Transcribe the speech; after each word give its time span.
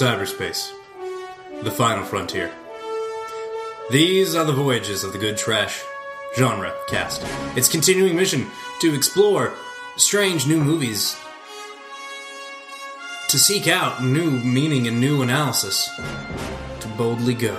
Cyberspace. 0.00 0.72
The 1.62 1.70
final 1.70 2.04
frontier. 2.04 2.52
These 3.90 4.34
are 4.34 4.44
the 4.44 4.52
voyages 4.52 5.04
of 5.04 5.14
the 5.14 5.18
good 5.18 5.38
trash 5.38 5.82
genre 6.36 6.74
cast. 6.86 7.22
Its 7.56 7.66
continuing 7.66 8.14
mission 8.14 8.46
to 8.82 8.94
explore 8.94 9.54
strange 9.96 10.46
new 10.46 10.62
movies, 10.62 11.16
to 13.28 13.38
seek 13.38 13.68
out 13.68 14.04
new 14.04 14.30
meaning 14.30 14.86
and 14.86 15.00
new 15.00 15.22
analysis, 15.22 15.88
to 16.80 16.88
boldly 16.98 17.32
go 17.32 17.54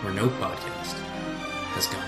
where 0.00 0.14
no 0.14 0.28
podcast 0.28 0.96
has 1.74 1.86
gone 1.88 2.07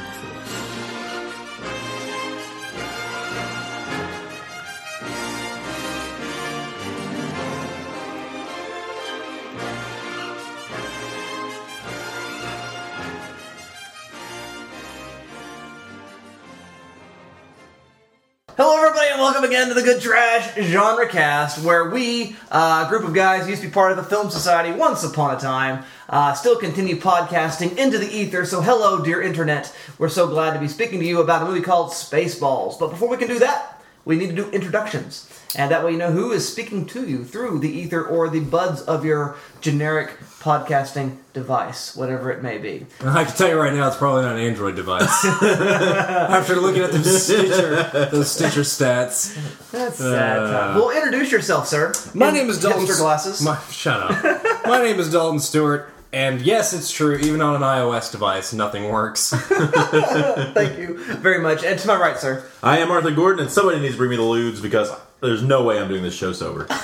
again 19.61 19.69
to 19.69 19.75
the 19.75 19.83
Good 19.83 20.01
Trash 20.01 20.57
Genre 20.57 21.07
Cast, 21.07 21.63
where 21.63 21.91
we, 21.91 22.35
uh, 22.51 22.85
a 22.87 22.89
group 22.89 23.05
of 23.05 23.13
guys, 23.13 23.47
used 23.47 23.61
to 23.61 23.69
be 23.69 23.73
part 23.73 23.91
of 23.91 23.99
the 23.99 24.03
Film 24.03 24.31
Society 24.31 24.73
once 24.73 25.05
upon 25.05 25.37
a 25.37 25.39
time, 25.39 25.85
uh, 26.09 26.33
still 26.33 26.57
continue 26.57 26.97
podcasting 26.97 27.77
into 27.77 27.99
the 27.99 28.11
ether. 28.11 28.47
So, 28.47 28.63
hello, 28.63 29.05
dear 29.05 29.21
internet. 29.21 29.71
We're 29.99 30.09
so 30.09 30.29
glad 30.29 30.55
to 30.55 30.61
be 30.61 30.69
speaking 30.69 30.99
to 31.01 31.05
you 31.05 31.21
about 31.21 31.43
a 31.43 31.45
movie 31.45 31.61
called 31.61 31.91
Spaceballs. 31.91 32.79
But 32.79 32.89
before 32.89 33.11
we 33.11 33.19
can 33.19 33.29
do 33.29 33.39
that, 33.41 33.83
we 34.07 34.17
need 34.17 34.31
to 34.31 34.35
do 34.35 34.49
introductions. 34.49 35.29
And 35.57 35.71
that 35.71 35.85
way 35.85 35.93
you 35.93 35.99
know 35.99 36.13
who 36.13 36.31
is 36.31 36.49
speaking 36.51 36.87
to 36.87 37.09
you 37.09 37.25
through 37.25 37.59
the 37.59 37.69
ether 37.71 38.05
or 38.05 38.29
the 38.29 38.41
buds 38.41 38.83
of 38.83 39.05
your 39.05 39.37
generic 39.61 40.11
podcasting 40.41 41.17
device, 41.33 41.95
whatever 41.97 42.31
it 42.31 42.43
may 42.43 42.57
be. 42.59 42.87
I 43.05 43.25
can 43.25 43.35
tell 43.37 43.49
you 43.49 43.59
right 43.61 43.75
now, 43.75 43.89
it's 43.89 43.97
probably 43.97 44.23
not 44.23 44.37
an 44.37 44.43
Android 44.43 44.77
device. 44.77 45.25
After 45.25 46.57
looking 46.57 46.83
at 46.83 46.93
those 46.93 47.25
Stitcher, 47.25 48.09
those 48.11 48.31
Stitcher 48.31 48.61
stats, 48.61 49.35
That's 49.71 49.97
sad. 49.99 50.39
Uh. 50.39 50.73
Well, 50.77 50.91
introduce 50.91 51.33
yourself, 51.33 51.67
sir. 51.69 51.93
my 52.15 52.29
In 52.29 52.35
name 52.35 52.49
is 52.51 52.61
Dalton. 52.61 52.87
hipster 52.87 52.99
glasses. 52.99 53.43
My, 53.43 53.59
shut 53.71 54.01
up. 54.01 54.67
my 54.67 54.83
name 54.83 54.99
is 55.01 55.11
Dalton 55.11 55.41
Stewart, 55.41 55.93
and 56.13 56.41
yes, 56.41 56.73
it's 56.73 56.91
true. 56.93 57.17
Even 57.17 57.41
on 57.43 57.57
an 57.57 57.63
iOS 57.63 58.11
device, 58.13 58.53
nothing 58.53 58.89
works. 58.89 59.31
Thank 59.35 60.79
you 60.79 60.97
very 61.17 61.41
much. 61.43 61.65
And 61.65 61.79
to 61.79 61.87
my 61.89 61.97
right, 61.97 62.17
sir. 62.19 62.45
I 62.63 62.79
am 62.79 62.91
Arthur 62.91 63.11
Gordon, 63.11 63.43
and 63.43 63.51
somebody 63.53 63.81
needs 63.81 63.95
to 63.95 63.99
bring 63.99 64.11
me 64.11 64.17
the 64.17 64.23
lewds 64.23 64.61
because 64.61 64.91
there's 65.21 65.43
no 65.43 65.65
way 65.65 65.79
I'm 65.79 65.89
doing 65.89 66.03
this 66.03 66.15
show 66.15 66.33
sober. 66.33 66.67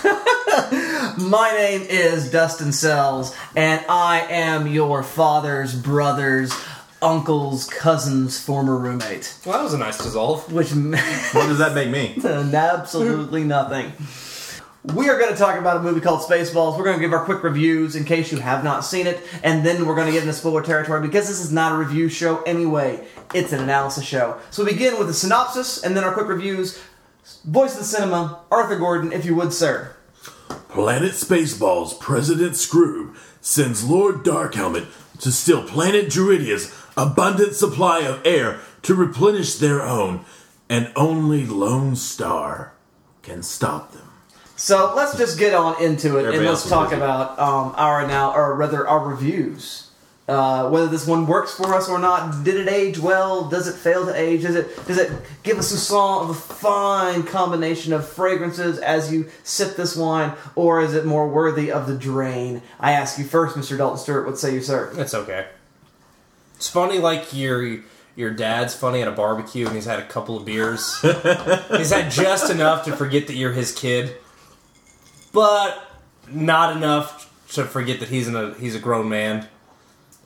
My 1.19 1.53
name 1.56 1.83
is 1.83 2.31
Dustin 2.31 2.73
Sells, 2.73 3.34
and 3.55 3.84
I 3.89 4.20
am 4.31 4.67
your 4.67 5.03
father's 5.03 5.75
brother's 5.75 6.53
uncle's 7.03 7.69
cousin's 7.69 8.41
former 8.41 8.77
roommate. 8.77 9.39
well, 9.45 9.59
that 9.59 9.64
was 9.64 9.75
a 9.75 9.79
nice 9.79 9.98
dissolve. 9.98 10.53
Which 10.53 10.70
what 10.73 11.47
does 11.47 11.59
that 11.59 11.75
make 11.75 11.91
me? 11.91 12.20
absolutely 12.25 13.45
nothing. 13.45 13.92
We 14.95 15.09
are 15.09 15.19
going 15.19 15.33
to 15.33 15.39
talk 15.39 15.59
about 15.59 15.79
a 15.79 15.81
movie 15.81 16.01
called 16.01 16.20
Spaceballs. 16.20 16.79
We're 16.79 16.84
going 16.84 16.97
to 16.97 17.01
give 17.01 17.12
our 17.12 17.25
quick 17.25 17.42
reviews 17.42 17.97
in 17.97 18.05
case 18.05 18.31
you 18.31 18.39
have 18.39 18.62
not 18.62 18.84
seen 18.84 19.07
it, 19.07 19.20
and 19.42 19.67
then 19.67 19.84
we're 19.84 19.97
going 19.97 20.07
to 20.07 20.12
get 20.12 20.23
into 20.23 20.33
spoiler 20.33 20.62
territory 20.62 21.01
because 21.01 21.27
this 21.27 21.41
is 21.41 21.51
not 21.51 21.73
a 21.73 21.77
review 21.77 22.09
show 22.09 22.42
anyway. 22.42 23.05
It's 23.34 23.53
an 23.53 23.61
analysis 23.61 24.05
show. 24.05 24.39
So 24.51 24.64
we 24.64 24.73
begin 24.73 24.98
with 24.98 25.09
a 25.11 25.14
synopsis 25.14 25.83
and 25.83 25.97
then 25.97 26.05
our 26.05 26.12
quick 26.12 26.29
reviews. 26.29 26.81
Voice 27.45 27.73
of 27.73 27.79
the 27.81 27.85
cinema, 27.85 28.41
Arthur 28.51 28.77
Gordon, 28.77 29.13
if 29.13 29.25
you 29.25 29.35
would, 29.35 29.53
sir. 29.53 29.97
Planet 30.69 31.13
Spaceballs 31.13 31.99
President 31.99 32.53
Skroob 32.53 33.17
sends 33.41 33.89
Lord 33.89 34.25
Darkhelmet 34.25 34.87
to 35.21 35.33
steal 35.33 35.63
planet 35.63 36.11
Druidia's 36.11 36.75
abundant 36.97 37.55
supply 37.55 38.01
of 38.01 38.25
air 38.27 38.61
to 38.83 38.95
replenish 38.95 39.55
their 39.55 39.83
own, 39.83 40.25
and 40.69 40.92
only 40.97 41.47
Lone 41.47 41.97
Star 41.97 42.75
can 43.23 43.42
stop 43.42 43.92
them. 43.92 44.11
So 44.57 44.95
let's 44.95 45.17
just 45.19 45.39
get 45.39 45.55
on 45.55 45.83
into 45.83 46.19
it 46.19 46.35
and 46.35 46.45
let's 46.45 46.69
talk 46.69 46.92
about 46.92 47.39
um, 47.39 47.75
our 47.77 48.07
now, 48.07 48.35
or 48.35 48.55
rather 48.55 48.86
our 48.86 49.07
reviews. 49.07 49.86
Uh, 50.29 50.69
whether 50.70 50.89
this 50.89 51.07
one 51.07 51.25
works 51.25 51.55
for 51.55 51.73
us 51.73 51.89
or 51.89 52.01
not, 52.01 52.42
did 52.42 52.57
it 52.57 52.69
age 52.69 52.98
well? 52.98 53.48
Does 53.48 53.69
it 53.69 53.77
fail 53.77 54.05
to 54.07 54.20
age? 54.20 54.42
Does 54.42 54.57
it 54.57 54.87
does 54.87 54.98
it 54.98 55.13
give 55.45 55.57
us 55.57 55.70
a 55.70 55.79
song 55.79 56.25
of 56.25 56.31
a 56.31 56.35
fine 56.35 57.23
combination 57.23 57.92
of 57.92 58.09
fragrances 58.09 58.79
as 58.79 59.13
you 59.13 59.29
sip 59.45 59.77
this 59.77 59.95
wine, 59.95 60.33
or 60.57 60.81
is 60.81 60.95
it 60.95 61.05
more 61.05 61.29
worthy 61.29 61.70
of 61.70 61.86
the 61.86 61.97
drain? 61.97 62.61
I 62.81 62.91
ask 62.92 63.19
you 63.19 63.25
first, 63.25 63.57
Mr. 63.57 63.79
Dalton 63.79 63.98
Stewart. 63.98 64.27
What 64.27 64.36
say 64.36 64.53
you, 64.55 64.63
sir? 64.63 64.92
It's 64.97 65.15
okay. 65.15 65.47
It's 66.57 66.69
funny, 66.69 66.98
like 66.98 67.33
your 67.33 67.79
your 68.17 68.31
dad's 68.31 68.75
funny 68.75 69.03
at 69.03 69.09
a 69.09 69.13
barbecue, 69.13 69.67
and 69.67 69.77
he's 69.77 69.85
had 69.85 70.01
a 70.01 70.07
couple 70.07 70.36
of 70.36 70.45
beers. 70.45 71.01
he's 71.03 71.92
had 71.92 72.11
just 72.11 72.51
enough 72.51 72.85
to 72.86 72.97
forget 72.97 73.29
that 73.29 73.35
you're 73.35 73.53
his 73.53 73.73
kid, 73.73 74.17
but 75.33 75.89
not 76.29 76.77
enough 76.77 77.33
to 77.53 77.65
forget 77.65 78.01
that 78.01 78.09
he's 78.09 78.27
in 78.27 78.35
a 78.35 78.55
he's 78.55 78.75
a 78.75 78.81
grown 78.81 79.09
man. 79.09 79.47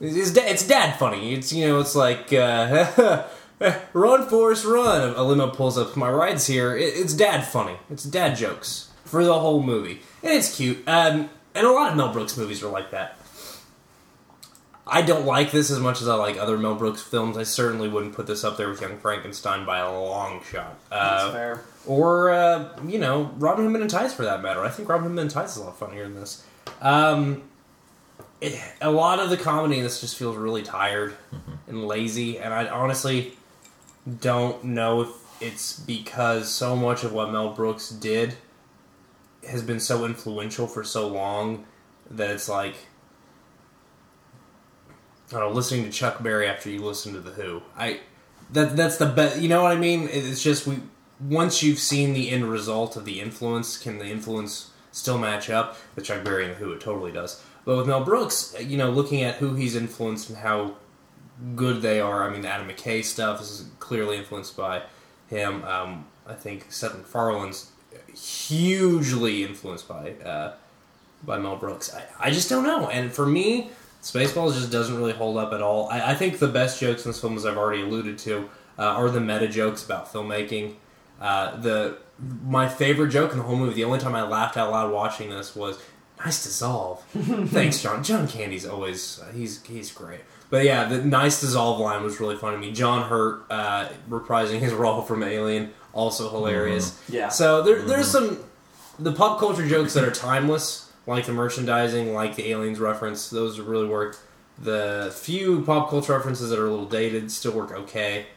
It's, 0.01 0.35
it's 0.35 0.67
dad 0.67 0.97
funny. 0.97 1.33
It's 1.33 1.53
you 1.53 1.67
know, 1.67 1.79
it's 1.79 1.95
like 1.95 2.33
uh, 2.33 3.23
run, 3.93 4.27
Forrest, 4.27 4.65
run. 4.65 5.13
A 5.15 5.23
limo 5.23 5.49
pulls 5.51 5.77
up. 5.77 5.95
My 5.95 6.09
ride's 6.09 6.47
here. 6.47 6.75
It, 6.75 6.93
it's 6.95 7.13
dad 7.13 7.45
funny. 7.45 7.77
It's 7.89 8.03
dad 8.03 8.35
jokes 8.35 8.89
for 9.05 9.23
the 9.23 9.39
whole 9.39 9.61
movie, 9.61 10.01
and 10.23 10.33
it's 10.33 10.55
cute. 10.55 10.79
Um, 10.87 11.29
and 11.53 11.67
a 11.67 11.71
lot 11.71 11.91
of 11.91 11.97
Mel 11.97 12.11
Brooks 12.11 12.35
movies 12.37 12.63
are 12.63 12.69
like 12.71 12.91
that. 12.91 13.17
I 14.87 15.03
don't 15.03 15.25
like 15.25 15.51
this 15.51 15.69
as 15.69 15.79
much 15.79 16.01
as 16.01 16.07
I 16.07 16.15
like 16.15 16.37
other 16.37 16.57
Mel 16.57 16.75
Brooks 16.75 17.01
films. 17.01 17.37
I 17.37 17.43
certainly 17.43 17.87
wouldn't 17.87 18.13
put 18.13 18.27
this 18.27 18.43
up 18.43 18.57
there 18.57 18.67
with 18.67 18.81
Young 18.81 18.97
Frankenstein 18.97 19.65
by 19.65 19.77
a 19.77 19.91
long 19.91 20.41
shot. 20.43 20.77
Uh, 20.91 21.31
fair. 21.31 21.63
or 21.85 22.31
uh, 22.31 22.69
you 22.87 22.97
know, 22.97 23.31
Robin 23.37 23.63
Hood 23.65 23.73
Men 23.73 23.81
in 23.83 23.87
Tights 23.87 24.13
for 24.13 24.23
that 24.23 24.41
matter. 24.41 24.63
I 24.63 24.69
think 24.69 24.89
Robin 24.89 25.03
Hood 25.03 25.15
Men 25.15 25.25
in 25.25 25.31
Tights 25.31 25.55
is 25.55 25.61
a 25.61 25.65
lot 25.65 25.77
funnier 25.77 26.03
than 26.03 26.15
this. 26.15 26.43
Um, 26.81 27.43
it, 28.41 28.59
a 28.81 28.91
lot 28.91 29.19
of 29.19 29.29
the 29.29 29.37
comedy 29.37 29.77
in 29.77 29.83
this 29.83 30.01
just 30.01 30.17
feels 30.17 30.35
really 30.35 30.63
tired 30.63 31.13
mm-hmm. 31.33 31.51
and 31.67 31.87
lazy, 31.87 32.39
and 32.39 32.53
I 32.53 32.67
honestly 32.67 33.37
don't 34.19 34.63
know 34.63 35.01
if 35.01 35.09
it's 35.41 35.79
because 35.79 36.49
so 36.49 36.75
much 36.75 37.03
of 37.03 37.13
what 37.13 37.31
Mel 37.31 37.53
Brooks 37.53 37.89
did 37.89 38.35
has 39.47 39.63
been 39.63 39.79
so 39.79 40.05
influential 40.05 40.67
for 40.67 40.83
so 40.83 41.07
long 41.07 41.65
that 42.09 42.29
it's 42.29 42.49
like 42.49 42.75
I 45.31 45.39
don't 45.39 45.49
know, 45.49 45.55
listening 45.55 45.85
to 45.85 45.91
Chuck 45.91 46.21
Berry 46.21 46.47
after 46.47 46.69
you 46.69 46.83
listen 46.83 47.13
to 47.13 47.19
the 47.19 47.31
Who. 47.31 47.61
I 47.77 48.01
that 48.51 48.75
that's 48.75 48.97
the 48.97 49.05
best. 49.05 49.39
You 49.39 49.49
know 49.49 49.63
what 49.63 49.71
I 49.71 49.77
mean? 49.77 50.09
It's 50.11 50.43
just 50.43 50.67
we 50.67 50.79
once 51.19 51.63
you've 51.63 51.79
seen 51.79 52.13
the 52.13 52.29
end 52.29 52.49
result 52.49 52.97
of 52.97 53.05
the 53.05 53.21
influence, 53.21 53.77
can 53.77 53.99
the 53.99 54.07
influence 54.07 54.71
still 54.91 55.17
match 55.17 55.49
up 55.49 55.77
with 55.95 56.05
Chuck 56.05 56.23
Berry 56.23 56.45
and 56.45 56.53
the 56.53 56.57
Who? 56.57 56.71
It 56.73 56.81
totally 56.81 57.11
does. 57.11 57.41
But 57.65 57.77
with 57.77 57.87
Mel 57.87 58.03
Brooks, 58.03 58.55
you 58.59 58.77
know, 58.77 58.89
looking 58.89 59.21
at 59.21 59.35
who 59.35 59.55
he's 59.55 59.75
influenced 59.75 60.29
and 60.29 60.37
how 60.39 60.75
good 61.55 61.81
they 61.81 61.99
are. 61.99 62.27
I 62.27 62.31
mean, 62.31 62.41
the 62.41 62.47
Adam 62.47 62.67
McKay 62.67 63.03
stuff 63.03 63.41
is 63.41 63.65
clearly 63.79 64.17
influenced 64.17 64.57
by 64.57 64.83
him. 65.27 65.63
Um, 65.63 66.05
I 66.27 66.33
think 66.33 66.71
Seth 66.71 66.95
MacFarlane's 66.95 67.71
hugely 68.15 69.43
influenced 69.43 69.87
by 69.87 70.11
uh, 70.11 70.53
by 71.23 71.37
Mel 71.37 71.57
Brooks. 71.57 71.93
I, 71.93 72.27
I 72.27 72.31
just 72.31 72.49
don't 72.49 72.63
know. 72.63 72.89
And 72.89 73.11
for 73.11 73.25
me, 73.25 73.69
Spaceballs 74.01 74.55
just 74.55 74.71
doesn't 74.71 74.95
really 74.95 75.13
hold 75.13 75.37
up 75.37 75.53
at 75.53 75.61
all. 75.61 75.87
I, 75.89 76.11
I 76.11 76.15
think 76.15 76.39
the 76.39 76.47
best 76.47 76.79
jokes 76.79 77.05
in 77.05 77.11
this 77.11 77.21
film, 77.21 77.35
as 77.37 77.45
I've 77.45 77.57
already 77.57 77.83
alluded 77.83 78.17
to, 78.19 78.49
uh, 78.79 78.83
are 78.83 79.09
the 79.09 79.21
meta 79.21 79.47
jokes 79.47 79.85
about 79.85 80.11
filmmaking. 80.11 80.75
Uh, 81.19 81.55
the 81.57 81.97
my 82.43 82.67
favorite 82.67 83.09
joke 83.09 83.31
in 83.31 83.37
the 83.37 83.43
whole 83.43 83.55
movie, 83.55 83.73
the 83.73 83.83
only 83.83 83.99
time 83.99 84.15
I 84.15 84.23
laughed 84.23 84.57
out 84.57 84.71
loud 84.71 84.91
watching 84.91 85.29
this 85.29 85.55
was 85.55 85.79
"Nice 86.23 86.43
dissolve." 86.43 87.03
Thanks, 87.49 87.81
John. 87.81 88.03
John 88.03 88.27
Candy's 88.27 88.65
always 88.65 89.19
uh, 89.19 89.31
he's 89.33 89.63
he's 89.63 89.91
great. 89.91 90.21
But 90.49 90.65
yeah, 90.65 90.85
the 90.85 91.03
"Nice 91.03 91.41
dissolve" 91.41 91.79
line 91.79 92.03
was 92.03 92.19
really 92.19 92.35
funny 92.35 92.57
to 92.57 92.61
me. 92.61 92.71
John 92.71 93.07
Hurt 93.09 93.45
uh, 93.49 93.89
reprising 94.09 94.59
his 94.59 94.73
role 94.83 95.01
from 95.01 95.23
Alien, 95.23 95.73
also 95.93 96.29
hilarious. 96.29 96.99
Yeah. 97.09 97.29
So 97.29 97.61
there, 97.63 97.81
there's 97.81 98.09
some 98.09 98.39
the 98.99 99.11
pop 99.11 99.39
culture 99.39 99.67
jokes 99.67 99.93
that 99.93 100.03
are 100.03 100.11
timeless, 100.11 100.91
like 101.07 101.25
the 101.25 101.33
merchandising, 101.33 102.13
like 102.13 102.35
the 102.35 102.49
aliens 102.51 102.79
reference. 102.79 103.29
Those 103.29 103.59
really 103.59 103.87
work. 103.87 104.17
The 104.59 105.11
few 105.15 105.63
pop 105.63 105.89
culture 105.89 106.13
references 106.13 106.49
that 106.49 106.59
are 106.59 106.67
a 106.67 106.69
little 106.69 106.85
dated 106.85 107.31
still 107.31 107.53
work 107.53 107.71
okay. 107.71 108.27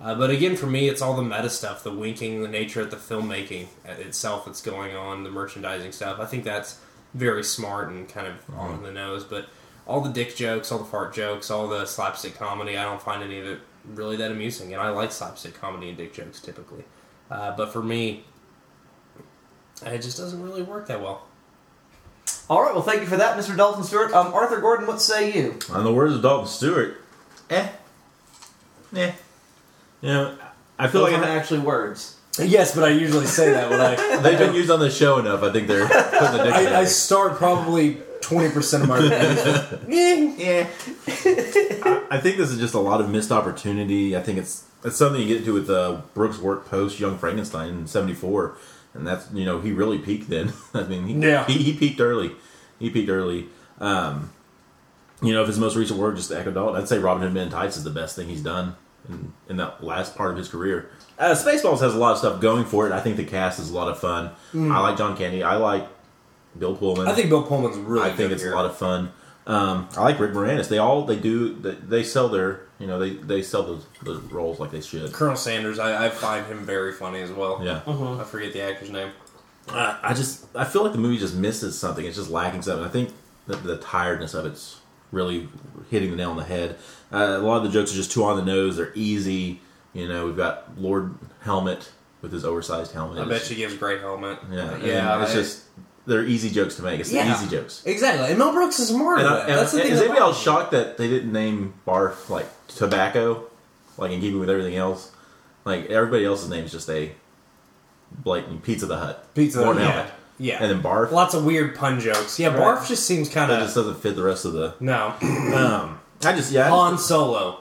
Uh, 0.00 0.14
but 0.14 0.30
again, 0.30 0.56
for 0.56 0.66
me, 0.66 0.88
it's 0.88 1.02
all 1.02 1.14
the 1.14 1.22
meta 1.22 1.50
stuff, 1.50 1.82
the 1.82 1.92
winking, 1.92 2.40
the 2.42 2.48
nature 2.48 2.80
of 2.80 2.90
the 2.90 2.96
filmmaking 2.96 3.66
itself 3.84 4.46
that's 4.46 4.62
going 4.62 4.96
on, 4.96 5.24
the 5.24 5.30
merchandising 5.30 5.92
stuff. 5.92 6.18
I 6.18 6.24
think 6.24 6.42
that's 6.44 6.80
very 7.14 7.44
smart 7.44 7.88
and 7.88 8.08
kind 8.08 8.26
of 8.26 8.34
on 8.56 8.82
the 8.82 8.92
nose. 8.92 9.24
But 9.24 9.48
all 9.86 10.00
the 10.00 10.10
dick 10.10 10.36
jokes, 10.36 10.70
all 10.70 10.78
the 10.78 10.84
fart 10.84 11.14
jokes, 11.14 11.50
all 11.50 11.68
the 11.68 11.86
slapstick 11.86 12.36
comedy, 12.36 12.76
I 12.76 12.84
don't 12.84 13.02
find 13.02 13.22
any 13.22 13.38
of 13.38 13.46
it 13.46 13.60
really 13.84 14.16
that 14.16 14.30
amusing. 14.30 14.72
And 14.72 14.80
I 14.80 14.90
like 14.90 15.12
slapstick 15.12 15.54
comedy 15.54 15.88
and 15.88 15.98
dick 15.98 16.12
jokes 16.12 16.40
typically. 16.40 16.84
Uh, 17.30 17.56
but 17.56 17.72
for 17.72 17.82
me, 17.82 18.24
it 19.84 20.02
just 20.02 20.18
doesn't 20.18 20.42
really 20.42 20.62
work 20.62 20.86
that 20.88 21.00
well. 21.00 21.26
All 22.48 22.62
right, 22.62 22.74
well, 22.74 22.82
thank 22.82 23.00
you 23.00 23.06
for 23.06 23.16
that, 23.16 23.38
Mr. 23.38 23.56
Dalton 23.56 23.84
Stewart. 23.84 24.12
Um, 24.12 24.34
Arthur 24.34 24.60
Gordon, 24.60 24.86
what 24.86 25.00
say 25.00 25.32
you? 25.32 25.58
On 25.72 25.84
the 25.84 25.92
words 25.92 26.14
of 26.14 26.22
Dalton 26.22 26.48
Stewart, 26.48 27.00
eh, 27.48 27.68
eh. 28.96 29.12
You 30.00 30.08
know, 30.08 30.38
I 30.78 30.88
feel 30.88 31.02
Those 31.02 31.12
like 31.12 31.20
aren't 31.20 31.30
I, 31.30 31.36
actually 31.36 31.60
words. 31.60 32.16
Yes, 32.38 32.74
but 32.74 32.84
I 32.84 32.90
usually 32.90 33.26
say 33.26 33.50
that 33.52 33.70
when 33.70 33.80
I 33.80 33.96
they've 34.22 34.38
been 34.38 34.54
used 34.54 34.70
on 34.70 34.78
the 34.80 34.90
show 34.90 35.18
enough. 35.18 35.42
I 35.42 35.50
think 35.52 35.66
they're 35.68 35.86
putting 35.88 36.32
the 36.38 36.44
dictionary. 36.44 36.66
I, 36.74 36.80
I 36.80 36.84
start 36.84 37.36
probably 37.36 37.98
twenty 38.20 38.50
percent 38.50 38.84
of 38.84 38.88
my 38.88 38.98
reviews. 38.98 39.80
Yeah. 40.40 40.68
I, 41.08 42.06
I 42.12 42.18
think 42.20 42.36
this 42.38 42.50
is 42.50 42.58
just 42.58 42.74
a 42.74 42.78
lot 42.78 43.00
of 43.00 43.10
missed 43.10 43.30
opportunity. 43.32 44.16
I 44.16 44.20
think 44.22 44.38
it's 44.38 44.64
it's 44.84 44.96
something 44.96 45.20
you 45.20 45.28
get 45.28 45.38
into 45.38 45.52
with 45.54 45.68
uh, 45.68 46.00
Brooks' 46.14 46.38
work 46.38 46.66
post 46.66 46.98
Young 47.00 47.18
Frankenstein 47.18 47.68
in 47.70 47.86
'74, 47.86 48.56
and 48.94 49.06
that's 49.06 49.30
you 49.32 49.44
know 49.44 49.60
he 49.60 49.72
really 49.72 49.98
peaked 49.98 50.30
then. 50.30 50.52
I 50.72 50.84
mean, 50.84 51.06
he, 51.06 51.14
Yeah. 51.28 51.44
he, 51.46 51.62
he 51.62 51.72
peaked 51.74 52.00
early. 52.00 52.32
He 52.78 52.88
peaked 52.90 53.10
early. 53.10 53.48
Um, 53.80 54.30
you 55.22 55.34
know, 55.34 55.42
if 55.42 55.48
his 55.48 55.58
most 55.58 55.76
recent 55.76 55.98
work 55.98 56.16
just 56.16 56.30
to 56.30 56.38
echo 56.38 56.50
Dalton, 56.50 56.80
I'd 56.80 56.88
say 56.88 56.98
Robin 56.98 57.22
Hood 57.22 57.34
Men 57.34 57.46
in 57.46 57.52
Tights 57.52 57.76
is 57.76 57.84
the 57.84 57.90
best 57.90 58.16
thing 58.16 58.28
he's 58.28 58.42
done 58.42 58.76
in, 59.08 59.32
in 59.50 59.56
that 59.58 59.84
last 59.84 60.16
part 60.16 60.30
of 60.30 60.38
his 60.38 60.48
career. 60.48 60.88
Uh, 61.20 61.34
Spaceballs 61.34 61.80
has 61.80 61.94
a 61.94 61.98
lot 61.98 62.12
of 62.12 62.18
stuff 62.18 62.40
going 62.40 62.64
for 62.64 62.86
it. 62.86 62.92
I 62.92 63.00
think 63.00 63.18
the 63.18 63.24
cast 63.24 63.60
is 63.60 63.70
a 63.70 63.74
lot 63.74 63.88
of 63.88 63.98
fun. 63.98 64.30
I 64.54 64.80
like 64.80 64.96
John 64.96 65.16
Candy. 65.16 65.42
I 65.42 65.56
like 65.56 65.86
Bill 66.58 66.74
Pullman. 66.74 67.06
I 67.06 67.12
think 67.12 67.28
Bill 67.28 67.42
Pullman's 67.42 67.76
really. 67.76 68.08
I 68.08 68.12
think 68.12 68.32
it's 68.32 68.42
here. 68.42 68.52
a 68.52 68.56
lot 68.56 68.64
of 68.64 68.76
fun. 68.76 69.12
Um, 69.46 69.88
I 69.96 70.02
like 70.02 70.18
Rick 70.18 70.32
Moranis. 70.32 70.68
They 70.68 70.78
all 70.78 71.04
they 71.04 71.16
do 71.16 71.54
they, 71.54 71.74
they 71.74 72.02
sell 72.04 72.28
their 72.28 72.62
you 72.78 72.86
know 72.86 72.98
they, 72.98 73.10
they 73.10 73.42
sell 73.42 73.62
those, 73.62 73.86
those 74.02 74.22
roles 74.24 74.60
like 74.60 74.70
they 74.70 74.80
should. 74.80 75.12
Colonel 75.12 75.36
Sandurz. 75.36 75.78
I, 75.78 76.06
I 76.06 76.08
find 76.08 76.46
him 76.46 76.64
very 76.64 76.92
funny 76.92 77.20
as 77.20 77.30
well. 77.30 77.60
Yeah, 77.62 77.82
I 77.86 78.24
forget 78.24 78.52
the 78.52 78.62
actor's 78.62 78.90
name. 78.90 79.10
I, 79.68 79.98
I 80.02 80.14
just 80.14 80.46
I 80.54 80.64
feel 80.64 80.82
like 80.82 80.92
the 80.92 80.98
movie 80.98 81.18
just 81.18 81.34
misses 81.34 81.78
something. 81.78 82.04
It's 82.04 82.16
just 82.16 82.30
lacking 82.30 82.62
something. 82.62 82.84
I 82.84 82.90
think 82.90 83.10
that 83.46 83.62
the 83.62 83.76
tiredness 83.78 84.34
of 84.34 84.46
it's 84.46 84.80
really 85.12 85.48
hitting 85.90 86.10
the 86.10 86.16
nail 86.16 86.30
on 86.30 86.36
the 86.36 86.44
head. 86.44 86.76
Uh, 87.12 87.36
a 87.36 87.38
lot 87.38 87.58
of 87.58 87.64
the 87.64 87.70
jokes 87.70 87.92
are 87.92 87.96
just 87.96 88.12
too 88.12 88.24
on 88.24 88.36
the 88.36 88.44
nose. 88.44 88.76
They're 88.76 88.92
easy. 88.94 89.60
You 89.92 90.08
know, 90.08 90.26
we've 90.26 90.36
got 90.36 90.78
Lord 90.78 91.14
Helmet 91.42 91.90
with 92.22 92.32
his 92.32 92.44
oversized 92.44 92.92
helmet. 92.92 93.18
I 93.18 93.28
bet 93.28 93.42
she 93.42 93.54
gives 93.56 93.74
great 93.74 94.00
helmet. 94.00 94.38
Yeah, 94.50 94.70
and 94.74 94.82
yeah. 94.82 95.22
It's 95.22 95.32
just 95.32 95.62
they're 96.06 96.24
easy 96.24 96.50
jokes 96.50 96.76
to 96.76 96.82
make. 96.82 97.00
It's 97.00 97.10
Yeah. 97.12 97.24
the 97.26 97.32
easy 97.34 97.48
jokes. 97.56 97.82
exactly. 97.84 98.28
And 98.30 98.38
Mel 98.38 98.52
Brooks 98.52 98.78
is 98.78 98.88
smart. 98.88 99.20
And, 99.20 99.28
I, 99.28 99.40
and 99.40 99.52
That's 99.54 99.72
the 99.72 99.80
thing. 99.80 99.92
is 99.92 100.00
anybody 100.00 100.20
else 100.20 100.40
shocked 100.40 100.70
that 100.72 100.96
they 100.96 101.08
didn't 101.08 101.32
name 101.32 101.74
Barf 101.86 102.28
like 102.28 102.46
tobacco, 102.68 103.44
like 103.98 104.10
in 104.12 104.20
keeping 104.20 104.38
with 104.40 104.50
everything 104.50 104.76
else? 104.76 105.12
Like 105.64 105.86
everybody 105.86 106.24
else's 106.24 106.48
name 106.50 106.64
is 106.64 106.72
just 106.72 106.88
a 106.90 107.12
blatant 108.10 108.62
Pizza 108.62 108.86
the 108.86 108.98
Hut, 108.98 109.34
Pizza? 109.34 109.60
Lord 109.62 109.76
yeah. 109.78 109.90
Helmet. 109.90 110.12
Yeah. 110.38 110.58
and 110.62 110.70
then 110.70 110.82
Barf. 110.82 111.10
Lots 111.10 111.34
of 111.34 111.44
weird 111.44 111.74
pun 111.74 112.00
jokes. 112.00 112.38
Yeah, 112.40 112.48
Right. 112.48 112.78
Barf 112.78 112.88
just 112.88 113.04
seems 113.06 113.28
kind 113.28 113.50
That 113.50 113.60
just 113.60 113.74
doesn't 113.74 114.00
fit 114.00 114.16
the 114.16 114.22
rest 114.22 114.44
of 114.46 114.52
the. 114.54 114.74
no. 114.80 115.14
Um, 115.54 116.00
I 116.24 116.32
just 116.34 116.50
yeah, 116.52 116.68
Han 116.70 116.96
Solo, 116.98 117.60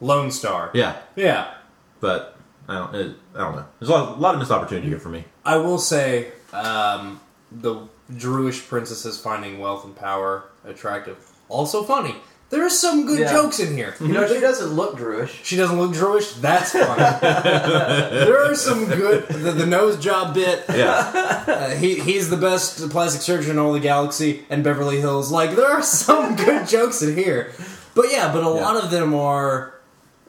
Lone 0.00 0.30
Star. 0.30 0.70
yeah, 0.74 0.96
Yeah. 1.16 1.54
But 2.00 2.36
I 2.68 2.74
don't. 2.78 2.94
It, 2.94 3.16
I 3.34 3.38
don't 3.38 3.56
know. 3.56 3.66
There's 3.78 3.88
a 3.88 3.92
lot, 3.92 4.16
a 4.16 4.20
lot 4.20 4.34
of 4.34 4.38
missed 4.40 4.50
opportunity 4.50 4.88
here 4.88 4.98
for 5.00 5.08
me. 5.08 5.24
I 5.44 5.56
will 5.56 5.78
say 5.78 6.28
um, 6.52 7.20
the 7.52 7.88
Druish 8.12 8.66
princesses 8.68 9.18
finding 9.20 9.58
wealth 9.58 9.84
and 9.84 9.94
power 9.96 10.44
attractive. 10.64 11.16
Also 11.48 11.82
funny. 11.84 12.14
There 12.50 12.66
are 12.66 12.70
some 12.70 13.06
good 13.06 13.20
Yeah. 13.20 13.30
jokes 13.32 13.60
in 13.60 13.76
here. 13.76 13.94
You 14.00 14.08
know, 14.08 14.26
she 14.26 14.40
doesn't 14.40 14.70
look 14.72 14.96
Druish. 14.98 15.28
She 15.44 15.54
doesn't 15.56 15.78
look 15.78 15.92
Druish. 15.92 16.40
That's 16.40 16.72
funny. 16.72 17.20
there 17.20 18.44
are 18.50 18.54
some 18.56 18.86
good. 18.86 19.28
The, 19.28 19.52
the 19.52 19.66
nose 19.66 19.96
job 20.02 20.34
bit. 20.34 20.64
Yeah, 20.68 21.44
Uh, 21.46 21.70
he 21.76 22.00
he's 22.00 22.28
the 22.28 22.36
best 22.36 22.90
plastic 22.90 23.22
surgeon 23.22 23.52
in 23.52 23.58
all 23.58 23.72
the 23.72 23.78
galaxy 23.80 24.44
and 24.50 24.64
Beverly 24.64 25.00
Hills. 25.00 25.30
Like 25.30 25.54
there 25.54 25.70
are 25.70 25.82
some 25.82 26.34
good 26.36 26.66
jokes 26.66 27.02
in 27.02 27.16
here, 27.16 27.52
but 27.94 28.06
yeah, 28.10 28.32
but 28.32 28.40
a 28.40 28.42
Yeah. 28.54 28.62
lot 28.64 28.76
of 28.82 28.90
them 28.90 29.14
are. 29.14 29.74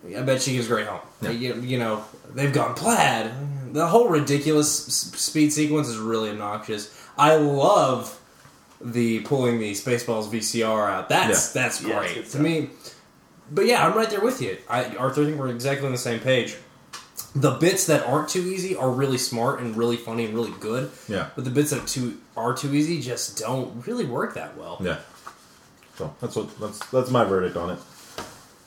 I 0.05 0.21
bet 0.23 0.41
she 0.41 0.53
gives 0.53 0.67
great 0.67 0.87
help. 0.87 1.05
You, 1.21 1.55
you 1.61 1.77
know, 1.77 2.03
they've 2.33 2.51
gone 2.53 2.73
plaid. 2.73 3.31
The 3.71 3.87
whole 3.87 4.09
ridiculous 4.09 4.73
speed 4.85 5.53
sequence 5.53 5.87
is 5.87 5.97
really 5.97 6.31
obnoxious. 6.31 6.93
I 7.17 7.35
love 7.35 8.19
the 8.83 9.19
pulling 9.21 9.59
the 9.59 9.71
Spaceballs 9.73 10.27
VCR 10.29 10.89
out. 10.91 11.09
That's 11.09 11.53
that's 11.53 11.81
great 11.83 12.17
it's 12.17 12.31
to 12.33 12.39
me. 12.39 12.69
But 13.51 13.65
yeah, 13.65 13.85
I'm 13.85 13.95
right 13.95 14.09
there 14.09 14.21
with 14.21 14.41
you. 14.41 14.57
I, 14.69 14.95
Arthur, 14.95 15.21
I 15.21 15.25
think 15.25 15.37
we're 15.37 15.49
exactly 15.49 15.85
on 15.85 15.91
the 15.91 15.97
same 15.97 16.19
page. 16.19 16.55
The 17.35 17.51
bits 17.51 17.85
that 17.85 18.05
aren't 18.05 18.29
too 18.29 18.41
easy 18.41 18.75
are 18.75 18.89
really 18.89 19.17
smart 19.17 19.61
and 19.61 19.75
really 19.77 19.97
funny 19.97 20.25
and 20.25 20.33
really 20.33 20.53
good. 20.59 20.89
Yeah. 21.07 21.29
But 21.35 21.45
the 21.45 21.51
bits 21.51 21.69
that 21.69 21.83
are 21.83 21.87
too 21.87 22.19
are 22.35 22.53
too 22.55 22.73
easy 22.73 23.01
just 23.01 23.37
don't 23.37 23.85
really 23.85 24.05
work 24.05 24.33
that 24.33 24.57
well. 24.57 24.79
yeah. 24.81 24.99
So 25.95 26.13
that's 26.19 26.35
what 26.35 26.59
that's 26.59 26.79
that's 26.87 27.11
my 27.11 27.23
verdict 27.23 27.55
on 27.55 27.69
it. 27.69 27.79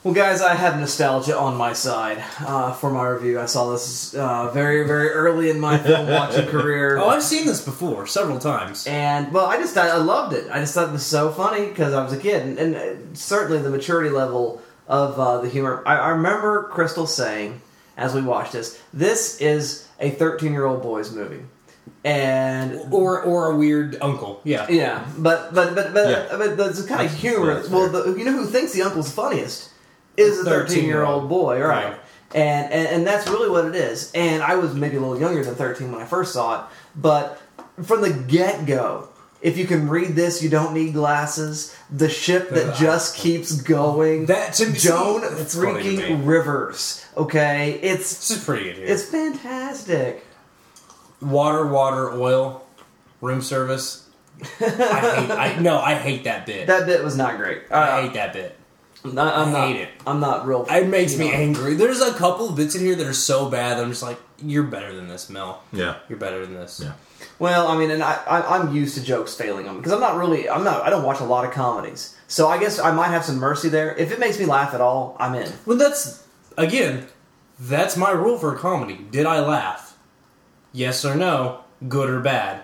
Well, 0.04 0.12
guys, 0.12 0.42
I 0.42 0.54
have 0.54 0.78
nostalgia 0.78 1.34
on 1.34 1.56
my 1.56 1.72
side 1.72 2.22
uh, 2.40 2.74
for 2.74 2.90
my 2.90 3.06
review. 3.08 3.40
I 3.40 3.46
saw 3.46 3.72
this 3.72 4.12
uh, 4.14 4.50
very, 4.50 4.86
very 4.86 5.08
early 5.08 5.48
in 5.48 5.58
my 5.58 5.78
film 5.78 6.08
watching 6.10 6.46
career. 6.46 6.98
Oh, 7.04 7.08
I've 7.08 7.22
seen 7.22 7.46
this 7.46 7.64
before 7.64 8.06
several 8.06 8.38
times. 8.38 8.86
And 8.86 9.32
well, 9.32 9.46
I 9.46 9.56
just 9.56 9.78
I 9.78 9.96
loved 9.96 10.34
it. 10.34 10.46
I 10.50 10.60
just 10.60 10.74
thought 10.74 10.90
it 10.90 10.92
was 10.92 11.06
so 11.06 11.30
funny 11.30 11.68
because 11.68 11.94
I 11.94 12.02
was 12.04 12.12
a 12.12 12.18
kid, 12.18 12.42
and, 12.42 12.58
and 12.58 12.76
uh, 12.76 13.14
certainly 13.14 13.62
the 13.62 13.70
maturity 13.70 14.10
level 14.10 14.60
of 14.88 15.18
uh, 15.18 15.40
the 15.40 15.48
humor. 15.48 15.82
I, 15.86 15.96
I 15.96 16.08
remember 16.10 16.64
Crystal 16.64 17.06
saying 17.06 17.62
as 17.96 18.14
we 18.14 18.20
watched 18.20 18.52
this, 18.52 18.78
"This 18.92 19.40
is 19.40 19.88
a 20.00 20.10
13 20.10 20.52
year 20.52 20.66
old 20.66 20.82
boy's 20.82 21.12
movie," 21.12 21.42
and 22.04 22.78
Or 22.92 23.22
or 23.22 23.52
a 23.52 23.56
weird 23.56 23.96
uncle. 24.02 24.42
Yeah. 24.44 24.66
yeah, 24.68 25.06
but 25.16 25.54
but 25.54 25.74
but 25.74 25.94
but, 25.94 26.10
Yeah. 26.10 26.26
but 26.36 26.56
the 26.58 26.64
kind 26.64 26.74
of 26.82 26.88
That's- 26.88 27.20
humor. 27.20 27.54
that's 27.54 27.70
well, 27.70 27.88
the, 27.88 28.14
you 28.18 28.24
know 28.26 28.32
who 28.32 28.44
thinks 28.46 28.72
the 28.72 28.82
uncle's 28.82 29.10
funniest 29.10 29.70
is 30.16 30.40
a 30.40 30.44
13 30.44 30.84
year 30.84 31.02
old 31.04 31.28
boy, 31.28 31.60
right? 31.60 31.84
Right. 31.86 31.96
And, 32.34 32.72
and 32.72 32.88
and 32.88 33.06
that's 33.06 33.28
really 33.28 33.48
what 33.48 33.64
it 33.66 33.74
is. 33.76 34.10
And 34.14 34.42
I 34.42 34.56
was 34.56 34.74
maybe 34.74 34.96
a 34.96 35.00
little 35.00 35.18
younger 35.20 35.44
than 35.44 35.54
13 35.54 35.92
when 35.92 36.00
I 36.00 36.04
first 36.04 36.32
saw 36.32 36.60
it, 36.60 36.70
but 36.96 37.40
from 37.82 38.00
the 38.02 38.12
get 38.12 38.66
go. 38.66 39.08
If 39.40 39.58
you 39.58 39.66
can 39.66 39.90
read 39.90 40.16
this, 40.16 40.42
you 40.42 40.48
don't 40.48 40.72
need 40.72 40.94
glasses. 40.94 41.76
The 41.90 42.08
ship 42.08 42.48
that 42.50 42.76
just 42.78 43.14
keeps 43.14 43.52
going. 43.60 44.24
That 44.26 44.54
to 44.54 44.66
me- 44.70 44.78
Joan 44.78 45.20
that's 45.20 45.54
freaking. 45.54 46.26
Rivers. 46.26 47.04
Okay, 47.14 47.78
it's 47.82 48.08
This 48.28 48.38
is 48.38 48.44
pretty 48.44 48.64
good 48.64 48.76
here. 48.76 48.86
it's 48.86 49.04
fantastic. 49.04 50.24
water, 51.20 51.66
water, 51.66 52.10
oil, 52.12 52.64
room 53.20 53.42
service. 53.42 54.08
I 54.42 54.64
hate. 54.64 55.30
I 55.30 55.58
no, 55.60 55.78
I 55.78 55.94
hate 55.94 56.24
that 56.24 56.46
bit. 56.46 56.66
That 56.72 56.86
bit 56.86 57.04
was 57.04 57.16
not 57.16 57.36
great. 57.36 57.62
I 57.70 57.74
Uh, 57.74 58.02
hate 58.02 58.14
that 58.14 58.32
bit. 58.32 58.56
I'm 59.04 59.14
not, 59.14 59.34
I'm 59.36 59.48
I 59.48 59.52
not, 59.52 59.68
hate 59.68 59.80
it. 59.82 59.88
I'm 60.06 60.20
not 60.20 60.46
real. 60.46 60.64
It 60.68 60.88
makes 60.88 61.18
me 61.18 61.28
know. 61.28 61.34
angry. 61.34 61.74
There's 61.74 62.00
a 62.00 62.14
couple 62.14 62.48
of 62.48 62.56
bits 62.56 62.74
in 62.74 62.80
here 62.80 62.94
that 62.94 63.06
are 63.06 63.12
so 63.12 63.50
bad. 63.50 63.78
I'm 63.78 63.90
just 63.90 64.02
like, 64.02 64.18
you're 64.42 64.62
better 64.64 64.94
than 64.94 65.08
this, 65.08 65.28
Mel. 65.28 65.62
Yeah. 65.72 65.96
You're 66.08 66.18
better 66.18 66.44
than 66.44 66.54
this. 66.54 66.80
Yeah. 66.82 66.92
Well, 67.38 67.68
I 67.68 67.76
mean, 67.76 67.90
and 67.90 68.02
I, 68.02 68.14
I 68.26 68.58
I'm 68.58 68.74
used 68.74 68.96
to 68.96 69.02
jokes 69.02 69.34
failing 69.34 69.66
them 69.66 69.78
because 69.78 69.92
I'm 69.92 70.00
not 70.00 70.16
really 70.16 70.48
I'm 70.48 70.64
not 70.64 70.82
I 70.82 70.90
don't 70.90 71.04
watch 71.04 71.20
a 71.20 71.24
lot 71.24 71.44
of 71.44 71.52
comedies, 71.52 72.16
so 72.28 72.48
I 72.48 72.58
guess 72.58 72.78
I 72.78 72.92
might 72.92 73.08
have 73.08 73.24
some 73.24 73.36
mercy 73.36 73.68
there. 73.68 73.94
If 73.96 74.12
it 74.12 74.18
makes 74.18 74.38
me 74.38 74.44
laugh 74.44 74.74
at 74.74 74.80
all, 74.80 75.16
I'm 75.18 75.34
in. 75.34 75.52
Well, 75.66 75.76
that's 75.76 76.24
again, 76.56 77.08
that's 77.58 77.96
my 77.96 78.10
rule 78.10 78.38
for 78.38 78.54
a 78.54 78.58
comedy. 78.58 79.06
Did 79.10 79.26
I 79.26 79.40
laugh? 79.40 79.96
Yes 80.72 81.04
or 81.04 81.14
no, 81.14 81.60
good 81.88 82.08
or 82.08 82.20
bad. 82.20 82.62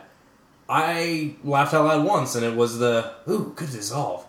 I 0.68 1.35
laughed 1.42 1.75
out 1.75 1.87
loud 1.87 2.04
once, 2.06 2.35
and 2.37 2.44
it 2.44 2.54
was 2.54 2.78
the 2.78 3.12
ooh, 3.28 3.52
good 3.56 3.70
dissolve, 3.70 4.25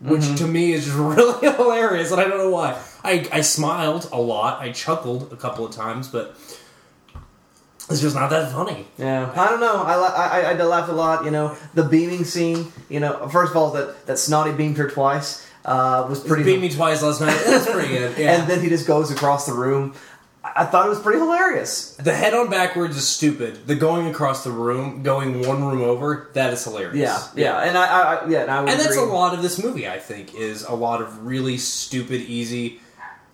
which 0.00 0.22
Mm-hmm. 0.22 0.34
to 0.36 0.46
me 0.46 0.72
is 0.72 0.84
just 0.86 0.96
really 1.16 1.48
hilarious, 1.56 2.10
and 2.10 2.20
I 2.20 2.24
don't 2.24 2.38
know 2.38 2.50
why. 2.50 2.80
I 3.04 3.28
I 3.32 3.40
smiled 3.42 4.08
a 4.12 4.20
lot, 4.20 4.60
I 4.60 4.72
chuckled 4.72 5.32
a 5.32 5.36
couple 5.36 5.64
of 5.64 5.72
times, 5.72 6.08
but 6.08 6.36
it's 7.90 8.00
just 8.00 8.14
not 8.14 8.30
that 8.30 8.52
funny. 8.52 8.86
Yeah, 8.98 9.32
I 9.36 9.48
don't 9.48 9.60
know. 9.60 9.82
I 9.82 9.94
I, 9.94 10.40
I, 10.40 10.50
I 10.52 10.62
laughed 10.62 10.88
a 10.90 10.92
lot. 10.94 11.24
You 11.24 11.30
know, 11.30 11.56
the 11.74 11.82
beaming 11.82 12.24
scene. 12.24 12.72
You 12.88 13.00
know, 13.00 13.28
first 13.28 13.50
of 13.50 13.56
all, 13.56 13.72
that 13.72 14.06
that 14.06 14.18
snotty 14.18 14.52
beamed 14.52 14.76
her 14.76 14.88
twice 14.88 15.46
uh, 15.64 16.06
was 16.08 16.20
pretty. 16.20 16.44
Beat 16.44 16.60
me 16.60 16.68
twice 16.68 17.02
last 17.02 17.20
night. 17.20 17.36
That's 17.44 17.70
pretty 17.70 17.88
good. 17.88 18.16
Yeah. 18.18 18.34
And 18.40 18.48
then 18.50 18.62
he 18.62 18.68
just 18.68 18.86
goes 18.86 19.10
across 19.10 19.46
the 19.46 19.54
room. 19.54 19.94
I, 20.42 20.52
I 20.62 20.64
thought 20.66 20.86
it 20.86 20.88
was 20.88 21.00
pretty 21.00 21.18
hilarious. 21.18 21.94
the 21.96 22.14
head 22.14 22.34
on 22.34 22.50
backwards 22.50 22.96
is 22.96 23.06
stupid. 23.06 23.66
The 23.66 23.74
going 23.74 24.06
across 24.08 24.44
the 24.44 24.50
room, 24.50 25.02
going 25.02 25.46
one 25.46 25.64
room 25.64 25.82
over, 25.82 26.30
that 26.34 26.52
is 26.52 26.64
hilarious. 26.64 26.96
Yeah, 26.96 27.26
yeah, 27.36 27.58
and 27.68 27.76
I, 27.76 27.86
I, 27.86 28.14
I 28.14 28.28
yeah, 28.28 28.42
and 28.42 28.50
I 28.50 28.60
would 28.60 28.70
and 28.70 28.80
that's 28.80 28.96
a 28.96 29.02
lot 29.02 29.34
of 29.34 29.42
this 29.42 29.62
movie. 29.62 29.88
I 29.88 29.98
think 29.98 30.34
is 30.34 30.62
a 30.64 30.74
lot 30.74 31.02
of 31.02 31.26
really 31.26 31.56
stupid, 31.56 32.20
easy 32.22 32.80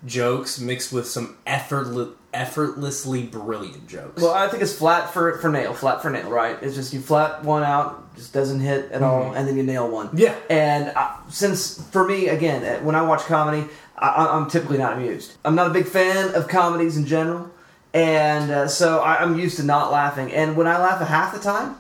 jokes 0.04 0.60
mixed 0.60 0.92
with 0.92 1.06
some 1.06 1.36
effortless, 1.46 2.10
effortlessly 2.34 3.22
brilliant 3.24 3.88
jokes. 3.88 4.20
Well, 4.22 4.34
I 4.34 4.48
think 4.48 4.62
it's 4.62 4.76
flat 4.76 5.12
for 5.12 5.38
for 5.38 5.48
nail, 5.48 5.74
flat 5.74 6.02
for 6.02 6.10
nail, 6.10 6.28
right? 6.30 6.58
It's 6.62 6.74
just 6.74 6.92
you 6.92 7.00
flat 7.00 7.42
one 7.44 7.62
out, 7.62 8.14
just 8.14 8.32
doesn't 8.32 8.60
hit 8.60 8.92
at 8.92 9.02
all, 9.02 9.32
and 9.32 9.48
then 9.48 9.56
you 9.56 9.62
nail 9.62 9.88
one. 9.88 10.08
Mm-hmm. 10.08 10.18
Yeah. 10.18 10.34
And 10.50 10.92
uh, 10.94 11.16
since 11.30 11.82
for 11.90 12.06
me, 12.06 12.28
again, 12.28 12.62
uh, 12.62 12.84
when 12.84 12.94
I 12.94 13.02
watch 13.02 13.22
comedy, 13.22 13.66
I, 13.98 14.26
I'm 14.26 14.48
typically 14.48 14.78
not 14.78 14.94
amused. 14.94 15.36
I'm 15.44 15.54
not 15.54 15.68
a 15.68 15.70
big 15.70 15.86
fan 15.86 16.34
of 16.34 16.48
comedies 16.48 16.96
in 16.96 17.06
general, 17.06 17.50
and 17.94 18.50
uh, 18.50 18.68
so 18.68 19.00
I, 19.00 19.22
I'm 19.22 19.38
used 19.38 19.56
to 19.56 19.62
not 19.62 19.90
laughing. 19.90 20.32
And 20.32 20.56
when 20.56 20.66
I 20.66 20.78
laugh 20.78 21.00
a 21.00 21.06
half 21.06 21.34
the 21.34 21.40
time, 21.40 21.76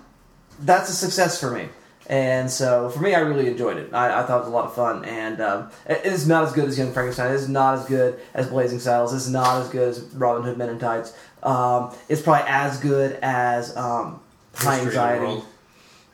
that's 0.60 0.88
a 0.88 0.94
success 0.94 1.38
for 1.38 1.50
me. 1.50 1.68
And 2.08 2.48
so 2.50 2.88
for 2.88 3.00
me, 3.00 3.14
I 3.14 3.20
really 3.20 3.48
enjoyed 3.48 3.78
it. 3.78 3.92
I, 3.92 4.20
I 4.20 4.26
thought 4.26 4.36
it 4.36 4.44
was 4.44 4.48
a 4.48 4.52
lot 4.52 4.66
of 4.66 4.74
fun, 4.74 5.04
and 5.04 5.40
um, 5.40 5.70
it 5.86 6.06
is 6.06 6.26
not 6.26 6.44
as 6.44 6.52
good 6.52 6.68
as 6.68 6.78
Young 6.78 6.92
Frankenstein. 6.92 7.32
It 7.32 7.34
is 7.34 7.48
not 7.48 7.78
as 7.78 7.86
good 7.86 8.20
as 8.32 8.48
Blazing 8.48 8.78
Saddles. 8.78 9.12
It's 9.12 9.28
not 9.28 9.62
as 9.62 9.68
good 9.68 9.88
as 9.88 10.00
Robin 10.14 10.44
Hood 10.44 10.56
Men 10.56 10.68
in 10.68 10.78
Tights. 10.78 11.12
Um, 11.42 11.92
it's 12.08 12.22
probably 12.22 12.44
as 12.48 12.78
good 12.78 13.18
as 13.22 13.76
um, 13.76 14.20
High 14.54 14.76
History 14.76 14.88
of 14.88 14.94
the 14.94 15.00
Anxiety. 15.00 15.42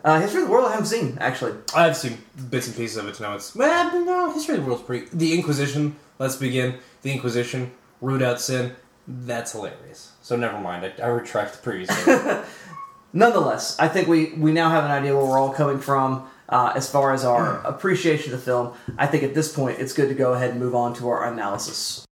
World. 0.04 0.16
Uh, 0.16 0.21
History 0.21 0.42
of 0.42 0.49
the 0.49 0.52
World 0.52 0.66
I 0.66 0.71
haven't 0.73 0.87
seen 0.87 1.18
actually. 1.21 1.54
I've 1.75 1.97
seen 1.97 2.18
bits 2.50 2.66
and 2.66 2.76
pieces 2.76 2.97
of 2.97 3.09
it 3.09 3.14
to 3.16 3.23
know 3.23 3.35
it's 3.35 3.54
well, 3.54 4.04
no. 4.04 4.32
History 4.32 4.56
of 4.56 4.62
the 4.62 4.66
World's 4.66 4.82
pretty. 4.85 5.06
The 5.12 5.35
Inquisition. 5.35 5.97
Let's 6.18 6.37
begin. 6.37 6.78
The 7.02 7.12
Inquisition. 7.12 7.73
Root 8.00 8.23
out 8.23 8.40
sin. 8.40 8.75
That's 9.06 9.52
hilarious. 9.52 10.12
So 10.23 10.37
never 10.37 10.59
mind. 10.59 10.85
I, 10.85 11.02
I 11.02 11.06
retract 11.09 11.52
the 11.54 11.59
previous. 11.59 12.06
Nonetheless, 13.12 13.78
I 13.78 13.88
think 13.88 14.09
we, 14.09 14.32
we 14.32 14.52
now 14.52 14.71
have 14.71 14.85
an 14.85 14.90
idea 14.90 15.14
where 15.14 15.26
we're 15.26 15.38
all 15.38 15.52
coming 15.52 15.78
from 15.78 16.28
uh, 16.49 16.73
as 16.75 16.90
far 16.90 17.12
as 17.12 17.25
our 17.25 17.61
appreciation 17.66 18.32
of 18.32 18.40
the 18.40 18.44
film. 18.44 18.75
I 18.97 19.06
think 19.06 19.23
at 19.23 19.35
this 19.35 19.52
point 19.52 19.80
it's 19.80 19.92
good 19.92 20.09
to 20.09 20.14
go 20.14 20.32
ahead 20.32 20.50
and 20.50 20.61
move 20.61 20.75
on 20.75 20.94
to 20.94 21.09
our 21.09 21.30
analysis. 21.30 22.06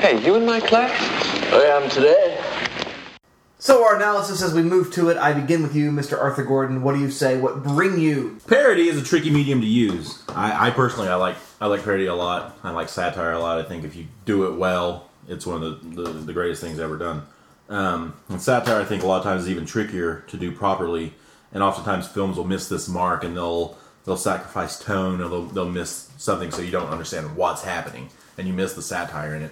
Hey, 0.00 0.22
you 0.24 0.34
in 0.34 0.44
my 0.44 0.60
class? 0.60 0.92
I 1.52 1.62
am 1.62 1.88
today. 1.88 2.35
So 3.66 3.84
our 3.84 3.96
analysis 3.96 4.42
as 4.42 4.54
we 4.54 4.62
move 4.62 4.92
to 4.92 5.08
it, 5.08 5.16
I 5.16 5.32
begin 5.32 5.60
with 5.60 5.74
you, 5.74 5.90
Mr. 5.90 6.16
Arthur 6.16 6.44
Gordon. 6.44 6.84
What 6.84 6.94
do 6.94 7.00
you 7.00 7.10
say? 7.10 7.36
What 7.36 7.64
bring 7.64 7.98
you? 7.98 8.38
Parody 8.46 8.86
is 8.86 8.96
a 8.96 9.02
tricky 9.02 9.28
medium 9.28 9.60
to 9.60 9.66
use. 9.66 10.22
I, 10.28 10.68
I 10.68 10.70
personally, 10.70 11.08
I 11.08 11.16
like 11.16 11.34
I 11.60 11.66
like 11.66 11.82
parody 11.82 12.06
a 12.06 12.14
lot. 12.14 12.56
I 12.62 12.70
like 12.70 12.88
satire 12.88 13.32
a 13.32 13.40
lot. 13.40 13.58
I 13.58 13.64
think 13.64 13.82
if 13.82 13.96
you 13.96 14.06
do 14.24 14.46
it 14.46 14.56
well, 14.56 15.10
it's 15.26 15.44
one 15.44 15.64
of 15.64 15.96
the, 15.96 16.02
the, 16.04 16.10
the 16.12 16.32
greatest 16.32 16.62
things 16.62 16.78
ever 16.78 16.96
done. 16.96 17.22
Um, 17.68 18.14
and 18.28 18.40
satire, 18.40 18.80
I 18.80 18.84
think 18.84 19.02
a 19.02 19.06
lot 19.08 19.16
of 19.16 19.24
times 19.24 19.42
is 19.42 19.50
even 19.50 19.66
trickier 19.66 20.22
to 20.28 20.36
do 20.36 20.52
properly. 20.52 21.14
And 21.52 21.60
oftentimes 21.60 22.06
films 22.06 22.36
will 22.36 22.44
miss 22.44 22.68
this 22.68 22.86
mark, 22.86 23.24
and 23.24 23.36
they'll 23.36 23.76
they'll 24.04 24.16
sacrifice 24.16 24.78
tone, 24.78 25.20
or 25.20 25.28
they'll, 25.28 25.46
they'll 25.46 25.68
miss 25.68 26.08
something, 26.18 26.52
so 26.52 26.62
you 26.62 26.70
don't 26.70 26.90
understand 26.90 27.34
what's 27.34 27.64
happening, 27.64 28.10
and 28.38 28.46
you 28.46 28.54
miss 28.54 28.74
the 28.74 28.82
satire 28.82 29.34
in 29.34 29.42
it. 29.42 29.50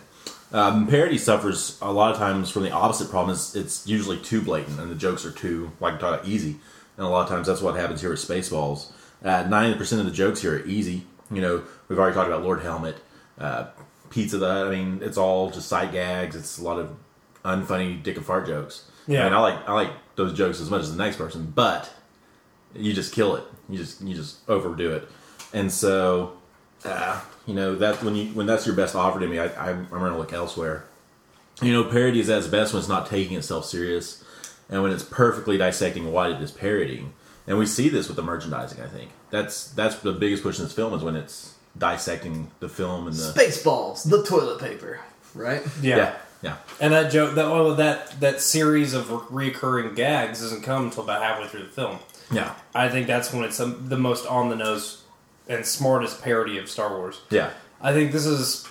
Um, 0.54 0.87
parody 0.87 1.18
suffers 1.18 1.76
a 1.82 1.92
lot 1.92 2.12
of 2.12 2.16
times 2.16 2.49
from 2.49 2.62
the 2.62 2.70
opposite 2.70 3.11
problem. 3.11 3.34
Is 3.34 3.56
it's 3.56 3.87
usually 3.88 4.18
too 4.18 4.40
blatant, 4.40 4.78
and 4.78 4.88
the 4.88 4.94
jokes 4.94 5.26
are 5.26 5.32
too 5.32 5.73
like 5.80 5.99
talk 5.99 6.14
about 6.14 6.28
easy. 6.28 6.56
And 6.96 7.04
a 7.04 7.08
lot 7.08 7.23
of 7.25 7.28
times 7.28 7.49
that's 7.49 7.61
what 7.61 7.75
happens 7.75 8.00
here 8.00 8.11
with 8.11 8.20
Spaceballs. 8.20 8.92
Uh, 9.25 9.42
Ninety 9.49 9.76
percent 9.76 10.00
of 10.00 10.06
the 10.06 10.12
jokes 10.12 10.42
here 10.42 10.54
are 10.54 10.64
easy. 10.64 11.06
You 11.28 11.42
know, 11.42 11.64
we've 11.88 11.99
already 11.99 12.14
talked 12.14 12.28
about 12.28 12.44
Lord 12.44 12.62
Helmet, 12.62 12.99
uh, 13.37 13.66
Pizza. 14.11 14.38
That 14.38 14.68
I 14.68 14.70
mean, 14.70 15.00
it's 15.02 15.18
all 15.18 15.50
just 15.50 15.68
sight 15.68 15.90
gags. 15.90 16.37
It's 16.37 16.58
a 16.58 16.62
lot 16.62 16.78
of 16.78 16.96
unfunny 17.44 18.00
dick 18.00 18.16
and 18.16 18.25
fart 18.25 18.46
jokes. 18.46 18.88
Yeah. 19.08 19.23
I 19.23 19.25
mean, 19.25 19.32
I 19.32 19.40
like 19.40 19.68
I 19.68 19.73
like 19.73 19.90
those 20.14 20.32
jokes 20.34 20.61
as 20.61 20.70
much 20.70 20.82
as 20.82 20.96
the 20.96 21.02
next 21.02 21.16
person, 21.16 21.52
but 21.52 21.92
you 22.76 22.92
just 22.92 23.12
kill 23.12 23.34
it. 23.34 23.42
You 23.68 23.76
just 23.76 24.00
you 24.02 24.14
just 24.14 24.49
overdo 24.49 24.92
it, 24.92 25.08
and 25.52 25.73
so 25.73 26.37
uh, 26.85 27.21
you 27.47 27.55
know 27.55 27.75
that 27.76 28.03
when 28.03 28.14
you 28.14 28.26
when 28.29 28.47
that's 28.47 28.67
your 28.67 28.75
best 28.76 28.95
offer 28.95 29.21
to 29.21 29.26
me, 29.26 29.38
I, 29.38 29.47
I'm, 29.71 29.81
I'm 29.93 29.99
going 30.00 30.12
to 30.12 30.19
look 30.19 30.33
elsewhere. 30.33 30.85
You 31.62 31.73
know, 31.73 31.85
parody 31.85 32.21
is 32.21 32.29
at 32.31 32.38
its 32.38 32.49
best 32.49 32.73
when 32.73 32.81
it's 32.81 32.88
not 32.88 33.07
taking 33.07 33.37
itself 33.37 33.64
serious, 33.64 34.25
and 34.69 34.83
when 34.83 34.93
it's 34.93 35.05
perfectly 35.05 35.57
dissecting 35.57 36.12
what 36.12 36.31
it 36.31 36.41
is 36.41 36.50
parodying. 36.50 37.12
And 37.47 37.59
we 37.59 37.67
see 37.67 37.88
this 37.88 38.09
with 38.09 38.17
the 38.17 38.23
merchandising. 38.23 38.81
I 38.81 38.87
think 38.87 39.11
that's 39.31 39.71
that's 39.71 39.97
the 39.97 40.12
biggest 40.12 40.43
push 40.43 40.59
in 40.59 40.64
this 40.64 40.73
film 40.73 40.95
is 40.95 41.03
when 41.03 41.17
it's 41.17 41.55
dissecting 41.76 42.50
the 42.61 42.69
film 42.69 43.07
and 43.07 43.17
the 43.17 43.33
Spaceballs, 43.33 44.09
the 44.09 44.23
toilet 44.25 44.61
paper, 44.61 45.00
right? 45.35 45.62
yeah. 45.83 45.97
yeah 45.97 46.14
yeah 46.43 46.57
And 46.81 46.93
that 46.93 47.11
joke, 47.11 47.35
that 47.35 47.50
well, 47.50 47.75
that 47.75 48.19
that 48.21 48.41
series 48.41 48.95
of 48.95 49.11
recurring 49.33 49.95
gags 49.95 50.41
doesn't 50.41 50.62
come 50.62 50.85
until 50.85 51.05
about 51.05 51.23
halfway 51.23 51.49
through 51.49 51.64
the 51.64 51.69
film. 51.69 51.99
yeah 52.31 52.55
I 52.75 52.88
think 52.88 53.07
that's 53.07 53.33
when 53.33 53.45
it's 53.45 53.61
um, 53.61 53.88
the 53.88 53.97
most 53.99 54.26
on 54.26 54.49
the 54.50 54.57
nose 54.57 55.03
and 55.49 55.65
smartest 55.67 56.23
parody 56.23 56.59
of 56.59 56.69
Star 56.69 56.97
Wars. 56.97 57.21
yeah 57.31 57.51
I 57.81 57.93
think 57.93 58.13
this 58.13 58.25
is 58.25 58.67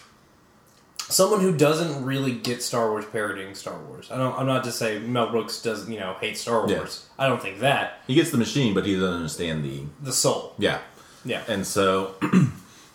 someone 1.09 1.39
who 1.41 1.55
doesn't 1.55 2.03
really 2.03 2.31
get 2.33 2.63
Star 2.63 2.89
Wars 2.89 3.05
parodying 3.05 3.53
Star 3.55 3.77
Wars. 3.77 4.09
I 4.11 4.17
don't. 4.17 4.37
I'm 4.37 4.47
not 4.47 4.63
to 4.63 4.71
say 4.71 4.99
Mel 4.99 5.29
Brooks 5.29 5.61
doesn't, 5.61 5.91
you 5.91 5.99
know, 5.99 6.15
hate 6.19 6.37
Star 6.37 6.67
Yeah. 6.67 6.77
Wars. 6.77 7.07
I 7.19 7.27
don't 7.27 7.41
think 7.41 7.59
that 7.59 7.99
he 8.07 8.15
gets 8.15 8.31
the 8.31 8.37
machine, 8.37 8.73
but 8.73 8.85
he 8.85 8.95
doesn't 8.95 9.13
understand 9.13 9.63
the 9.63 9.83
the 10.01 10.13
soul. 10.13 10.55
yeah 10.57 10.79
Yeah, 11.25 11.43
And 11.47 11.65
so, 11.65 12.15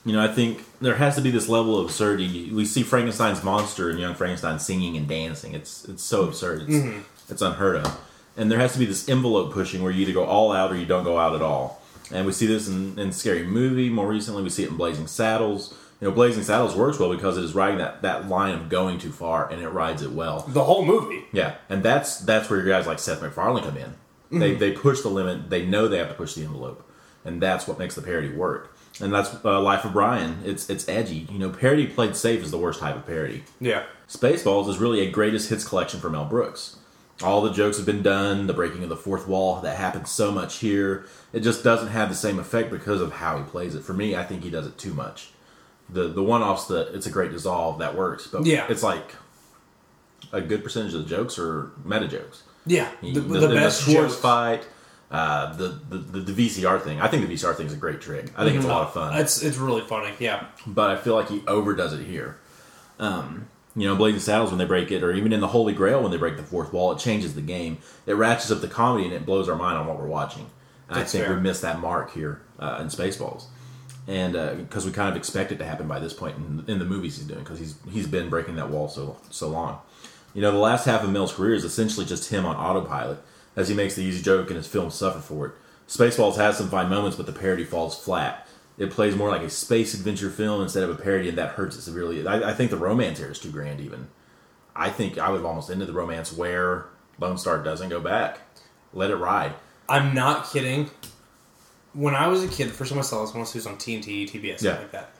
you 0.05 0.13
know, 0.13 0.23
I 0.23 0.29
think 0.29 0.65
there 0.81 0.97
has 0.97 1.15
to 1.17 1.21
be 1.21 1.31
this 1.31 1.49
level 1.49 1.79
of 1.79 1.87
absurdity. 1.87 2.51
We 2.53 2.65
see 2.65 2.83
Frankenstein's 2.83 3.43
monster 3.45 3.89
and 3.91 3.99
young 3.99 4.15
Frankenstein 4.15 4.59
singing 4.59 4.97
and 4.97 5.07
dancing. 5.09 5.55
It's 5.55 5.85
it's 5.85 6.03
so 6.03 6.25
absurd. 6.25 6.63
It's, 6.63 6.71
mm-hmm. 6.73 7.01
it's 7.31 7.43
unheard 7.43 7.77
of. 7.77 8.01
And 8.37 8.51
there 8.51 8.59
has 8.59 8.73
to 8.73 8.79
be 8.79 8.87
this 8.87 9.09
envelope 9.09 9.53
pushing 9.53 9.83
where 9.83 9.93
you 9.93 10.03
either 10.03 10.13
go 10.13 10.25
all 10.25 10.53
out 10.53 10.71
or 10.73 10.77
you 10.77 10.87
don't 10.87 11.05
go 11.05 11.19
out 11.19 11.35
at 11.35 11.43
all. 11.43 11.81
And 12.13 12.27
we 12.27 12.33
see 12.33 12.47
this 12.47 12.69
in, 12.69 12.99
in 12.99 13.13
Scary 13.13 13.45
Movie. 13.45 13.91
More 13.91 14.09
recently, 14.09 14.43
we 14.43 14.51
see 14.51 14.65
it 14.65 14.71
in 14.71 14.77
Blazing 14.77 15.07
Saddles. 15.07 15.75
You 16.01 16.09
know, 16.09 16.15
Blazing 16.15 16.45
Saddles 16.45 16.77
works 16.77 16.99
well 16.99 17.15
because 17.15 17.37
it 17.37 17.45
is 17.45 17.55
riding 17.55 17.79
that, 17.79 18.03
that 18.03 18.29
line 18.29 18.55
of 18.55 18.69
going 18.69 18.99
too 18.99 19.11
far, 19.11 19.51
and 19.51 19.61
it 19.61 19.69
rides 19.69 20.03
it 20.03 20.13
well. 20.13 20.43
the 20.47 20.65
whole 20.65 20.85
movie. 20.85 21.25
Yeah, 21.33 21.57
and 21.69 21.83
that's 21.83 22.21
that's 22.21 22.49
where 22.49 22.61
your 22.61 22.69
guys 22.69 22.87
like 22.87 22.99
Seth 23.01 23.21
MacFarlane 23.21 23.65
come 23.65 23.77
in. 23.77 23.95
They 24.31 24.55
they 24.55 24.73
push 24.73 25.01
the 25.01 25.09
limit. 25.09 25.51
They 25.51 25.67
know 25.67 25.89
they 25.89 25.99
have 25.99 26.09
to 26.09 26.15
push 26.15 26.35
the 26.35 26.45
envelope, 26.45 26.89
and 27.25 27.43
that's 27.43 27.67
what 27.67 27.79
makes 27.79 27.95
the 27.95 28.03
parody 28.03 28.31
work. 28.31 28.77
And 29.01 29.13
that's 29.13 29.35
uh, 29.45 29.61
Life 29.61 29.85
of 29.85 29.93
Brian. 29.93 30.39
It's 30.45 30.71
it's 30.71 30.89
edgy. 30.89 31.27
You 31.31 31.39
know, 31.39 31.51
parody 31.51 31.87
played 31.87 32.15
safe 32.15 32.43
is 32.43 32.51
the 32.51 32.59
worst 32.59 32.81
type 32.81 32.95
of 32.97 33.07
parody. 33.07 33.43
Yeah, 33.61 33.85
Spaceballs 34.09 34.69
is 34.69 34.79
really 34.79 35.01
a 35.01 35.11
greatest 35.11 35.51
hits 35.51 35.67
collection 35.67 35.99
for 36.01 36.11
Mel 36.11 36.25
Brooks. 36.25 36.77
All 37.23 37.41
the 37.43 37.51
jokes 37.53 37.77
have 37.79 37.87
been 37.87 38.03
done. 38.03 38.47
The 38.47 38.53
breaking 38.53 38.83
of 38.85 38.89
the 38.89 38.97
fourth 38.97 39.27
wall 39.27 39.61
that 39.63 39.77
happens 39.77 40.11
so 40.11 40.31
much 40.31 40.59
here. 40.59 41.07
It 41.33 41.41
just 41.41 41.65
doesn't 41.65 41.89
have 41.89 42.09
the 42.09 42.15
same 42.15 42.39
effect 42.39 42.71
because 42.71 43.01
of 43.01 43.13
how 43.13 43.39
he 43.39 43.45
plays 43.45 43.75
it. 43.75 43.83
For 43.83 43.93
me, 43.93 44.15
I 44.15 44.23
think 44.25 44.45
he 44.45 44.51
does 44.51 44.67
it 44.67 44.79
too 44.79 44.95
much. 44.95 45.31
The 45.91 46.09
the 46.09 46.23
one 46.23 46.43
offs 46.43 46.67
that 46.67 46.95
it's 46.95 47.07
a 47.07 47.11
great 47.11 47.33
dissolve 47.33 47.79
that 47.81 47.97
works, 47.97 48.27
but 48.29 48.47
Yeah. 48.47 48.67
it's 48.69 48.83
like 48.83 49.15
a 50.33 50.41
good 50.41 50.63
percentage 50.63 50.95
of 50.95 51.03
the 51.05 51.09
jokes 51.09 51.39
are 51.39 51.71
meta 51.85 52.07
jokes. 52.07 52.43
yeah. 52.67 52.91
The, 53.03 53.13
The, 53.13 53.21
the, 53.21 53.39
the 53.49 53.55
best 53.55 53.83
Schwartz 53.83 54.13
jokes. 54.13 54.17
fight, 54.21 54.67
uh, 55.11 55.55
the, 55.55 55.69
the 55.89 56.21
the 56.21 56.33
VCR 56.49 56.81
thing. 56.83 57.01
I 57.01 57.09
think 57.09 57.27
the 57.27 57.35
VCR 57.35 57.55
thing 57.57 57.67
is 57.67 57.73
a 57.73 57.77
great 57.77 58.01
trick. 58.01 58.31
I 58.37 58.45
think 58.45 58.57
it's 58.57 58.65
a 58.67 58.69
lot 58.69 58.83
of 58.83 58.93
fun, 58.93 59.17
It's 59.19 59.43
it's 59.43 59.57
really 59.57 59.81
funny. 59.83 60.13
Yeah, 60.21 60.45
but 60.67 60.91
I 60.91 60.97
feel 60.97 61.15
like 61.15 61.29
he 61.31 61.43
overdoes 61.49 61.95
it 61.95 62.05
here. 62.05 62.37
Um, 63.01 63.49
you 63.79 63.87
know, 63.87 63.97
Blazing 63.97 64.21
Saddles 64.21 64.51
when 64.51 64.59
they 64.59 64.65
break 64.65 64.91
it, 64.91 65.03
or 65.03 65.13
even 65.13 65.33
in 65.33 65.41
the 65.41 65.49
Holy 65.49 65.73
Grail 65.73 66.03
when 66.03 66.11
they 66.11 66.17
break 66.17 66.37
the 66.37 66.43
fourth 66.43 66.73
wall, 66.73 66.93
it 66.93 66.99
changes 66.99 67.35
the 67.35 67.41
game. 67.41 67.79
It 68.07 68.15
ratchets 68.15 68.51
up 68.51 68.61
the 68.61 68.69
comedy 68.69 69.05
and 69.05 69.13
it 69.13 69.25
blows 69.25 69.49
our 69.49 69.57
mind 69.57 69.79
on 69.79 69.87
what 69.87 69.99
we're 69.99 70.07
watching. 70.07 70.47
I 70.91 71.05
think 71.05 71.25
fair. 71.25 71.35
we 71.35 71.41
missed 71.41 71.63
that 71.63 71.81
mark 71.81 72.13
here 72.13 72.41
uh, 72.59 72.79
in 72.81 72.87
Spaceballs, 72.87 73.45
and 74.07 74.33
because 74.59 74.87
we 74.87 74.93
kind 74.93 75.11
of 75.11 75.17
expect 75.17 75.53
it 75.53 75.59
to 75.59 75.65
happen 75.65 75.87
by 75.87 75.99
this 75.99 76.15
point 76.15 76.37
in, 76.37 76.65
in 76.67 76.79
the 76.79 76.85
movies 76.87 77.19
he's 77.19 77.27
doing, 77.27 77.41
because 77.41 77.59
he's 77.59 77.77
he's 77.91 78.07
been 78.07 78.31
breaking 78.31 78.57
that 78.57 78.71
wall 78.71 78.89
so 78.89 79.19
so 79.31 79.49
long. 79.49 79.79
You 80.35 80.43
know, 80.43 80.51
the 80.51 80.59
last 80.59 80.87
half 80.87 81.03
of 81.05 81.11
Mel's 81.11 81.33
career 81.33 81.55
is 81.55 81.65
essentially 81.65 82.07
just 82.07 82.31
him 82.31 82.47
on 82.47 82.57
autopilot 82.57 83.19
as 83.55 83.69
he 83.69 83.75
makes 83.75 83.97
the 83.97 84.03
easy 84.03 84.23
joke 84.23 84.49
and 84.49 84.57
his 84.57 84.67
films 84.67 84.95
suffer 84.95 85.19
for 85.19 85.47
it. 85.47 85.53
Spaceballs 85.89 86.37
has 86.37 86.57
some 86.57 86.69
fine 86.69 86.89
moments, 86.89 87.17
but 87.17 87.27
the 87.27 87.33
parody 87.33 87.65
falls 87.65 87.99
flat. 87.99 88.47
It 88.79 88.91
plays 88.93 89.17
more 89.17 89.29
like 89.29 89.43
a 89.43 89.51
space 89.51 89.93
adventure 89.95 90.31
film 90.31 90.63
instead 90.63 90.85
of 90.85 90.91
a 90.91 90.95
parody, 90.95 91.29
and 91.29 91.37
that 91.39 91.51
hurts 91.51 91.77
it 91.77 91.83
severely. 91.83 92.25
I, 92.27 92.51
I 92.51 92.55
think 92.55 92.71
the 92.71 92.77
romance 92.77 93.19
here 93.19 93.31
is 93.31 93.39
too 93.41 93.51
grand, 93.51 93.81
even. 93.81 94.07
I 94.77 94.89
think 94.91 95.19
I 95.19 95.31
was 95.31 95.43
almost 95.43 95.69
into 95.69 95.85
the 95.85 95.93
romance 95.93 96.33
where 96.33 96.87
Lone 97.19 97.37
Star 97.39 97.63
doesn't 97.63 97.89
go 97.89 97.99
back. 98.01 98.39
Let 98.93 99.11
it 99.11 99.17
ride. 99.17 99.55
I'm 99.89 100.15
not 100.15 100.49
kidding. 100.51 100.91
When 101.93 102.15
I 102.15 102.29
was 102.29 102.45
a 102.45 102.49
kid, 102.49 102.69
the 102.69 102.73
first 102.73 102.91
time 102.91 102.99
I 103.01 103.03
saw 103.03 103.25
this, 103.25 103.35
once 103.35 103.51
it 103.55 103.59
was 103.59 103.67
on 103.67 103.77
TNT, 103.77 104.31
TBS, 104.31 104.45
Yeah. 104.45 104.57
something 104.57 104.83
like 104.83 104.91
that. 104.93 105.11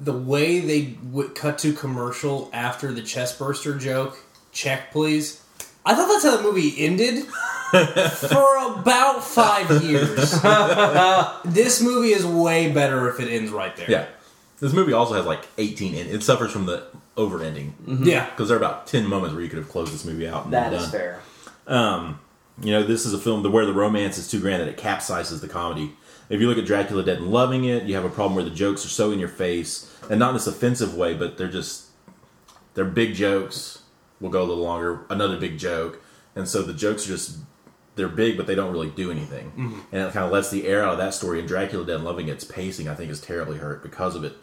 The 0.00 0.12
way 0.12 0.58
they 0.58 0.96
would 1.04 1.36
cut 1.36 1.58
to 1.58 1.72
commercial 1.72 2.50
after 2.52 2.92
the 2.92 3.02
chest 3.02 3.38
burster 3.38 3.78
joke, 3.78 4.18
check 4.50 4.90
please. 4.90 5.44
I 5.86 5.94
thought 5.94 6.08
that's 6.08 6.24
how 6.24 6.36
the 6.36 6.42
movie 6.42 6.74
ended 6.84 7.26
for 8.28 8.56
about 8.80 9.24
five 9.24 9.82
years. 9.82 10.40
this 11.44 11.82
movie 11.82 12.10
is 12.12 12.24
way 12.24 12.70
better 12.72 13.08
if 13.08 13.20
it 13.20 13.28
ends 13.28 13.50
right 13.50 13.74
there. 13.76 13.90
Yeah. 13.90 14.06
This 14.60 14.72
movie 14.72 14.92
also 14.92 15.14
has 15.14 15.26
like 15.26 15.46
18 15.58 15.94
in 15.94 16.06
it 16.06 16.22
suffers 16.22 16.52
from 16.52 16.66
the 16.66 16.86
over 17.16 17.42
ending. 17.42 17.74
Mm-hmm. 17.86 18.04
Yeah. 18.04 18.28
Because 18.30 18.48
there 18.48 18.56
are 18.56 18.60
about 18.60 18.86
10 18.86 19.06
moments 19.06 19.34
where 19.34 19.42
you 19.42 19.48
could 19.48 19.58
have 19.58 19.68
closed 19.68 19.92
this 19.92 20.04
movie 20.04 20.26
out 20.28 20.44
and 20.44 20.52
That 20.52 20.70
been 20.70 20.78
is 20.78 20.82
done. 20.84 20.92
fair. 20.92 21.20
Um, 21.66 22.20
you 22.62 22.70
know, 22.72 22.82
this 22.84 23.04
is 23.04 23.12
a 23.12 23.18
film 23.18 23.42
where 23.50 23.66
the 23.66 23.72
romance 23.72 24.16
is 24.18 24.30
too 24.30 24.40
grand 24.40 24.60
that 24.62 24.68
it 24.68 24.76
capsizes 24.76 25.40
the 25.40 25.48
comedy. 25.48 25.92
If 26.28 26.40
you 26.40 26.48
look 26.48 26.56
at 26.58 26.64
Dracula 26.64 27.02
Dead 27.02 27.18
and 27.18 27.28
loving 27.30 27.64
it, 27.64 27.82
you 27.84 27.94
have 27.96 28.04
a 28.04 28.08
problem 28.10 28.34
where 28.36 28.44
the 28.44 28.50
jokes 28.50 28.84
are 28.86 28.88
so 28.88 29.10
in 29.12 29.18
your 29.18 29.28
face, 29.28 29.92
and 30.08 30.18
not 30.18 30.30
in 30.30 30.34
this 30.36 30.46
offensive 30.46 30.94
way, 30.94 31.14
but 31.14 31.36
they're 31.36 31.50
just 31.50 31.86
they're 32.74 32.84
big 32.84 33.14
jokes. 33.14 33.82
We'll 34.20 34.30
go 34.30 34.42
a 34.42 34.44
little 34.44 34.62
longer. 34.64 35.00
Another 35.10 35.36
big 35.36 35.58
joke, 35.58 36.00
and 36.34 36.48
so 36.48 36.62
the 36.62 36.72
jokes 36.72 37.04
are 37.04 37.08
just 37.08 37.38
they're 37.96 38.08
big, 38.08 38.36
but 38.36 38.46
they 38.46 38.54
don't 38.54 38.72
really 38.72 38.90
do 38.90 39.10
anything, 39.10 39.52
and 39.92 40.00
it 40.02 40.12
kind 40.12 40.24
of 40.26 40.32
lets 40.32 40.50
the 40.50 40.66
air 40.66 40.82
out 40.84 40.92
of 40.92 40.98
that 40.98 41.14
story. 41.14 41.38
And 41.38 41.48
Dracula 41.48 41.84
Dead 41.86 41.96
and 41.96 42.04
loving 42.04 42.28
its 42.28 42.44
pacing, 42.44 42.88
I 42.88 42.94
think, 42.94 43.10
is 43.10 43.20
terribly 43.20 43.58
hurt 43.58 43.82
because 43.82 44.16
of 44.16 44.24
it. 44.24 44.34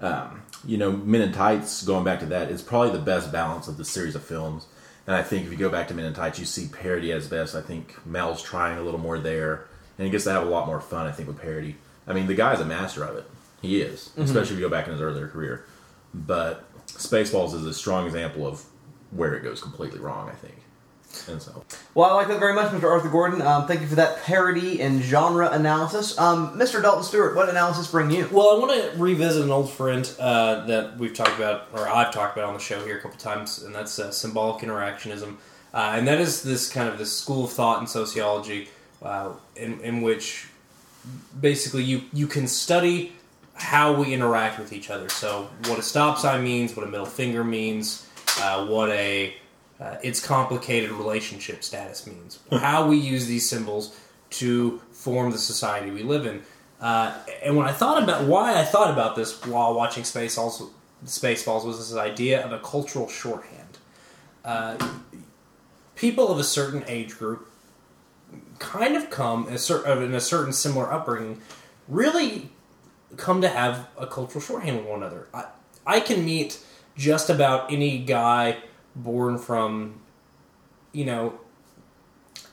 Um, 0.00 0.42
you 0.64 0.76
know, 0.78 0.92
Men 0.92 1.22
in 1.22 1.32
Tights, 1.32 1.82
going 1.84 2.04
back 2.04 2.20
to 2.20 2.26
that, 2.26 2.50
is 2.50 2.62
probably 2.62 2.90
the 2.90 3.04
best 3.04 3.30
balance 3.32 3.68
of 3.68 3.76
the 3.76 3.84
series 3.84 4.14
of 4.14 4.24
films. 4.24 4.66
And 5.06 5.14
I 5.14 5.22
think 5.22 5.44
if 5.46 5.52
you 5.52 5.56
go 5.56 5.68
back 5.68 5.88
to 5.88 5.94
Men 5.94 6.04
in 6.06 6.14
Tights, 6.14 6.38
you 6.38 6.44
see 6.44 6.68
parody 6.68 7.12
as 7.12 7.28
best. 7.28 7.54
I 7.54 7.60
think 7.62 7.94
Mel's 8.06 8.42
trying 8.42 8.78
a 8.78 8.82
little 8.82 9.00
more 9.00 9.18
there. 9.18 9.66
and 9.98 10.04
he 10.04 10.10
gets 10.10 10.24
to 10.24 10.30
have 10.32 10.42
a 10.46 10.50
lot 10.50 10.66
more 10.66 10.80
fun. 10.80 11.06
I 11.06 11.12
think 11.12 11.28
with 11.28 11.40
parody. 11.40 11.76
I 12.06 12.12
mean, 12.12 12.26
the 12.26 12.34
guy's 12.34 12.60
a 12.60 12.64
master 12.64 13.04
of 13.04 13.16
it. 13.16 13.24
He 13.62 13.80
is, 13.80 14.10
especially 14.16 14.54
if 14.54 14.60
you 14.60 14.66
go 14.66 14.68
back 14.70 14.86
in 14.86 14.92
his 14.92 15.00
earlier 15.00 15.28
career. 15.28 15.64
But 16.12 16.64
Spaceballs 16.88 17.54
is 17.54 17.64
a 17.66 17.72
strong 17.74 18.06
example 18.06 18.46
of 18.46 18.64
where 19.10 19.34
it 19.34 19.42
goes 19.42 19.60
completely 19.62 19.98
wrong. 19.98 20.28
I 20.28 20.34
think, 20.34 20.56
and 21.28 21.40
so 21.40 21.64
Well, 21.94 22.10
I 22.10 22.14
like 22.14 22.28
that 22.28 22.38
very 22.38 22.54
much, 22.54 22.72
Mr. 22.72 22.90
Arthur 22.90 23.08
Gordon. 23.08 23.42
Um, 23.42 23.66
thank 23.66 23.80
you 23.80 23.86
for 23.86 23.94
that 23.96 24.22
parody 24.22 24.80
and 24.80 25.02
genre 25.02 25.50
analysis. 25.50 26.18
Um, 26.18 26.58
Mr. 26.58 26.82
Dalton 26.82 27.04
Stewart, 27.04 27.34
what 27.34 27.48
analysis 27.48 27.90
bring 27.90 28.10
you? 28.10 28.28
Well, 28.30 28.50
I 28.50 28.58
want 28.58 28.72
to 28.72 28.98
revisit 28.98 29.44
an 29.44 29.50
old 29.50 29.70
friend 29.70 30.10
uh, 30.18 30.66
that 30.66 30.98
we've 30.98 31.14
talked 31.14 31.36
about, 31.36 31.68
or 31.72 31.88
I've 31.88 32.12
talked 32.12 32.36
about 32.36 32.48
on 32.48 32.54
the 32.54 32.60
show 32.60 32.84
here 32.84 32.98
a 32.98 33.00
couple 33.00 33.18
times, 33.18 33.62
and 33.62 33.74
that's 33.74 33.98
uh, 33.98 34.10
symbolic 34.10 34.62
interactionism. 34.62 35.36
Uh, 35.74 35.92
and 35.96 36.08
that 36.08 36.20
is 36.20 36.42
this 36.42 36.70
kind 36.70 36.88
of 36.88 36.98
this 36.98 37.16
school 37.16 37.44
of 37.44 37.52
thought 37.52 37.80
in 37.80 37.86
sociology 37.86 38.68
uh, 39.02 39.32
in, 39.56 39.80
in 39.80 40.02
which 40.02 40.46
basically 41.40 41.82
you, 41.82 42.02
you 42.12 42.26
can 42.26 42.46
study 42.46 43.12
how 43.54 43.92
we 43.94 44.12
interact 44.12 44.58
with 44.58 44.72
each 44.72 44.90
other. 44.90 45.08
So, 45.08 45.48
what 45.66 45.78
a 45.78 45.82
stop 45.82 46.18
sign 46.18 46.44
means, 46.44 46.76
what 46.76 46.86
a 46.86 46.90
middle 46.90 47.06
finger 47.06 47.42
means, 47.42 48.06
uh, 48.40 48.66
what 48.66 48.90
a 48.90 49.34
uh, 49.80 49.96
its 50.02 50.24
complicated 50.24 50.90
relationship 50.90 51.62
status 51.62 52.06
means, 52.06 52.38
how 52.50 52.88
we 52.88 52.96
use 52.96 53.26
these 53.26 53.48
symbols 53.48 53.98
to 54.30 54.80
form 54.90 55.30
the 55.30 55.38
society 55.38 55.90
we 55.90 56.02
live 56.02 56.26
in. 56.26 56.42
Uh, 56.80 57.14
and 57.42 57.56
when 57.56 57.66
I 57.66 57.72
thought 57.72 58.02
about 58.02 58.24
why 58.24 58.58
I 58.58 58.64
thought 58.64 58.90
about 58.90 59.16
this 59.16 59.44
while 59.46 59.74
watching 59.74 60.04
Space 60.04 60.36
also 60.36 60.70
Spaceballs 61.04 61.64
was 61.64 61.78
this 61.78 61.96
idea 61.96 62.44
of 62.44 62.52
a 62.52 62.58
cultural 62.58 63.08
shorthand. 63.08 63.78
Uh, 64.44 64.76
people 65.94 66.28
of 66.28 66.38
a 66.38 66.44
certain 66.44 66.84
age 66.86 67.18
group 67.18 67.50
kind 68.58 68.96
of 68.96 69.10
come 69.10 69.46
a 69.48 69.58
cer- 69.58 69.86
in 70.02 70.14
a 70.14 70.20
certain 70.20 70.52
similar 70.52 70.92
upbringing 70.92 71.40
really 71.88 72.50
come 73.16 73.40
to 73.40 73.48
have 73.48 73.88
a 73.98 74.06
cultural 74.06 74.40
shorthand 74.40 74.78
with 74.78 74.86
one 74.86 75.02
another. 75.02 75.28
I, 75.32 75.44
I 75.86 76.00
can 76.00 76.24
meet 76.24 76.58
just 76.96 77.28
about 77.28 77.70
any 77.70 77.98
guy 77.98 78.58
born 78.96 79.38
from, 79.38 80.00
you 80.92 81.04
know, 81.04 81.38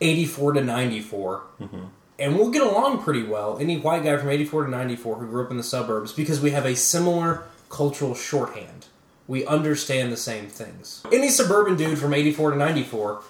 84 0.02 0.54
to 0.54 0.64
94, 0.64 1.44
mm-hmm. 1.62 1.86
and 2.20 2.36
we'll 2.36 2.52
get 2.52 2.62
along 2.62 3.02
pretty 3.02 3.24
well. 3.24 3.58
Any 3.58 3.78
white 3.78 4.04
guy 4.04 4.18
from 4.18 4.30
84 4.30 4.66
to 4.66 4.72
94 4.72 5.16
who 5.18 5.28
grew 5.28 5.44
up 5.44 5.52
in 5.52 5.58
the 5.58 5.64
suburbs 5.64 6.12
because 6.12 6.42
we 6.42 6.52
have 6.52 6.66
a 6.66 6.76
similar 6.76 7.46
cultural 7.70 8.14
shorthand. 8.14 8.88
We 9.28 9.46
understand 9.46 10.12
the 10.12 10.18
same 10.18 10.48
things. 10.48 11.02
Any 11.12 11.30
suburban 11.30 11.78
dude 11.78 11.98
from 11.98 12.14
84 12.14 12.52
to 12.52 12.58
94, 12.58 13.22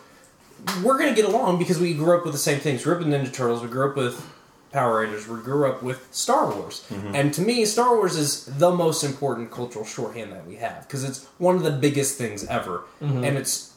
we're 0.83 0.97
going 0.97 1.13
to 1.13 1.15
get 1.15 1.25
along 1.29 1.59
because 1.59 1.79
we 1.79 1.93
grew 1.93 2.17
up 2.17 2.23
with 2.23 2.33
the 2.33 2.39
same 2.39 2.59
things. 2.59 2.79
We 2.79 2.85
grew 2.85 2.93
up 2.93 3.05
with 3.05 3.07
Ninja 3.09 3.31
Turtles, 3.31 3.61
we 3.61 3.69
grew 3.69 3.89
up 3.89 3.95
with 3.95 4.27
Power 4.73 5.01
Rangers, 5.01 5.27
we 5.27 5.39
grew 5.39 5.67
up 5.69 5.83
with 5.83 6.07
Star 6.11 6.51
Wars. 6.53 6.85
Mm-hmm. 6.89 7.15
And 7.15 7.33
to 7.35 7.41
me, 7.41 7.63
Star 7.63 7.95
Wars 7.95 8.17
is 8.17 8.45
the 8.45 8.71
most 8.71 9.03
important 9.03 9.51
cultural 9.51 9.85
shorthand 9.85 10.33
that 10.33 10.47
we 10.47 10.55
have 10.55 10.87
because 10.87 11.03
it's 11.03 11.25
one 11.37 11.55
of 11.55 11.63
the 11.63 11.71
biggest 11.71 12.17
things 12.17 12.43
ever. 12.47 12.83
Mm-hmm. 12.99 13.23
And 13.23 13.37
it's 13.37 13.73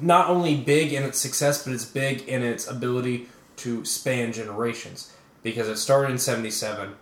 not 0.00 0.28
only 0.28 0.56
big 0.56 0.92
in 0.92 1.04
its 1.04 1.18
success, 1.18 1.64
but 1.64 1.72
it's 1.72 1.84
big 1.84 2.22
in 2.28 2.42
its 2.42 2.68
ability 2.68 3.28
to 3.56 3.84
span 3.84 4.32
generations. 4.32 5.12
Because 5.42 5.68
it 5.68 5.76
started 5.76 6.10
in 6.10 6.18
77, 6.18 6.94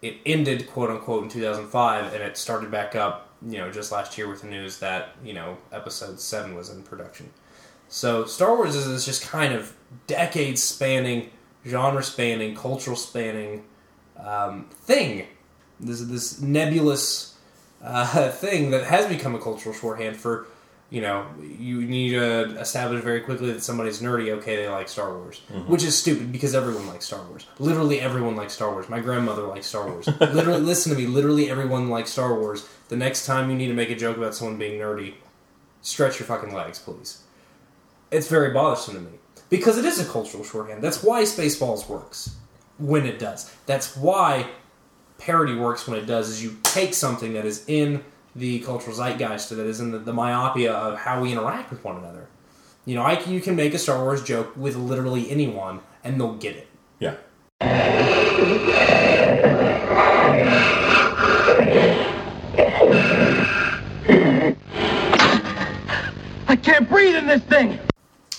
it 0.00 0.16
ended, 0.24 0.68
quote 0.68 0.88
unquote, 0.88 1.24
in 1.24 1.28
2005, 1.28 2.14
and 2.14 2.22
it 2.22 2.38
started 2.38 2.70
back 2.70 2.94
up, 2.94 3.30
you 3.46 3.58
know, 3.58 3.70
just 3.70 3.92
last 3.92 4.16
year 4.16 4.28
with 4.28 4.42
the 4.42 4.48
news 4.48 4.78
that, 4.78 5.10
you 5.24 5.34
know, 5.34 5.58
episode 5.72 6.20
7 6.20 6.54
was 6.54 6.70
in 6.70 6.82
production. 6.84 7.30
So 7.88 8.24
Star 8.24 8.56
Wars 8.56 8.74
is 8.74 8.86
this 8.88 9.04
just 9.04 9.22
kind 9.22 9.52
of 9.52 9.74
decade 10.06 10.58
spanning, 10.58 11.30
genre 11.66 12.02
spanning, 12.02 12.54
cultural 12.54 12.96
spanning 12.96 13.64
um, 14.22 14.66
thing. 14.70 15.26
This 15.80 16.00
this 16.00 16.40
nebulous 16.40 17.36
uh, 17.82 18.30
thing 18.30 18.70
that 18.70 18.84
has 18.84 19.06
become 19.06 19.34
a 19.34 19.38
cultural 19.38 19.74
shorthand 19.74 20.16
for 20.16 20.46
you 20.88 21.00
know 21.00 21.26
you 21.40 21.82
need 21.82 22.10
to 22.10 22.58
establish 22.58 23.02
very 23.02 23.20
quickly 23.20 23.52
that 23.52 23.62
somebody's 23.62 24.00
nerdy. 24.00 24.30
Okay, 24.38 24.56
they 24.56 24.68
like 24.68 24.88
Star 24.88 25.14
Wars, 25.16 25.40
which 25.66 25.82
is 25.82 25.96
stupid 25.96 26.32
because 26.32 26.54
everyone 26.54 26.86
likes 26.86 27.06
Star 27.06 27.22
Wars. 27.24 27.46
Literally 27.58 28.00
everyone 28.00 28.36
likes 28.36 28.54
Star 28.54 28.72
Wars. 28.72 28.88
My 28.88 29.00
grandmother 29.00 29.42
likes 29.42 29.66
Star 29.66 29.88
Wars. 29.88 30.06
literally, 30.20 30.60
listen 30.60 30.92
to 30.92 30.98
me. 30.98 31.06
Literally 31.06 31.50
everyone 31.50 31.90
likes 31.90 32.10
Star 32.10 32.34
Wars. 32.34 32.68
The 32.88 32.96
next 32.96 33.26
time 33.26 33.50
you 33.50 33.56
need 33.56 33.68
to 33.68 33.74
make 33.74 33.90
a 33.90 33.96
joke 33.96 34.16
about 34.16 34.34
someone 34.34 34.58
being 34.58 34.80
nerdy, 34.80 35.14
stretch 35.82 36.20
your 36.20 36.26
fucking 36.26 36.54
legs, 36.54 36.78
please 36.78 37.22
it's 38.10 38.28
very 38.28 38.52
bothersome 38.52 38.94
to 38.94 39.00
me 39.00 39.18
because 39.48 39.78
it 39.78 39.84
is 39.84 40.00
a 40.00 40.04
cultural 40.04 40.44
shorthand. 40.44 40.82
That's 40.82 41.02
why 41.02 41.22
Spaceballs 41.22 41.88
works 41.88 42.36
when 42.78 43.06
it 43.06 43.18
does. 43.18 43.54
That's 43.66 43.96
why 43.96 44.48
parody 45.18 45.54
works 45.54 45.86
when 45.86 45.98
it 45.98 46.06
does. 46.06 46.28
Is 46.28 46.42
you 46.42 46.56
take 46.62 46.94
something 46.94 47.32
that 47.34 47.44
is 47.44 47.64
in 47.68 48.04
the 48.34 48.60
cultural 48.60 48.94
zeitgeist, 48.94 49.48
that 49.48 49.66
is 49.66 49.80
in 49.80 49.90
the, 49.92 49.98
the 49.98 50.12
myopia 50.12 50.72
of 50.72 50.98
how 50.98 51.20
we 51.20 51.32
interact 51.32 51.70
with 51.70 51.82
one 51.82 51.96
another. 51.96 52.28
You 52.84 52.94
know, 52.94 53.02
I, 53.02 53.18
you 53.24 53.40
can 53.40 53.56
make 53.56 53.74
a 53.74 53.78
Star 53.78 54.00
Wars 54.02 54.22
joke 54.22 54.54
with 54.56 54.76
literally 54.76 55.30
anyone, 55.30 55.80
and 56.04 56.20
they'll 56.20 56.36
get 56.36 56.54
it. 56.56 56.68
yeah. 57.00 57.16
I 66.48 66.54
can't 66.62 66.88
breathe 66.88 67.16
in 67.16 67.26
this 67.26 67.42
thing! 67.42 67.80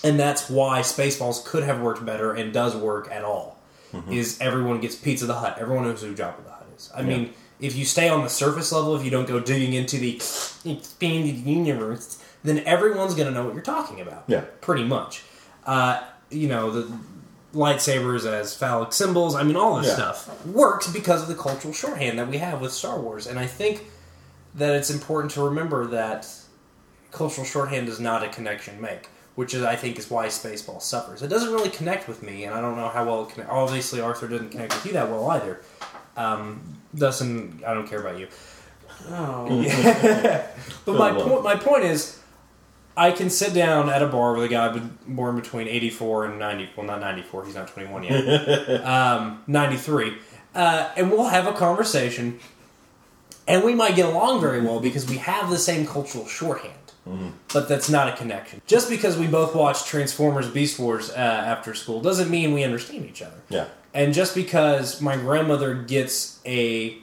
And 0.07 0.19
that's 0.19 0.49
why 0.49 0.79
Spaceballs 0.81 1.43
could 1.45 1.63
have 1.63 1.81
worked 1.81 2.05
better 2.05 2.33
and 2.33 2.53
does 2.53 2.75
work 2.75 3.09
at 3.11 3.23
all. 3.23 3.59
Mm-hmm. 3.93 4.11
Is 4.11 4.37
everyone 4.41 4.79
gets 4.79 4.95
Pizza 4.95 5.25
the 5.25 5.33
Hut? 5.35 5.57
Everyone 5.59 5.83
knows 5.85 6.01
who 6.01 6.13
Jabba 6.13 6.43
the 6.43 6.51
Hutt 6.51 6.67
is. 6.75 6.91
I 6.95 7.01
mean, 7.01 7.33
if 7.59 7.75
you 7.75 7.85
stay 7.85 8.09
on 8.09 8.21
the 8.23 8.29
surface 8.29 8.71
level, 8.71 8.95
if 8.95 9.03
you 9.03 9.11
don't 9.11 9.27
go 9.27 9.39
digging 9.39 9.73
into 9.73 9.97
the 9.97 10.15
expanded 10.65 11.37
universe, 11.37 12.21
then 12.43 12.59
everyone's 12.59 13.15
going 13.15 13.27
to 13.27 13.33
know 13.33 13.45
what 13.45 13.53
you're 13.53 13.63
talking 13.63 14.01
about. 14.01 14.23
Yeah. 14.27 14.41
pretty 14.61 14.83
much. 14.83 15.23
Uh, 15.65 16.01
you 16.29 16.47
know 16.47 16.71
the 16.71 16.97
lightsabers 17.53 18.25
as 18.25 18.53
phallic 18.53 18.93
symbols. 18.93 19.35
I 19.35 19.43
mean, 19.43 19.55
all 19.55 19.77
this 19.77 19.87
Yeah. 19.87 19.95
stuff 19.95 20.45
works 20.45 20.87
because 20.91 21.21
of 21.21 21.27
the 21.29 21.35
cultural 21.35 21.73
shorthand 21.73 22.19
that 22.19 22.27
we 22.27 22.37
have 22.37 22.61
with 22.61 22.71
Star 22.73 22.99
Wars, 22.99 23.25
and 23.27 23.39
I 23.39 23.45
think 23.47 23.85
that 24.55 24.75
it's 24.75 24.89
important 24.89 25.31
to 25.33 25.41
remember 25.43 25.87
that 25.87 26.27
cultural 27.11 27.45
shorthand 27.45 27.87
does 27.87 27.99
not 27.99 28.23
a 28.23 28.27
connection 28.29 28.79
make, 28.81 29.07
which 29.37 29.53
is 29.53 29.61
I 29.61 29.75
think 29.75 29.99
is 29.99 30.09
why 30.09 30.25
Spaceball 30.25 30.81
suffers. 30.81 31.21
It 31.21 31.27
doesn't 31.27 31.53
really 31.53 31.69
connect 31.69 32.07
with 32.07 32.23
me, 32.23 32.45
and 32.45 32.55
I 32.55 32.59
don't 32.59 32.75
know 32.75 32.89
how 32.89 33.05
well 33.05 33.21
it 33.21 33.29
connect. 33.29 33.51
Obviously, 33.51 34.01
Arthur 34.01 34.27
didn't 34.27 34.49
connect 34.49 34.73
with 34.73 34.87
you 34.87 34.93
that 34.93 35.11
well 35.11 35.29
either. 35.29 35.61
Um, 36.15 36.59
Dustin, 36.95 37.61
I 37.65 37.75
don't 37.75 37.87
care 37.87 37.99
about 37.99 38.17
you. 38.17 38.29
Oh. 39.09 40.43
But 40.85 40.97
my 40.97 41.11
point, 41.11 41.43
my 41.43 41.55
point 41.55 41.83
is, 41.83 42.19
I 42.95 43.11
can 43.11 43.29
sit 43.29 43.53
down 43.53 43.89
at 43.91 44.01
a 44.01 44.07
bar 44.07 44.33
with 44.33 44.45
a 44.45 44.47
guy 44.47 44.75
born 45.05 45.35
between 45.35 45.67
eighty 45.67 45.91
four 45.91 46.25
and 46.25 46.39
ninety. 46.39 46.67
Well, 46.75 46.87
not 46.87 46.99
ninety 46.99 47.21
four. 47.21 47.45
He's 47.45 47.53
not 47.53 47.67
twenty 47.67 47.91
one 47.91 48.01
yet. 48.01 48.81
um, 48.85 49.43
ninety 49.45 49.77
three, 49.77 50.17
uh, 50.55 50.89
and 50.97 51.11
we'll 51.11 51.25
have 51.25 51.45
a 51.45 51.53
conversation, 51.53 52.39
and 53.47 53.63
we 53.63 53.75
might 53.75 53.95
get 53.95 54.07
along 54.07 54.41
very 54.41 54.61
well 54.61 54.79
because 54.79 55.07
we 55.07 55.17
have 55.17 55.51
the 55.51 55.59
same 55.59 55.85
cultural 55.85 56.25
shorthand. 56.25 56.86
But 57.53 57.69
that's 57.69 57.89
not 57.89 58.07
a 58.07 58.15
connection. 58.15 58.61
Just 58.67 58.89
because 58.89 59.17
we 59.17 59.27
both 59.27 59.55
watch 59.55 59.85
Transformers 59.85 60.49
Beast 60.49 60.79
Wars 60.79 61.09
uh, 61.09 61.13
after 61.13 61.73
school 61.73 62.01
doesn't 62.01 62.29
mean 62.29 62.53
we 62.53 62.63
understand 62.63 63.05
each 63.05 63.21
other. 63.21 63.37
Yeah. 63.49 63.67
And 63.93 64.13
just 64.13 64.35
because 64.35 65.01
my 65.01 65.15
grandmother 65.15 65.73
gets 65.73 66.39
a, 66.45 66.97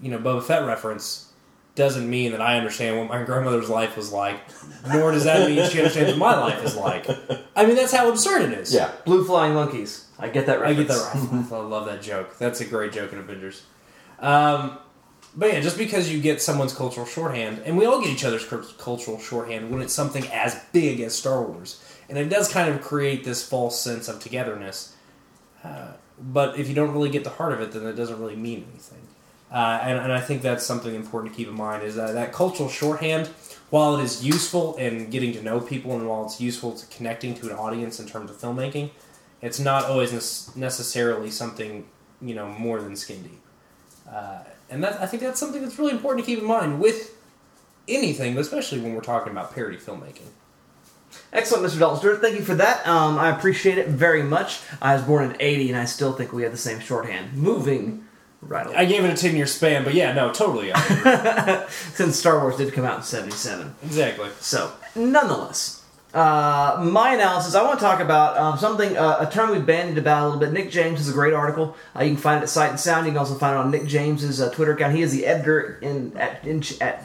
you 0.00 0.10
know, 0.10 0.18
Boba 0.18 0.42
Fett 0.42 0.66
reference 0.66 1.32
doesn't 1.76 2.10
mean 2.10 2.32
that 2.32 2.40
I 2.40 2.58
understand 2.58 2.98
what 2.98 3.08
my 3.08 3.22
grandmother's 3.22 3.70
life 3.70 3.96
was 3.96 4.12
like, 4.12 4.40
nor 4.88 5.12
does 5.12 5.24
that 5.24 5.48
mean 5.48 5.68
she 5.70 5.78
understands 5.78 6.10
what 6.10 6.18
my 6.18 6.38
life 6.38 6.62
is 6.64 6.76
like. 6.76 7.08
I 7.56 7.64
mean, 7.64 7.76
that's 7.76 7.92
how 7.92 8.10
absurd 8.10 8.52
it 8.52 8.58
is. 8.58 8.74
Yeah. 8.74 8.90
Blue 9.06 9.24
flying 9.24 9.54
monkeys. 9.54 10.06
I 10.18 10.28
get 10.28 10.46
that 10.46 10.62
I 10.62 10.74
get 10.74 10.88
that 10.88 11.14
right. 11.14 11.52
I 11.52 11.56
love 11.58 11.86
that 11.86 12.02
joke. 12.02 12.36
That's 12.38 12.60
a 12.60 12.66
great 12.66 12.92
joke 12.92 13.12
in 13.12 13.18
Avengers. 13.18 13.62
Um, 14.18 14.78
but 15.36 15.52
yeah, 15.52 15.60
just 15.60 15.78
because 15.78 16.12
you 16.12 16.20
get 16.20 16.42
someone's 16.42 16.72
cultural 16.72 17.06
shorthand, 17.06 17.62
and 17.64 17.76
we 17.76 17.86
all 17.86 18.00
get 18.00 18.10
each 18.10 18.24
other's 18.24 18.44
cultural 18.44 19.18
shorthand 19.18 19.70
when 19.70 19.80
it's 19.80 19.92
something 19.92 20.26
as 20.28 20.60
big 20.72 21.00
as 21.00 21.14
Star 21.14 21.42
Wars, 21.42 21.82
and 22.08 22.18
it 22.18 22.28
does 22.28 22.52
kind 22.52 22.68
of 22.68 22.80
create 22.82 23.24
this 23.24 23.46
false 23.46 23.80
sense 23.80 24.08
of 24.08 24.20
togetherness. 24.20 24.94
Uh, 25.62 25.92
but 26.18 26.58
if 26.58 26.68
you 26.68 26.74
don't 26.74 26.92
really 26.92 27.10
get 27.10 27.24
the 27.24 27.30
heart 27.30 27.52
of 27.52 27.60
it, 27.60 27.72
then 27.72 27.86
it 27.86 27.94
doesn't 27.94 28.20
really 28.20 28.36
mean 28.36 28.66
anything. 28.70 29.06
Uh, 29.50 29.80
and, 29.82 29.98
and 29.98 30.12
I 30.12 30.20
think 30.20 30.42
that's 30.42 30.64
something 30.64 30.94
important 30.94 31.32
to 31.32 31.36
keep 31.36 31.48
in 31.48 31.54
mind 31.54 31.82
is 31.82 31.96
that 31.96 32.12
that 32.12 32.32
cultural 32.32 32.68
shorthand, 32.68 33.28
while 33.70 33.96
it 33.98 34.02
is 34.04 34.24
useful 34.24 34.76
in 34.76 35.10
getting 35.10 35.32
to 35.32 35.42
know 35.42 35.60
people 35.60 35.92
and 35.92 36.08
while 36.08 36.24
it's 36.24 36.40
useful 36.40 36.72
to 36.72 36.86
connecting 36.86 37.34
to 37.36 37.50
an 37.50 37.56
audience 37.56 37.98
in 37.98 38.06
terms 38.06 38.30
of 38.30 38.36
filmmaking, 38.36 38.90
it's 39.42 39.58
not 39.58 39.86
always 39.86 40.54
necessarily 40.54 41.30
something 41.30 41.86
you 42.20 42.34
know 42.34 42.48
more 42.48 42.80
than 42.80 42.94
skin 42.94 43.22
deep. 43.22 43.40
Uh, 44.08 44.40
and 44.70 44.82
that 44.84 45.00
I 45.00 45.06
think 45.06 45.22
that's 45.22 45.40
something 45.40 45.62
that's 45.62 45.78
really 45.78 45.92
important 45.92 46.24
to 46.24 46.30
keep 46.30 46.40
in 46.40 46.46
mind 46.46 46.80
with 46.80 47.16
anything, 47.88 48.34
but 48.34 48.40
especially 48.40 48.80
when 48.80 48.94
we're 48.94 49.00
talking 49.00 49.32
about 49.32 49.54
parody 49.54 49.76
filmmaking. 49.76 50.28
Excellent, 51.32 51.64
Mr. 51.64 51.78
Dalton 51.78 51.98
Stewart. 51.98 52.20
Thank 52.20 52.36
you 52.36 52.44
for 52.44 52.54
that. 52.54 52.86
Um, 52.86 53.18
I 53.18 53.30
appreciate 53.36 53.78
it 53.78 53.88
very 53.88 54.22
much. 54.22 54.60
I 54.80 54.94
was 54.94 55.02
born 55.02 55.30
in 55.30 55.36
80, 55.40 55.70
and 55.70 55.78
I 55.78 55.84
still 55.84 56.12
think 56.12 56.32
we 56.32 56.42
have 56.42 56.52
the 56.52 56.58
same 56.58 56.80
shorthand. 56.80 57.34
Moving 57.34 58.04
right 58.42 58.66
along. 58.66 58.76
I 58.76 58.84
gave 58.84 59.04
it 59.04 59.10
a 59.12 59.16
10 59.16 59.36
year 59.36 59.46
span, 59.46 59.84
but 59.84 59.94
yeah, 59.94 60.12
no, 60.12 60.32
totally. 60.32 60.72
Since 61.68 62.16
Star 62.16 62.40
Wars 62.40 62.56
did 62.56 62.72
come 62.72 62.84
out 62.84 62.98
in 62.98 63.02
77. 63.02 63.74
exactly. 63.84 64.28
So, 64.40 64.72
nonetheless, 64.94 65.79
uh, 66.12 66.80
my 66.82 67.14
analysis, 67.14 67.54
I 67.54 67.62
want 67.62 67.78
to 67.78 67.84
talk 67.84 68.00
about 68.00 68.36
um, 68.36 68.58
something, 68.58 68.96
uh, 68.96 69.18
a 69.20 69.30
term 69.30 69.50
we've 69.50 69.64
bandied 69.64 69.98
about 69.98 70.22
a 70.22 70.24
little 70.26 70.40
bit. 70.40 70.52
Nick 70.52 70.70
James 70.70 70.98
has 70.98 71.08
a 71.08 71.12
great 71.12 71.32
article. 71.32 71.76
Uh, 71.94 72.02
you 72.02 72.14
can 72.14 72.20
find 72.20 72.40
it 72.40 72.44
at 72.44 72.48
Sight 72.48 72.70
and 72.70 72.80
Sound. 72.80 73.06
You 73.06 73.12
can 73.12 73.18
also 73.18 73.36
find 73.36 73.54
it 73.54 73.58
on 73.58 73.70
Nick 73.70 73.86
James's 73.86 74.40
uh, 74.40 74.50
Twitter 74.50 74.72
account. 74.72 74.94
He 74.94 75.02
is 75.02 75.12
the 75.12 75.24
editor 75.26 75.78
in 75.80 76.16
at, 76.16 76.44
in, 76.44 76.64
at 76.80 77.04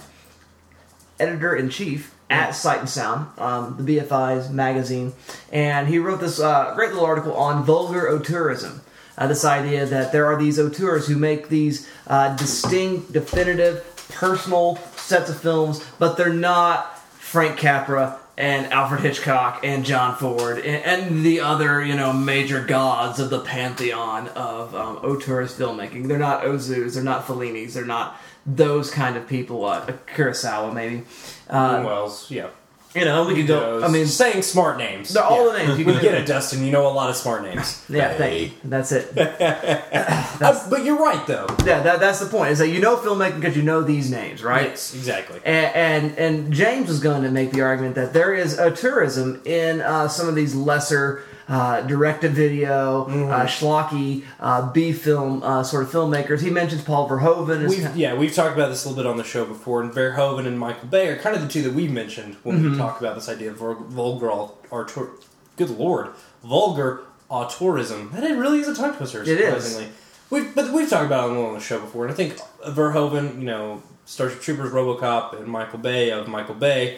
editor 1.20 1.56
in 1.56 1.70
chief 1.70 2.16
at 2.32 2.56
Sight 2.56 2.80
and 2.80 2.90
Sound, 2.90 3.28
um, 3.38 3.76
the 3.78 3.98
BFI's 3.98 4.50
magazine, 4.50 5.14
and 5.52 5.88
he 5.88 6.00
wrote 6.00 6.20
this 6.20 6.40
uh, 6.40 6.74
great 6.74 6.90
little 6.90 7.06
article 7.06 7.36
on 7.36 7.64
vulgar 7.64 8.08
auteurism. 8.12 8.80
Uh, 9.18 9.28
this 9.28 9.46
idea 9.46 9.86
that 9.86 10.12
there 10.12 10.26
are 10.26 10.38
these 10.38 10.60
auteurs 10.60 11.08
who 11.08 11.16
make 11.16 11.48
these 11.48 11.88
uh, 12.08 12.36
distinct, 12.36 13.14
definitive, 13.14 13.84
personal 14.10 14.78
sets 14.98 15.30
of 15.30 15.40
films, 15.40 15.86
but 16.00 16.18
they're 16.18 16.34
not 16.34 17.00
Frank 17.00 17.58
Capra 17.58 18.20
and 18.38 18.72
Alfred 18.72 19.02
Hitchcock 19.02 19.62
and 19.64 19.86
John 19.86 20.16
Ford 20.16 20.58
and, 20.58 20.84
and 20.84 21.26
the 21.26 21.40
other, 21.40 21.84
you 21.84 21.96
know, 21.96 22.12
major 22.12 22.64
gods 22.64 23.20
of 23.20 23.30
the 23.30 23.40
pantheon 23.40 24.28
of 24.30 24.76
um, 24.76 24.98
auteurist 24.98 25.56
filmmaking. 25.56 26.08
They're 26.08 26.18
not 26.18 26.44
Ozus, 26.44 26.96
they're 26.96 27.04
not 27.04 27.26
Fellinis, 27.26 27.74
they're 27.74 27.86
not 27.86 28.20
those 28.46 28.92
kind 28.92 29.16
of 29.16 29.28
people. 29.28 29.66
Uh, 29.66 29.86
Kurosawa, 30.14 30.74
maybe. 30.74 31.04
Uh, 31.50 31.84
Welles, 31.86 32.30
yeah. 32.30 32.50
You 32.96 33.04
know, 33.04 33.26
we 33.28 33.36
could 33.36 33.48
go. 33.48 33.84
I 33.84 33.90
mean, 33.90 34.06
saying 34.08 34.44
smart 34.44 34.78
names. 34.78 35.14
they're 35.14 35.22
all 35.24 35.48
Yeah. 35.48 35.52
the 35.52 35.58
names. 35.68 35.80
You 35.80 35.86
We 35.86 35.92
can 35.94 36.02
get 36.02 36.14
it, 36.16 36.26
Dustin. 36.26 36.64
You 36.64 36.72
know 36.72 36.88
a 36.88 36.90
lot 36.90 37.10
of 37.10 37.16
smart 37.18 37.44
names. 37.44 37.84
Yeah, 37.90 38.14
thank 38.14 38.42
you. 38.42 38.52
That's 38.64 38.92
it. 38.92 39.12
Uh, 40.36 40.70
but 40.70 40.84
you're 40.84 40.98
right, 40.98 41.26
though. 41.28 41.48
Yeah, 41.66 41.82
that, 41.82 42.02
that's 42.02 42.20
the 42.20 42.26
point. 42.26 42.52
Is 42.52 42.60
that 42.60 42.68
you 42.68 42.82
know 42.82 42.98
filmmaking 42.98 43.36
because 43.40 43.56
you 43.56 43.64
know 43.64 43.82
these 43.82 44.12
names, 44.12 44.44
right? 44.44 44.68
Yes, 44.72 44.94
exactly. 44.94 45.40
And, 45.46 45.74
and 45.76 46.18
and 46.20 46.54
James 46.54 46.90
was 46.90 47.00
going 47.00 47.24
to 47.24 47.32
make 47.32 47.52
the 47.52 47.62
argument 47.62 47.96
that 47.96 48.12
there 48.12 48.34
is 48.34 48.58
auteurism 48.58 49.46
in 49.48 49.80
uh, 49.80 50.10
some 50.10 50.28
of 50.28 50.36
these 50.36 50.54
lesser 50.54 51.24
uh, 51.48 51.82
direct-to-video, 51.82 53.06
Mm-hmm. 53.06 53.32
uh, 53.32 53.46
schlocky 53.46 54.24
uh, 54.40 54.72
B 54.72 54.92
film 54.94 55.44
uh, 55.44 55.64
sort 55.64 55.84
of 55.84 55.92
filmmakers. 55.92 56.42
He 56.42 56.50
mentions 56.50 56.84
Paul 56.84 57.08
Verhoeven. 57.10 57.64
As 57.66 57.70
We've, 57.70 57.96
yeah, 57.96 58.14
we've 58.16 58.34
talked 58.34 58.56
about 58.56 58.70
this 58.70 58.86
a 58.86 58.90
little 58.90 59.04
bit 59.04 59.10
on 59.10 59.18
the 59.18 59.24
show 59.24 59.46
before, 59.46 59.82
and 59.82 59.92
Verhoeven 59.92 60.48
and 60.48 60.58
Michael 60.60 60.88
Bay 60.88 61.08
are 61.10 61.18
kind 61.18 61.36
of 61.36 61.42
the 61.42 61.48
two 61.48 61.62
that 61.64 61.74
we've 61.74 61.92
mentioned 61.92 62.36
when 62.44 62.58
Mm-hmm. 62.60 62.72
we 62.72 62.78
talk 62.78 63.00
about 63.00 63.16
this 63.16 63.30
idea 63.30 63.52
of 63.52 63.58
vulgar 63.58 64.32
auteur. 64.32 65.10
Good 65.58 65.70
lord, 65.72 66.10
vulgar 66.44 67.02
auteurism. 67.30 68.12
That 68.12 68.24
it 68.24 68.36
really 68.38 68.60
is 68.60 68.68
a 68.68 68.76
tongue 68.76 68.96
twister. 68.96 69.22
It 69.22 69.28
is. 69.28 69.38
surprisingly. 69.64 69.88
We've, 70.30 70.56
but 70.56 70.74
we've 70.74 70.90
talked 70.90 71.06
about 71.06 71.30
it 71.30 71.38
on 71.38 71.54
the 71.54 71.60
show 71.60 71.80
before, 71.80 72.06
and 72.06 72.12
I 72.14 72.16
think 72.16 72.38
Verhoeven, 72.68 73.38
you 73.40 73.46
know, 73.46 73.84
Starship 74.06 74.42
Troopers, 74.42 74.72
RoboCop, 74.72 75.38
and 75.38 75.48
Michael 75.48 75.80
Bay 75.80 76.12
of 76.12 76.28
Michael 76.28 76.56
Bay. 76.56 76.98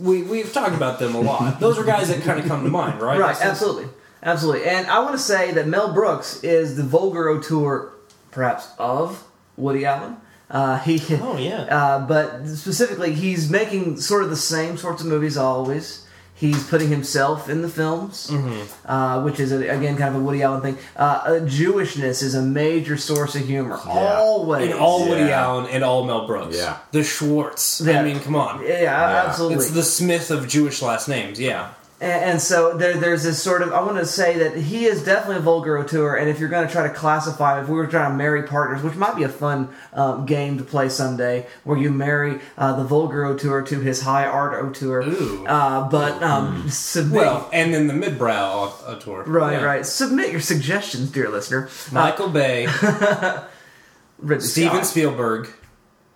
We 0.00 0.22
we've 0.22 0.52
talked 0.52 0.74
about 0.74 0.98
them 0.98 1.14
a 1.14 1.20
lot. 1.20 1.60
Those 1.60 1.78
are 1.78 1.84
guys 1.84 2.08
that 2.08 2.22
kind 2.22 2.38
of 2.40 2.46
come 2.46 2.64
to 2.64 2.70
mind, 2.70 3.00
right? 3.00 3.18
Right, 3.18 3.28
Dustin? 3.30 3.48
absolutely. 3.48 3.88
Absolutely. 4.22 4.64
And 4.66 4.86
I 4.86 5.00
want 5.00 5.12
to 5.12 5.18
say 5.22 5.52
that 5.52 5.68
Mel 5.68 5.92
Brooks 5.92 6.42
is 6.42 6.76
the 6.76 6.82
vulgar 6.82 7.30
auteur, 7.30 7.92
perhaps, 8.30 8.68
of 8.78 9.22
Woody 9.56 9.84
Allen. 9.84 10.16
Uh, 10.50 10.78
he, 10.78 10.98
Oh, 11.16 11.36
yeah. 11.36 11.62
Uh, 11.64 12.06
but 12.06 12.46
specifically, 12.46 13.12
he's 13.12 13.50
making 13.50 13.98
sort 14.00 14.22
of 14.22 14.30
the 14.30 14.36
same 14.36 14.78
sorts 14.78 15.02
of 15.02 15.08
movies 15.08 15.36
always. 15.36 16.06
He's 16.36 16.66
putting 16.68 16.88
himself 16.88 17.48
in 17.48 17.62
the 17.62 17.68
films, 17.68 18.28
Mm-hmm. 18.28 18.90
uh, 18.90 19.22
which 19.22 19.38
is, 19.38 19.52
again, 19.52 19.96
kind 19.96 20.14
of 20.14 20.20
a 20.20 20.24
Woody 20.24 20.42
Allen 20.42 20.62
thing. 20.62 20.76
Uh, 20.96 21.00
uh, 21.00 21.30
Jewishness 21.46 22.22
is 22.24 22.34
a 22.34 22.42
major 22.42 22.96
source 22.96 23.36
of 23.36 23.46
humor. 23.46 23.78
Yeah. 23.86 23.92
Always. 24.18 24.70
In 24.70 24.76
all 24.76 25.08
Woody 25.08 25.22
Yeah. 25.22 25.42
Allen 25.44 25.66
and 25.70 25.84
all 25.84 26.04
Mel 26.04 26.26
Brooks. 26.26 26.56
Yeah. 26.56 26.78
The 26.90 27.04
Schwartz. 27.04 27.80
Yeah. 27.80 28.00
I 28.00 28.02
mean, 28.02 28.18
come 28.20 28.34
on. 28.34 28.64
Yeah, 28.66 29.24
absolutely. 29.26 29.58
It's 29.58 29.70
the 29.70 29.84
Smith 29.84 30.30
of 30.32 30.48
Jewish 30.48 30.82
last 30.82 31.08
names, 31.08 31.38
yeah. 31.38 31.70
And, 32.00 32.42
so 32.42 32.76
there, 32.76 32.94
there's 32.98 33.22
this 33.22 33.42
sort 33.42 33.62
of. 33.62 33.72
I 33.72 33.80
want 33.82 33.96
to 33.96 34.04
say 34.04 34.36
that 34.38 34.56
he 34.56 34.84
is 34.84 35.02
definitely 35.04 35.36
a 35.36 35.40
vulgar 35.40 35.78
auteur, 35.78 36.16
and 36.16 36.28
if 36.28 36.38
you're 36.38 36.50
going 36.50 36.66
to 36.66 36.72
try 36.72 36.82
to 36.86 36.92
classify, 36.92 37.62
if 37.62 37.68
we 37.68 37.74
were 37.76 37.86
trying 37.86 38.10
to 38.10 38.16
marry 38.16 38.42
partners, 38.42 38.82
which 38.82 38.94
might 38.96 39.16
be 39.16 39.22
a 39.22 39.28
fun 39.28 39.70
um, 39.94 40.26
game 40.26 40.58
to 40.58 40.64
play 40.64 40.90
someday, 40.90 41.46
where 41.62 41.78
you 41.78 41.90
marry 41.90 42.40
uh, 42.58 42.74
the 42.76 42.84
vulgar 42.84 43.24
auteur 43.26 43.62
to 43.62 43.80
his 43.80 44.02
high 44.02 44.26
art 44.26 44.62
auteur, 44.62 45.02
Ooh. 45.02 45.46
Uh, 45.46 45.88
but 45.88 46.22
um, 46.22 46.68
submit. 46.68 47.20
Well, 47.20 47.48
and 47.54 47.72
then 47.72 47.86
the 47.86 47.94
midbrow 47.94 48.72
auteur. 48.86 49.22
right, 49.24 49.52
Yeah. 49.52 49.64
right. 49.64 49.86
Submit 49.86 50.30
your 50.30 50.40
suggestions, 50.40 51.10
dear 51.10 51.30
listener. 51.30 51.68
Uh, 51.90 51.94
Michael 51.94 52.28
Bay, 52.28 52.66
Ridley 54.18 54.46
Steven 54.46 54.72
Scott. 54.78 54.86
Spielberg, 54.86 55.48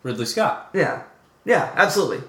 Ridley 0.02 0.26
Scott. 0.26 0.70
Yeah. 0.74 1.04
Yeah, 1.48 1.72
absolutely. 1.76 2.20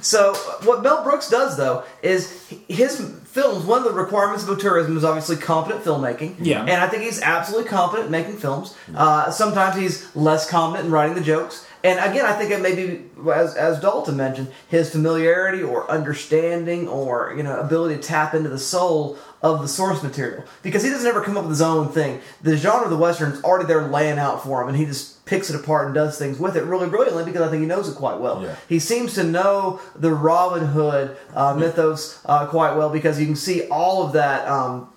So 0.00 0.32
what 0.64 0.82
Mel 0.82 1.04
Brooks 1.04 1.28
does 1.28 1.56
though 1.58 1.84
is 2.02 2.48
his 2.66 2.98
films. 3.24 3.66
One 3.66 3.78
of 3.78 3.84
the 3.84 3.92
requirements 3.92 4.48
of 4.48 4.56
auteurism 4.56 4.96
is 4.96 5.04
obviously 5.04 5.36
competent 5.36 5.84
filmmaking. 5.84 6.36
Yeah. 6.40 6.62
and 6.62 6.72
I 6.72 6.88
think 6.88 7.02
he's 7.02 7.20
absolutely 7.20 7.68
competent 7.68 8.10
making 8.10 8.38
films. 8.38 8.74
Uh, 8.94 9.30
sometimes 9.30 9.76
he's 9.76 10.14
less 10.16 10.48
competent 10.48 10.86
in 10.86 10.92
writing 10.92 11.14
the 11.14 11.20
jokes. 11.20 11.66
And 11.84 12.00
again, 12.00 12.24
I 12.24 12.32
think 12.32 12.50
it 12.50 12.62
may 12.62 12.74
be 12.74 13.02
as 13.30 13.54
as 13.56 13.78
Dalton 13.78 14.16
mentioned, 14.16 14.50
his 14.68 14.90
familiarity 14.90 15.62
or 15.62 15.88
understanding 15.90 16.88
or 16.88 17.34
you 17.36 17.42
know 17.42 17.60
ability 17.60 17.96
to 17.96 18.02
tap 18.02 18.34
into 18.34 18.48
the 18.48 18.58
soul 18.58 19.18
of 19.42 19.60
the 19.60 19.68
source 19.68 20.02
material 20.02 20.44
because 20.62 20.82
he 20.82 20.88
doesn't 20.88 21.06
ever 21.06 21.20
come 21.20 21.36
up 21.36 21.42
with 21.42 21.50
his 21.50 21.60
own 21.60 21.90
thing. 21.90 22.22
The 22.40 22.56
genre 22.56 22.84
of 22.84 22.90
the 22.90 22.96
western 22.96 23.32
is 23.32 23.44
already 23.44 23.66
there 23.66 23.86
laying 23.86 24.18
out 24.18 24.42
for 24.42 24.62
him, 24.62 24.68
and 24.68 24.76
he 24.78 24.86
just 24.86 25.26
picks 25.26 25.50
it 25.50 25.56
apart 25.56 25.84
and 25.84 25.94
does 25.94 26.18
things 26.18 26.38
with 26.38 26.56
it 26.56 26.64
really 26.64 26.88
brilliantly 26.88 27.24
because 27.24 27.42
I 27.42 27.50
think 27.50 27.60
he 27.60 27.66
knows 27.66 27.86
it 27.86 27.96
quite 27.96 28.18
well. 28.18 28.42
Yeah. 28.42 28.56
He 28.66 28.78
seems 28.78 29.14
to 29.14 29.22
know 29.22 29.80
the 29.94 30.12
Robin 30.12 30.64
Hood 30.64 31.16
uh, 31.34 31.54
mythos 31.54 32.18
uh, 32.24 32.46
quite 32.46 32.76
well 32.76 32.88
because 32.88 33.20
you 33.20 33.26
can 33.26 33.36
see 33.36 33.68
all 33.68 34.06
of 34.06 34.14
that. 34.14 34.48
Um, 34.48 34.88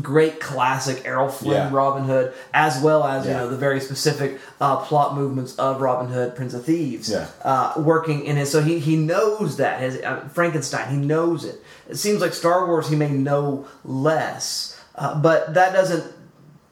Great 0.00 0.40
classic 0.40 1.02
Errol 1.04 1.28
Flynn 1.28 1.52
Yeah. 1.52 1.70
Robin 1.70 2.04
Hood, 2.04 2.32
as 2.54 2.80
well 2.82 3.04
as 3.04 3.26
you 3.26 3.32
know 3.32 3.48
the 3.50 3.58
very 3.58 3.78
specific 3.78 4.38
uh, 4.58 4.76
plot 4.76 5.14
movements 5.14 5.54
of 5.56 5.82
Robin 5.82 6.10
Hood, 6.10 6.34
Prince 6.34 6.54
of 6.54 6.64
Thieves, 6.64 7.10
Yeah. 7.10 7.26
uh, 7.44 7.74
working 7.76 8.24
in 8.24 8.36
his. 8.36 8.50
So 8.50 8.62
he 8.62 8.78
he 8.78 8.96
knows 8.96 9.58
that 9.58 9.80
his 9.80 10.00
uh, 10.00 10.26
Frankenstein. 10.32 10.88
He 10.90 10.96
knows 10.96 11.44
it. 11.44 11.62
It 11.90 11.96
seems 11.96 12.22
like 12.22 12.32
Star 12.32 12.66
Wars. 12.66 12.88
He 12.88 12.96
may 12.96 13.10
know 13.10 13.66
less, 13.84 14.80
uh, 14.94 15.20
but 15.20 15.52
that 15.54 15.74
doesn't. 15.74 16.04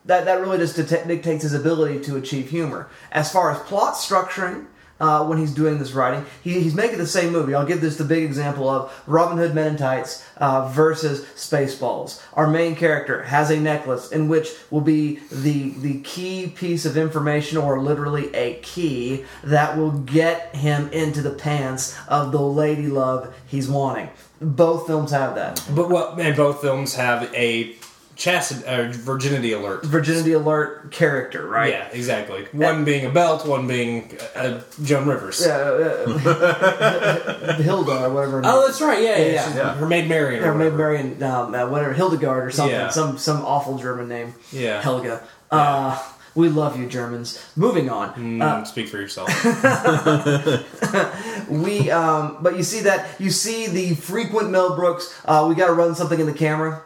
That 0.06 0.24
that 0.24 0.40
really 0.40 0.56
just 0.56 0.76
dictates 0.76 1.42
his 1.42 1.52
ability 1.52 2.00
to 2.04 2.16
achieve 2.16 2.48
humor. 2.48 2.88
As 3.12 3.30
far 3.30 3.50
as 3.50 3.58
plot 3.60 3.94
structuring. 3.96 4.64
Uh, 5.00 5.24
when 5.24 5.38
he's 5.38 5.54
doing 5.54 5.78
this 5.78 5.92
writing, 5.92 6.24
he, 6.44 6.60
he's 6.60 6.74
making 6.74 6.98
the 6.98 7.06
same 7.06 7.32
movie. 7.32 7.54
I'll 7.54 7.66
give 7.66 7.80
this 7.80 7.96
the 7.96 8.04
big 8.04 8.22
example 8.22 8.68
of 8.68 8.92
Robin 9.06 9.38
Hood 9.38 9.54
Men 9.54 9.68
in 9.68 9.76
Tights 9.76 10.22
uh, 10.36 10.68
versus 10.68 11.24
Spaceballs. 11.36 12.22
Our 12.34 12.46
main 12.46 12.76
character 12.76 13.22
has 13.22 13.50
a 13.50 13.58
necklace 13.58 14.12
in 14.12 14.28
which 14.28 14.50
will 14.70 14.82
be 14.82 15.20
the 15.30 15.70
the 15.70 16.00
key 16.02 16.48
piece 16.48 16.84
of 16.84 16.96
information, 16.96 17.56
or 17.58 17.80
literally 17.80 18.34
a 18.34 18.60
key 18.60 19.24
that 19.42 19.78
will 19.78 19.92
get 19.92 20.54
him 20.54 20.88
into 20.92 21.22
the 21.22 21.30
pants 21.30 21.96
of 22.06 22.30
the 22.32 22.40
lady 22.40 22.88
love 22.88 23.34
he's 23.46 23.68
wanting. 23.68 24.10
Both 24.40 24.86
films 24.86 25.10
have 25.12 25.34
that. 25.34 25.62
But 25.74 25.88
what? 25.88 26.20
And 26.20 26.36
both 26.36 26.60
films 26.60 26.94
have 26.94 27.32
a 27.34 27.74
chastity, 28.20 28.64
uh, 28.66 28.92
virginity 28.92 29.52
alert. 29.52 29.82
Virginity 29.84 30.32
alert 30.34 30.92
character, 30.92 31.48
right? 31.48 31.70
Yeah, 31.70 31.88
exactly. 31.90 32.44
One 32.52 32.84
being 32.84 33.06
a 33.06 33.10
belt, 33.10 33.46
one 33.46 33.66
being 33.66 34.16
uh, 34.36 34.60
Joan 34.82 35.08
Rivers. 35.08 35.44
Uh, 35.46 36.14
uh, 36.26 37.54
Hilda 37.56 38.04
or 38.04 38.10
whatever. 38.12 38.42
her 38.42 38.44
Oh, 38.44 38.66
that's 38.66 38.80
right. 38.82 39.02
Yeah, 39.02 39.16
yeah. 39.18 39.26
Yeah, 39.32 39.56
yeah. 39.56 39.74
Her 39.74 39.86
maid 39.86 40.08
Marian. 40.08 40.42
maybe 40.42 40.54
whatever. 40.70 40.76
Marion, 40.76 41.22
um, 41.22 41.54
uh, 41.54 41.66
whatever, 41.68 41.94
Hildegard 41.94 42.44
or 42.46 42.50
something, 42.50 42.76
Yeah. 42.76 42.90
some 42.90 43.16
some 43.16 43.42
awful 43.44 43.78
German 43.78 44.08
name. 44.08 44.34
Yeah. 44.52 44.82
Helga. 44.82 45.22
Uh, 45.50 45.98
we 46.34 46.48
love 46.48 46.78
you, 46.78 46.86
Germans. 46.86 47.42
Moving 47.56 47.88
on. 47.90 48.12
Mm, 48.14 48.42
Uh, 48.42 48.64
speak 48.64 48.88
for 48.88 48.98
yourself. 48.98 49.28
we, 51.48 51.90
um, 51.90 52.36
but 52.40 52.56
you 52.56 52.62
see 52.62 52.80
that 52.82 53.08
you 53.18 53.30
see 53.30 53.66
the 53.66 53.94
frequent 53.96 54.50
Mel 54.50 54.76
Brooks. 54.76 55.12
Uh, 55.24 55.46
we 55.48 55.54
got 55.54 55.66
to 55.68 55.72
run 55.72 55.94
something 55.94 56.20
in 56.20 56.26
the 56.26 56.34
camera. 56.34 56.82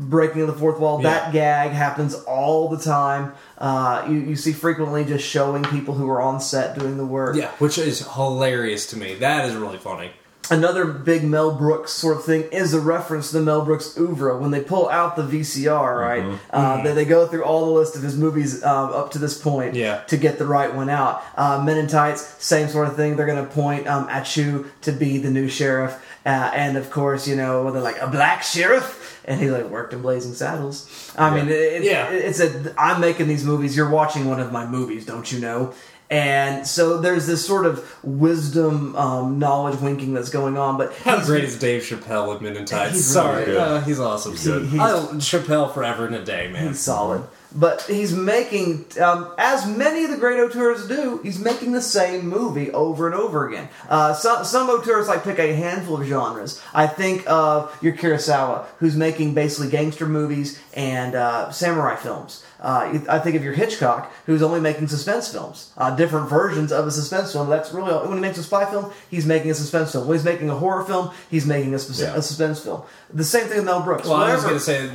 Breaking 0.00 0.46
the 0.46 0.52
fourth 0.52 0.78
wall. 0.78 0.98
That 0.98 1.32
gag 1.32 1.72
happens 1.72 2.14
all 2.14 2.68
the 2.68 2.78
time. 2.78 3.32
Uh, 3.58 4.06
you, 4.08 4.14
you 4.14 4.36
see 4.36 4.52
frequently 4.52 5.04
just 5.04 5.26
showing 5.28 5.64
people 5.64 5.94
who 5.94 6.08
are 6.08 6.22
on 6.22 6.40
set 6.40 6.78
doing 6.78 6.96
the 6.96 7.04
work. 7.06 7.34
yeah, 7.34 7.50
which 7.58 7.78
is 7.78 8.06
hilarious 8.14 8.86
to 8.90 8.96
me. 8.96 9.14
That 9.16 9.46
is 9.46 9.56
really 9.56 9.78
funny. 9.78 10.12
another 10.52 10.84
big 10.86 11.24
Mel 11.24 11.50
Brooks 11.54 11.90
sort 11.92 12.16
of 12.16 12.24
thing 12.24 12.44
is 12.52 12.72
a 12.74 12.80
reference 12.80 13.32
to 13.32 13.38
the 13.38 13.42
Mel 13.44 13.64
Brooks 13.64 13.98
oeuvre. 13.98 14.38
When 14.38 14.52
they 14.52 14.60
pull 14.62 14.88
out 14.88 15.16
the 15.16 15.22
VCR, 15.24 15.98
right, 16.00 16.22
Mm-hmm. 16.22 16.36
uh, 16.52 16.82
they, 16.84 16.92
they 16.94 17.04
go 17.04 17.26
through 17.26 17.42
all 17.44 17.66
the 17.66 17.72
list 17.72 17.96
of 17.96 18.02
his 18.02 18.16
movies 18.16 18.62
uh, 18.62 18.90
up 18.90 19.10
to 19.10 19.18
this 19.18 19.36
point 19.40 19.74
Yeah. 19.74 20.02
to 20.04 20.16
get 20.16 20.38
the 20.38 20.46
right 20.46 20.72
one 20.72 20.88
out. 20.88 21.22
Uh, 21.36 21.60
Men 21.64 21.76
in 21.76 21.88
Tights, 21.88 22.22
same 22.42 22.68
sort 22.68 22.86
of 22.88 22.94
thing. 22.96 23.16
They're 23.16 23.26
going 23.26 23.44
to 23.44 23.52
point 23.52 23.88
um, 23.88 24.08
at 24.08 24.36
you 24.36 24.70
to 24.82 24.92
be 24.92 25.18
the 25.18 25.30
new 25.30 25.48
sheriff. 25.48 26.02
Uh, 26.24 26.50
and 26.54 26.76
of 26.76 26.90
course, 26.90 27.26
you 27.26 27.34
know, 27.36 27.70
they're 27.72 27.82
like, 27.82 27.98
a 28.00 28.06
black 28.06 28.42
sheriff? 28.44 29.07
And 29.28 29.38
he 29.40 29.50
like 29.50 29.66
worked 29.68 29.92
in 29.92 30.00
Blazing 30.00 30.32
Saddles. 30.32 31.12
I 31.18 31.28
mean, 31.34 31.48
it, 31.48 31.52
it, 31.52 31.84
Yeah. 31.84 32.08
it's 32.10 32.40
a, 32.40 32.74
I'm 32.78 32.98
making 33.00 33.28
these 33.28 33.44
movies, 33.44 33.76
you're 33.76 33.90
watching 33.90 34.24
one 34.24 34.40
of 34.40 34.50
my 34.52 34.66
movies, 34.66 35.04
don't 35.04 35.30
you 35.30 35.38
know? 35.38 35.74
And 36.10 36.66
so 36.66 36.96
there's 36.98 37.26
this 37.26 37.44
sort 37.46 37.66
of 37.66 37.84
wisdom, 38.02 38.96
um, 38.96 39.38
knowledge 39.38 39.78
winking 39.80 40.14
that's 40.14 40.30
going 40.30 40.56
on. 40.56 40.78
But 40.78 40.94
How 40.96 41.22
great 41.22 41.44
is 41.44 41.58
Dave 41.58 41.82
Chappelle 41.82 42.38
in 42.38 42.42
Men 42.42 42.56
in 42.56 42.64
Tights? 42.64 42.94
He's 42.94 43.04
Sorry, 43.06 43.40
really 43.42 43.52
good. 43.52 43.60
uh, 43.60 43.80
he's 43.82 44.00
awesome. 44.00 44.34
good. 44.34 44.66
He's- 44.68 44.80
I, 44.82 45.14
Chappelle 45.16 45.74
forever 45.74 46.06
and 46.06 46.14
a 46.14 46.24
day, 46.24 46.48
man. 46.50 46.68
He's 46.68 46.80
solid. 46.80 47.22
But 47.54 47.80
he's 47.82 48.12
making, 48.14 48.84
um, 49.00 49.32
as 49.38 49.66
many 49.66 50.04
of 50.04 50.10
the 50.10 50.18
great 50.18 50.38
auteurs 50.38 50.86
do, 50.86 51.18
he's 51.22 51.38
making 51.38 51.72
the 51.72 51.80
same 51.80 52.28
movie 52.28 52.70
over 52.72 53.06
and 53.06 53.14
over 53.14 53.48
again. 53.48 53.70
Uh, 53.88 54.12
some, 54.12 54.44
some 54.44 54.68
auteurs 54.68 55.08
like 55.08 55.24
pick 55.24 55.38
a 55.38 55.54
handful 55.54 55.98
of 56.00 56.06
genres. 56.06 56.60
I 56.74 56.86
think 56.86 57.24
of 57.26 57.74
your 57.82 57.94
Kurosawa, 57.94 58.66
who's 58.80 58.96
making 58.96 59.32
basically 59.32 59.70
gangster 59.70 60.06
movies 60.06 60.60
and 60.74 61.14
uh, 61.14 61.50
samurai 61.50 61.96
films. 61.96 62.44
Uh, 62.60 62.98
I 63.08 63.18
think 63.20 63.34
of 63.36 63.42
your 63.44 63.54
Hitchcock, 63.54 64.12
who's 64.26 64.42
only 64.42 64.60
making 64.60 64.88
suspense 64.88 65.32
films, 65.32 65.72
uh, 65.78 65.94
different 65.96 66.28
versions 66.28 66.70
of 66.70 66.86
a 66.86 66.90
suspense 66.90 67.32
film. 67.32 67.48
That's 67.48 67.72
really 67.72 67.92
all, 67.92 68.02
when 68.06 68.14
he 68.14 68.20
makes 68.20 68.36
a 68.36 68.42
spy 68.42 68.66
film, 68.68 68.92
he's 69.10 69.24
making 69.24 69.50
a 69.50 69.54
suspense 69.54 69.92
film. 69.92 70.06
When 70.06 70.18
he's 70.18 70.24
making 70.24 70.50
a 70.50 70.54
horror 70.56 70.84
film, 70.84 71.12
he's 71.30 71.46
making 71.46 71.72
a, 71.74 71.78
spe- 71.78 72.00
Yeah. 72.02 72.16
a 72.16 72.20
suspense 72.20 72.60
film. 72.60 72.82
The 73.14 73.24
same 73.24 73.46
thing 73.46 73.58
with 73.58 73.64
Mel 73.66 73.82
Brooks. 73.82 74.06
Well, 74.06 74.16
I 74.16 74.34
was 74.34 74.42
going 74.42 74.56
to 74.56 74.60
say, 74.60 74.90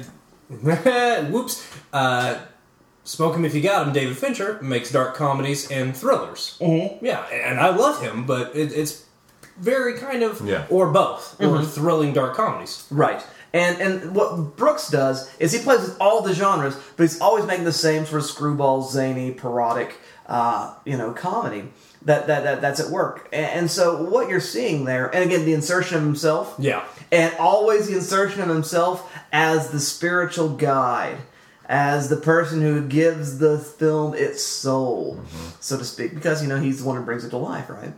whoops. 1.31 1.67
Uh, 1.91 2.37
Smoke 3.05 3.35
him 3.35 3.43
if 3.43 3.53
you 3.53 3.59
got 3.61 3.85
him. 3.85 3.91
David 3.93 4.17
Fincher 4.17 4.59
makes 4.61 4.89
dark 4.89 5.13
comedies 5.13 5.69
and 5.69 5.95
thrillers. 5.95 6.57
Mm-hmm. 6.61 7.05
Yeah, 7.05 7.25
and 7.27 7.59
I 7.59 7.75
love 7.75 8.01
him, 8.01 8.25
but 8.25 8.55
it, 8.55 8.71
it's 8.71 9.03
very 9.57 9.97
kind 9.97 10.23
of 10.23 10.39
Yeah. 10.47 10.65
or 10.69 10.89
both 10.89 11.35
or 11.41 11.61
thrilling 11.63 12.13
dark 12.13 12.33
comedies. 12.35 12.87
Right. 12.89 13.21
And 13.51 13.81
and 13.81 14.15
what 14.15 14.55
Brooks 14.55 14.89
does 14.89 15.29
is 15.37 15.51
he 15.51 15.59
plays 15.59 15.81
with 15.81 15.97
all 15.99 16.21
the 16.21 16.33
genres, 16.33 16.77
but 16.95 17.03
he's 17.03 17.19
always 17.19 17.45
making 17.45 17.65
the 17.65 17.73
same 17.73 18.05
sort 18.05 18.21
of 18.21 18.27
screwball, 18.29 18.83
zany, 18.83 19.31
parodic, 19.31 19.97
uh, 20.27 20.73
you 20.85 20.97
know, 20.97 21.11
comedy 21.11 21.65
that, 22.05 22.27
that, 22.27 22.43
that 22.43 22.61
that's 22.61 22.79
at 22.79 22.89
work. 22.89 23.29
And, 23.31 23.45
and 23.45 23.71
so 23.71 24.03
what 24.03 24.29
you're 24.29 24.39
seeing 24.39 24.85
there, 24.85 25.13
and 25.13 25.23
again, 25.23 25.45
the 25.45 25.53
insertion 25.53 25.97
of 25.97 26.03
himself, 26.03 26.55
Yeah. 26.59 26.85
and 27.11 27.35
always 27.37 27.87
the 27.87 27.95
insertion 27.95 28.41
of 28.41 28.49
himself 28.49 29.11
as 29.31 29.69
the 29.71 29.79
spiritual 29.79 30.49
guide, 30.49 31.17
as 31.65 32.09
the 32.09 32.17
person 32.17 32.61
who 32.61 32.85
gives 32.87 33.37
the 33.39 33.57
film 33.57 34.13
its 34.13 34.43
soul, 34.43 35.15
mm-hmm. 35.15 35.49
so 35.59 35.77
to 35.77 35.85
speak, 35.85 36.13
because 36.13 36.41
you 36.41 36.49
know 36.49 36.59
he's 36.59 36.81
the 36.81 36.87
one 36.87 36.97
who 36.97 37.03
brings 37.03 37.23
it 37.23 37.29
to 37.29 37.37
life, 37.37 37.69
right? 37.69 37.93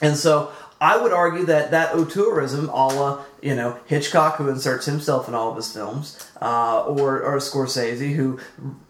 And 0.00 0.16
so 0.16 0.52
I 0.80 0.96
would 0.96 1.12
argue 1.12 1.44
that 1.44 1.72
that 1.72 1.92
auteurism, 1.92 2.68
a 2.68 2.94
la, 2.94 3.22
you 3.42 3.54
know, 3.54 3.78
Hitchcock, 3.86 4.36
who 4.36 4.48
inserts 4.48 4.86
himself 4.86 5.28
in 5.28 5.34
all 5.34 5.50
of 5.50 5.56
his 5.56 5.70
films, 5.70 6.30
uh, 6.40 6.84
or, 6.84 7.22
or 7.22 7.36
Scorsese, 7.36 8.14
who 8.14 8.40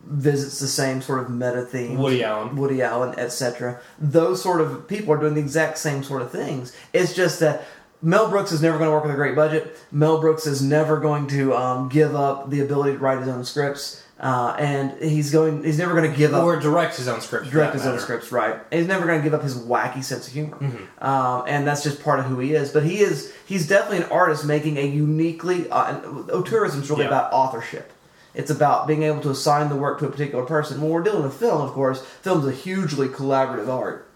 visits 0.05 0.61
the 0.61 0.69
same 0.69 1.03
sort 1.03 1.21
of 1.21 1.31
meta 1.31 1.63
theme, 1.63 1.99
Woody 1.99 2.23
Allen. 2.23 2.55
Woody 2.55 2.81
Allen, 2.81 3.19
etc. 3.19 3.81
Those 3.99 4.41
sort 4.41 4.61
of 4.61 4.87
people 4.87 5.13
are 5.13 5.19
doing 5.19 5.35
the 5.35 5.41
exact 5.41 5.79
same 5.79 6.05
sort 6.05 6.23
of 6.23 6.31
things. 6.31 6.77
It's 6.93 7.13
just 7.13 7.41
that 7.41 7.65
Mel 8.03 8.31
Brooks 8.31 8.53
is 8.53 8.63
never 8.63 8.79
going 8.79 8.89
to 8.89 8.95
work 8.95 9.05
with 9.05 9.13
a 9.13 9.17
great 9.17 9.35
budget. 9.35 9.77
Mel 9.91 10.21
Brooks 10.21 10.47
is 10.47 10.63
never 10.63 10.99
going 10.99 11.27
to 11.29 11.55
um, 11.55 11.89
give 11.89 12.15
up 12.15 12.51
the 12.51 12.61
ability 12.61 12.93
to 12.93 12.99
write 12.99 13.19
his 13.19 13.29
own 13.29 13.45
scripts, 13.45 14.03
uh, 14.21 14.55
and 14.59 14.93
he's 15.03 15.31
going. 15.31 15.65
He's 15.65 15.79
never 15.79 15.95
going 15.95 16.11
to 16.11 16.17
give 16.17 16.35
up 16.35 16.45
Or 16.45 16.61
direct 16.61 16.97
his 16.97 17.09
own 17.09 17.21
script. 17.23 17.47
for 17.47 17.53
direct 17.53 17.73
his 17.75 17.87
own 17.87 17.99
scripts, 17.99 18.31
right? 18.31 18.55
And 18.71 18.79
he's 18.81 18.87
never 18.89 19.07
going 19.07 19.19
to 19.19 19.25
give 19.25 19.33
up 19.35 19.43
his 19.43 19.57
wacky 19.57 20.05
sense 20.05 20.27
of 20.29 20.33
humor, 20.35 20.57
Mm-hmm. 20.59 21.05
um, 21.05 21.45
and 21.49 21.67
that's 21.67 21.83
just 21.83 22.03
part 22.05 22.21
of 22.21 22.27
who 22.27 22.39
he 22.39 22.53
is. 22.55 22.71
But 22.71 22.85
he 22.85 22.99
is 23.01 23.33
he's 23.47 23.67
definitely 23.67 24.05
an 24.05 24.11
artist 24.13 24.45
making 24.45 24.77
a 24.77 24.87
uniquely. 24.87 25.71
Uh, 25.71 25.95
and 25.97 26.05
auteurism 26.29 26.83
is 26.83 26.91
really 26.91 27.03
Yeah. 27.05 27.09
about 27.09 27.33
authorship. 27.33 27.93
It's 28.35 28.51
about 28.51 28.87
being 28.87 29.03
able 29.03 29.21
to 29.23 29.31
assign 29.31 29.71
the 29.71 29.77
work 29.77 29.99
to 30.01 30.07
a 30.07 30.11
particular 30.11 30.45
person. 30.45 30.81
When 30.81 30.91
we're 30.91 31.03
dealing 31.03 31.25
with 31.25 31.35
film, 31.35 31.63
of 31.63 31.71
course, 31.73 32.01
film's 32.23 32.47
a 32.47 32.53
hugely 32.53 33.09
collaborative 33.09 33.69
art. 33.69 34.07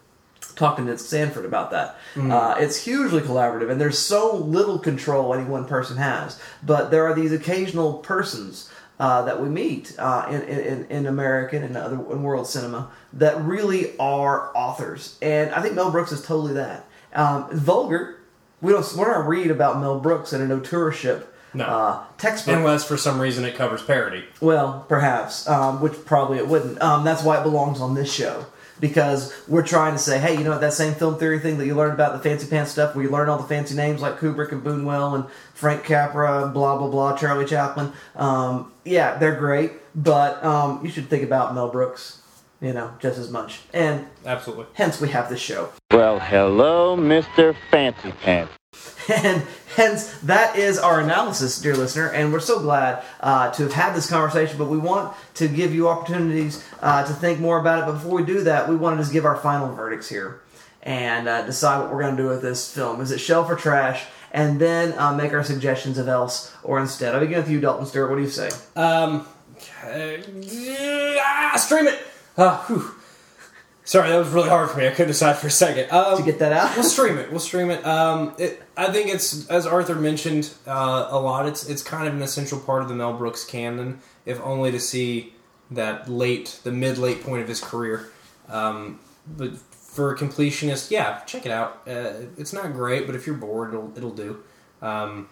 Talking 0.55 0.87
to 0.87 0.97
Sanford 0.99 1.45
about 1.47 1.73
that, 1.73 1.97
uh, 2.17 2.55
it's 2.59 2.85
hugely 2.85 3.21
collaborative, 3.23 3.71
and 3.73 3.81
there's 3.81 3.99
so 3.99 4.37
little 4.37 4.79
control 4.79 5.35
any 5.35 5.43
one 5.43 5.65
person 5.65 5.97
has. 5.97 6.39
But 6.63 6.93
there 6.93 7.05
are 7.09 7.15
these 7.15 7.33
occasional 7.33 7.95
persons 7.95 8.71
uh, 9.01 9.23
that 9.23 9.41
we 9.43 9.49
meet 9.49 9.95
uh, 9.99 10.27
in, 10.31 10.43
in, 10.43 10.87
in 10.87 11.07
American 11.07 11.63
and 11.63 11.77
other 11.77 11.97
in 11.97 12.23
world 12.23 12.47
cinema 12.47 12.91
that 13.13 13.41
really 13.43 13.97
are 13.99 14.51
authors, 14.57 15.19
and 15.21 15.53
I 15.53 15.61
think 15.63 15.75
Mel 15.75 15.91
Brooks 15.91 16.13
is 16.13 16.23
totally 16.25 16.55
that. 16.55 16.87
Um, 17.15 17.49
vulgar. 17.51 18.21
We 18.61 18.73
don't. 18.73 18.95
We're 18.97 19.13
not 19.13 19.27
read 19.29 19.51
about 19.51 19.81
Mel 19.81 20.01
Brooks 20.01 20.33
in 20.33 20.41
an 20.41 20.49
auteurship 20.49 21.25
No. 21.53 21.65
uh, 21.65 22.05
textbook. 22.19 22.57
Unless 22.57 22.85
for 22.85 22.97
some 22.97 23.21
reason 23.21 23.45
it 23.45 23.55
covers 23.57 23.83
parody. 23.83 24.25
Well, 24.41 24.85
perhaps, 24.89 25.47
um, 25.49 25.81
which 25.81 25.93
probably 26.05 26.39
it 26.39 26.49
wouldn't. 26.49 26.81
Um, 26.81 27.05
that's 27.05 27.23
why 27.23 27.39
it 27.39 27.43
belongs 27.43 27.81
on 27.81 27.95
this 27.95 28.13
show 28.13 28.47
because 28.85 29.33
we're 29.49 29.67
trying 29.67 29.95
to 29.95 29.99
say, 29.99 30.19
hey, 30.19 30.37
you 30.37 30.45
know 30.45 30.51
what, 30.51 30.61
that 30.61 30.75
same 30.75 30.93
film 30.93 31.19
theory 31.19 31.39
thing 31.39 31.57
that 31.57 31.65
you 31.65 31.75
learned 31.75 31.95
about 31.95 32.13
the 32.13 32.19
fancy 32.19 32.47
pants 32.47 32.71
stuff, 32.71 32.95
where 32.95 33.03
you 33.03 33.11
learn 33.11 33.31
all 33.31 33.39
the 33.39 33.49
fancy 33.49 33.75
names 33.75 34.03
like 34.03 34.19
Kubrick 34.19 34.53
and 34.53 34.63
Buñuel 34.63 35.15
and 35.15 35.25
Frank 35.55 35.85
Capra, 35.85 36.51
blah 36.53 36.77
blah 36.77 36.89
blah, 36.89 37.17
Charlie 37.17 37.47
Chaplin. 37.47 37.95
Um, 38.15 38.71
yeah, 38.85 39.17
they're 39.17 39.37
great, 39.37 39.73
but 39.95 40.45
um, 40.45 40.85
you 40.85 40.91
should 40.91 41.09
think 41.09 41.23
about 41.23 41.55
Mel 41.55 41.71
Brooks, 41.71 42.21
you 42.61 42.75
know, 42.75 42.93
just 43.01 43.17
as 43.17 43.31
much. 43.31 43.61
And 43.73 44.07
Absolutely. 44.27 44.67
hence 44.75 45.01
we 45.01 45.09
have 45.09 45.31
this 45.31 45.41
show. 45.41 45.71
Well, 45.91 46.19
hello, 46.19 46.95
Mr. 46.95 47.57
Fancy 47.71 48.13
Pants. 48.13 48.53
And 49.09 49.43
hence 49.77 50.13
that 50.21 50.57
is 50.57 50.79
our 50.79 51.01
analysis, 51.01 51.61
dear 51.61 51.77
listener. 51.77 52.09
And 52.09 52.33
we're 52.33 52.41
so 52.41 52.61
glad 52.61 53.03
uh, 53.21 53.51
to 53.53 53.65
have 53.65 53.73
had 53.73 53.95
this 53.95 54.09
conversation. 54.09 54.59
But 54.59 54.69
we 54.69 54.79
want 54.79 55.15
to 55.35 55.49
give 55.49 55.75
you 55.75 55.89
opportunities 55.89 56.65
uh, 56.81 57.07
to 57.07 57.13
think 57.13 57.41
more 57.41 57.59
about 57.59 57.81
it. 57.81 57.87
But 57.87 57.93
before 57.93 58.17
we 58.17 58.25
do 58.25 58.43
that, 58.45 58.69
we 58.69 58.77
want 58.77 58.97
to 58.97 59.03
just 59.03 59.13
give 59.13 59.25
our 59.25 59.37
final 59.37 59.75
verdicts 59.75 60.09
here 60.09 60.41
and 60.83 61.29
uh, 61.29 61.45
decide 61.45 61.81
what 61.81 61.93
we're 61.93 62.03
going 62.03 62.17
to 62.17 62.23
do 62.23 62.29
with 62.29 62.43
this 62.43 62.73
film. 62.73 63.01
Is 63.01 63.11
it 63.11 63.19
shelf 63.19 63.51
or 63.51 63.57
trash? 63.57 64.05
And 64.33 64.61
then 64.61 64.99
uh, 64.99 65.15
make 65.15 65.33
our 65.33 65.45
suggestions 65.45 65.97
of 65.97 66.09
else 66.09 66.55
or 66.63 66.81
instead. 66.81 67.15
I'll 67.15 67.21
begin 67.21 67.39
with 67.39 67.51
you, 67.51 67.61
Dalton 67.61 67.87
Stewart. 67.87 68.11
What 68.11 68.17
do 68.17 68.23
you 68.23 68.29
say? 68.29 68.51
Um, 68.75 69.27
uh, 69.85 70.17
ah, 71.21 71.53
stream 71.57 71.87
it. 71.87 71.99
Uh. 72.37 72.91
Sorry, 73.87 74.09
that 74.09 74.17
was 74.19 74.29
really 74.31 74.49
hard 74.49 74.71
for 74.71 74.79
me. 74.79 74.87
I 74.87 74.91
couldn't 74.91 75.09
decide 75.09 75.37
for 75.37 75.49
a 75.49 75.51
second. 75.51 75.93
Um, 75.93 76.17
To 76.17 76.23
get 76.23 76.39
that 76.39 76.53
out? 76.53 76.75
we'll 76.75 76.85
stream 76.85 77.19
it. 77.19 77.31
We'll 77.31 77.39
stream 77.41 77.71
it. 77.71 77.85
Um, 77.87 78.35
it, 78.39 78.63
I 78.79 78.91
think 78.91 79.11
it's 79.11 79.47
as 79.49 79.67
Arthur 79.67 79.95
mentioned 79.95 80.55
uh, 80.67 81.09
a 81.11 81.19
lot. 81.21 81.47
It's 81.47 81.69
it's 81.69 81.83
kind 81.83 82.09
of 82.09 82.15
an 82.15 82.23
essential 82.23 82.59
part 82.59 82.83
of 82.83 82.89
the 82.89 82.95
Mel 82.95 83.13
Brooks 83.13 83.45
canon, 83.45 84.01
if 84.25 84.41
only 84.41 84.71
to 84.73 84.81
see 84.81 85.35
that 85.71 86.09
late, 86.09 86.61
the 86.65 86.73
mid 86.73 86.97
late 86.97 87.23
point 87.23 87.43
of 87.43 87.49
his 87.49 87.61
career. 87.61 88.11
Um, 88.49 89.01
but 89.27 89.57
for 89.57 90.13
a 90.13 90.19
completionist, 90.19 90.91
yeah, 90.91 91.21
check 91.21 91.45
it 91.45 91.53
out. 91.53 91.83
Uh, 91.87 92.25
it's 92.39 92.53
not 92.55 92.73
great, 92.73 93.07
but 93.07 93.15
if 93.15 93.27
you're 93.27 93.37
bored, 93.37 93.75
it'll 93.75 93.93
it'll 93.97 94.15
do. 94.15 94.43
Um, 94.81 95.29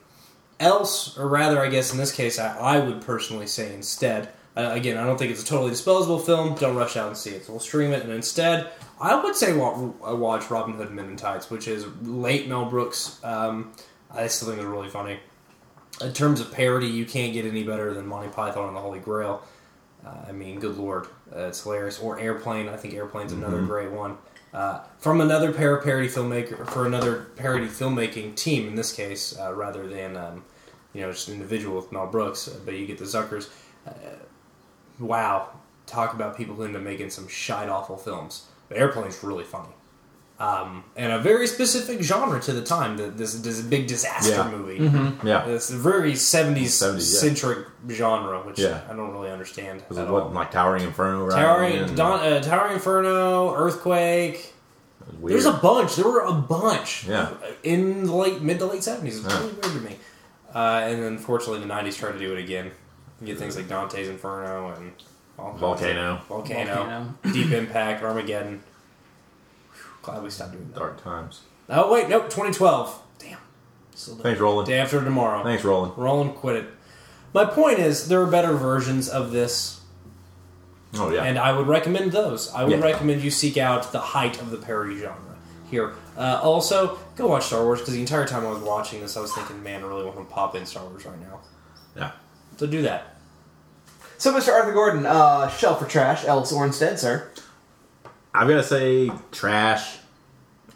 else, 0.61 1.17
or 1.19 1.27
rather, 1.27 1.59
I 1.61 1.69
guess 1.71 1.91
in 1.91 1.99
this 1.99 2.13
case, 2.13 2.39
I, 2.39 2.57
I 2.59 2.79
would 2.81 3.01
personally 3.01 3.47
say 3.47 3.75
instead. 3.75 4.29
Uh, 4.55 4.71
again, 4.73 4.99
I 4.99 5.05
don't 5.05 5.17
think 5.17 5.31
it's 5.31 5.43
a 5.43 5.47
totally 5.47 5.71
disposable 5.71 6.19
film. 6.19 6.55
Don't 6.57 6.77
rush 6.77 6.97
out 6.97 7.09
and 7.09 7.17
see 7.17 7.31
it. 7.31 7.47
So 7.47 7.53
we'll 7.53 7.61
stream 7.61 7.93
it, 7.93 8.03
and 8.03 8.13
instead, 8.13 8.71
I 9.01 9.15
would 9.23 9.35
say 9.35 9.53
uh, 9.53 10.15
watch 10.15 10.51
Robin 10.51 10.75
Hood 10.75 10.91
Men 10.91 11.07
in 11.07 11.17
Tights, 11.17 11.51
which 11.51 11.67
is 11.67 11.87
late 12.03 12.49
Mel 12.49 12.67
Brooks. 12.67 13.19
Um, 13.25 13.73
I 14.11 14.27
still 14.27 14.49
think 14.49 14.61
it's 14.61 14.67
really 14.67 14.91
funny. 14.91 15.21
In 16.03 16.13
terms 16.13 16.41
of 16.41 16.53
parody, 16.53 16.87
you 16.87 17.07
can't 17.07 17.33
get 17.33 17.47
any 17.47 17.63
better 17.63 17.95
than 17.95 18.07
Monty 18.07 18.29
Python 18.29 18.69
and 18.69 18.77
the 18.77 18.81
Holy 18.81 18.99
Grail. 18.99 19.43
Uh, 20.05 20.17
I 20.29 20.33
mean, 20.33 20.59
good 20.59 20.77
lord, 20.77 21.07
uh, 21.35 21.47
it's 21.47 21.63
hilarious. 21.63 21.99
Or 22.01 22.19
Airplane. 22.19 22.69
I 22.69 22.77
think 22.77 22.95
Airplane's 22.95 23.33
another 23.33 23.63
great 23.63 23.91
one. 23.91 24.19
Uh, 24.53 24.81
from 24.99 25.21
another 25.21 25.51
pair 25.53 25.75
of 25.77 25.85
parody 25.85 26.09
filmmaker, 26.09 26.69
for 26.71 26.87
another 26.87 27.29
parody 27.37 27.67
filmmaking 27.67 28.35
team 28.35 28.69
in 28.69 28.75
this 28.75 28.93
case, 28.93 29.39
uh, 29.39 29.55
rather 29.55 29.87
than 29.87 30.17
um, 30.17 30.45
you 30.93 31.01
know 31.01 31.11
just 31.11 31.29
an 31.29 31.35
individual 31.35 31.77
with 31.77 31.91
Mel 31.91 32.07
Brooks, 32.07 32.49
uh, 32.49 32.59
but 32.65 32.75
you 32.75 32.87
get 32.87 32.99
the 32.99 33.05
Zuckers. 33.05 33.49
Wow, 35.03 35.49
talk 35.87 36.15
about 36.15 36.37
people 36.37 36.55
who 36.55 36.65
end 36.65 36.77
up 36.77 36.83
making 36.83 37.11
some 37.11 37.29
shite 37.29 37.69
awful 37.69 37.97
films. 37.97 38.47
But 38.69 38.79
Airplane's 38.79 39.23
really 39.23 39.45
funny. 39.45 39.69
Um, 40.39 40.83
and 40.97 41.13
a 41.13 41.19
very 41.21 41.47
specific 41.47 42.03
genre 42.03 42.41
to 42.41 42.53
the 42.53 42.63
time. 42.63 42.97
The, 42.97 43.09
this, 43.09 43.35
this 43.35 43.61
big 43.61 43.87
disaster 43.87 44.33
Yeah. 44.35 44.51
movie. 44.51 44.77
Yeah. 45.29 45.45
It's 45.47 45.71
a 45.71 45.77
very 45.77 46.13
70s, 46.15 46.71
70s, 46.71 47.13
yeah. 47.15 47.21
centric 47.21 47.67
genre, 47.89 48.41
which 48.43 48.59
Yeah. 48.59 48.81
I 48.91 48.95
don't 48.95 49.13
really 49.13 49.31
understand. 49.31 49.85
Was 49.89 49.99
at 49.99 50.09
it 50.09 50.11
what, 50.11 50.23
all. 50.25 50.29
like 50.31 50.51
Towering 50.51 50.83
Inferno? 50.85 51.27
Right? 51.27 51.35
Towering, 51.43 51.95
Don, 51.95 52.21
uh, 52.21 52.41
Towering 52.41 52.75
Inferno, 52.75 53.55
Earthquake, 53.55 54.53
It 55.01 55.07
was 55.07 55.17
weird. 55.17 55.35
There's 55.35 55.47
a 55.47 55.53
bunch. 55.59 55.95
There 55.97 56.07
were 56.07 56.21
a 56.23 56.33
bunch. 56.33 57.07
Yeah. 57.07 57.31
In 57.63 58.07
the 58.07 58.15
late 58.15 58.41
mid 58.43 58.59
to 58.61 58.67
late 58.67 58.83
seventies. 58.83 59.25
It's 59.25 59.33
really 59.35 59.53
weird 59.53 59.63
to 59.63 59.81
me. 59.81 59.97
Uh, 60.55 60.81
and 60.85 61.03
then 61.03 61.13
unfortunately 61.13 61.61
the 61.61 61.67
nineties 61.67 61.97
tried 61.97 62.13
to 62.13 62.19
do 62.19 62.33
it 62.33 62.39
again. 62.39 62.73
You 63.23 63.29
get 63.29 63.39
things 63.39 63.57
like 63.57 63.69
Dante's 63.69 64.09
Inferno 64.09 64.75
and 64.75 64.93
all 65.39 65.51
kinds 65.53 65.55
of- 65.55 65.61
Volcano. 65.61 66.21
Volcano. 66.29 66.75
Volcano. 66.75 67.15
Deep 67.33 67.53
Impact, 67.53 68.03
Armageddon. 68.03 68.63
Whew, 69.73 69.83
glad 70.03 70.23
we 70.23 70.31
stopped 70.31 70.53
doing 70.53 70.69
that. 70.73 70.79
Dark 70.79 71.03
times. 71.03 71.43
Oh 71.71 71.93
wait, 71.93 72.09
nope, 72.09 72.29
twenty 72.29 72.53
twelve. 72.53 73.01
Damn. 73.19 73.39
Still 73.95 74.17
Thanks, 74.17 74.41
Roland. 74.41 74.67
Day 74.69 74.79
after 74.79 75.03
tomorrow. 75.03 75.45
Thanks, 75.45 75.63
Roland. 75.65 75.93
Roland 75.97 76.35
quit 76.35 76.57
it. 76.57 76.67
My 77.33 77.45
point 77.45 77.79
is, 77.79 78.09
there 78.09 78.21
are 78.21 78.27
better 78.27 78.53
versions 78.55 79.09
of 79.09 79.31
this, 79.33 79.81
Oh 80.95 81.11
yeah. 81.11 81.23
and 81.23 81.39
I 81.39 81.57
would 81.57 81.67
recommend 81.69 82.13
those. 82.13 82.53
I 82.53 82.65
would 82.65 82.79
Yeah. 82.81 82.85
recommend 82.85 83.23
you 83.23 83.31
seek 83.31 83.57
out 83.57 83.93
the 83.93 84.01
height 84.01 84.41
of 84.43 84.51
the 84.51 84.59
parody 84.59 84.99
genre 84.99 85.17
here. 85.71 85.95
Uh, 86.19 86.41
also, 86.43 86.99
go 87.17 87.29
watch 87.29 87.47
Star 87.47 87.63
Wars 87.65 87.79
because 87.81 87.95
the 87.95 88.01
entire 88.01 88.27
time 88.27 88.45
I 88.45 88.51
was 88.51 88.59
watching 88.63 89.01
this, 89.01 89.17
I 89.17 89.21
was 89.21 89.33
thinking, 89.33 89.63
man, 89.63 89.83
I 89.83 89.87
really 89.87 90.05
want 90.05 90.19
to 90.19 90.25
pop 90.25 90.55
in 90.57 90.67
Star 90.67 90.85
Wars 90.85 91.07
right 91.07 91.19
now. 91.21 91.41
yeah. 91.97 92.11
So 92.59 92.67
do 92.67 92.83
that. 92.83 93.12
So, 94.23 94.33
Mr. 94.33 94.53
Arthur 94.53 94.73
Gordon, 94.73 95.05
uh, 95.05 95.49
shelf 95.49 95.81
for 95.81 95.85
trash, 95.85 96.25
Ellis 96.25 96.53
Ornstead, 96.53 96.97
sir. 96.97 97.29
I've 98.33 98.47
got 98.47 98.55
to 98.55 98.63
say, 98.63 99.11
trash. 99.33 99.99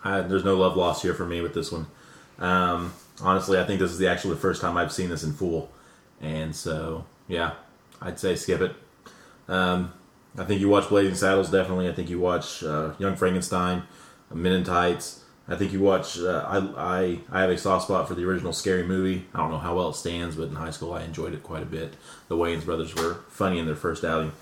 I, 0.02 0.22
there's 0.22 0.44
no 0.44 0.56
love 0.56 0.76
lost 0.76 1.02
here 1.02 1.14
for 1.14 1.24
me 1.24 1.40
with 1.40 1.54
this 1.54 1.70
one. 1.70 1.86
Um, 2.40 2.92
honestly, 3.22 3.56
I 3.60 3.64
think 3.64 3.78
this 3.78 3.92
is 3.92 3.98
the 3.98 4.08
actually 4.08 4.34
the 4.34 4.40
first 4.40 4.60
time 4.60 4.76
I've 4.76 4.90
seen 4.90 5.10
this 5.10 5.22
in 5.22 5.32
full, 5.32 5.70
and 6.20 6.56
so 6.56 7.04
yeah, 7.28 7.52
I'd 8.02 8.18
say 8.18 8.34
skip 8.34 8.62
it. 8.62 8.74
Um, 9.46 9.92
I 10.36 10.42
think 10.42 10.60
you 10.60 10.68
watch 10.68 10.88
Blazing 10.88 11.14
Saddles 11.14 11.48
definitely. 11.48 11.88
I 11.88 11.92
think 11.92 12.10
you 12.10 12.18
watch 12.18 12.64
uh, 12.64 12.94
Young 12.98 13.14
Frankenstein, 13.14 13.84
Men 14.34 14.54
in 14.54 14.64
Tights. 14.64 15.22
I 15.48 15.54
think 15.54 15.72
you 15.72 15.80
watch. 15.80 16.18
Uh, 16.18 16.44
I, 16.46 16.58
I 16.98 17.20
I 17.30 17.40
have 17.42 17.50
a 17.50 17.58
soft 17.58 17.84
spot 17.84 18.08
for 18.08 18.14
the 18.14 18.24
original 18.24 18.52
Scary 18.52 18.82
Movie. 18.82 19.26
I 19.34 19.38
don't 19.38 19.50
know 19.50 19.58
how 19.58 19.76
well 19.76 19.90
it 19.90 19.94
stands, 19.94 20.36
but 20.36 20.48
in 20.48 20.56
high 20.56 20.70
school 20.70 20.92
I 20.92 21.02
enjoyed 21.04 21.34
it 21.34 21.42
quite 21.42 21.62
a 21.62 21.66
bit. 21.66 21.94
The 22.28 22.36
Wayans 22.36 22.64
brothers 22.64 22.94
were 22.94 23.20
funny 23.28 23.58
in 23.58 23.66
their 23.66 23.76
first 23.76 24.04
outing. 24.04 24.32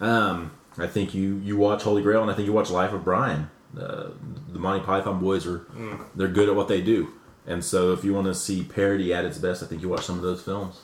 Um, 0.00 0.52
I 0.78 0.86
think 0.86 1.14
you 1.14 1.36
you 1.44 1.56
watch 1.56 1.82
Holy 1.82 2.02
Grail, 2.02 2.22
and 2.22 2.30
I 2.30 2.34
think 2.34 2.46
you 2.46 2.52
watch 2.52 2.70
Life 2.70 2.92
of 2.92 3.04
Brian. 3.04 3.50
Uh, 3.78 4.10
the 4.48 4.58
Monty 4.58 4.84
Python 4.84 5.20
boys 5.20 5.46
are 5.46 5.66
they're 6.14 6.28
good 6.28 6.48
at 6.48 6.54
what 6.54 6.68
they 6.68 6.80
do, 6.80 7.12
and 7.46 7.62
so 7.64 7.92
if 7.92 8.04
you 8.04 8.14
want 8.14 8.26
to 8.28 8.34
see 8.34 8.62
parody 8.62 9.12
at 9.12 9.24
its 9.24 9.38
best, 9.38 9.62
I 9.62 9.66
think 9.66 9.82
you 9.82 9.88
watch 9.88 10.04
some 10.06 10.16
of 10.16 10.22
those 10.22 10.42
films. 10.42 10.80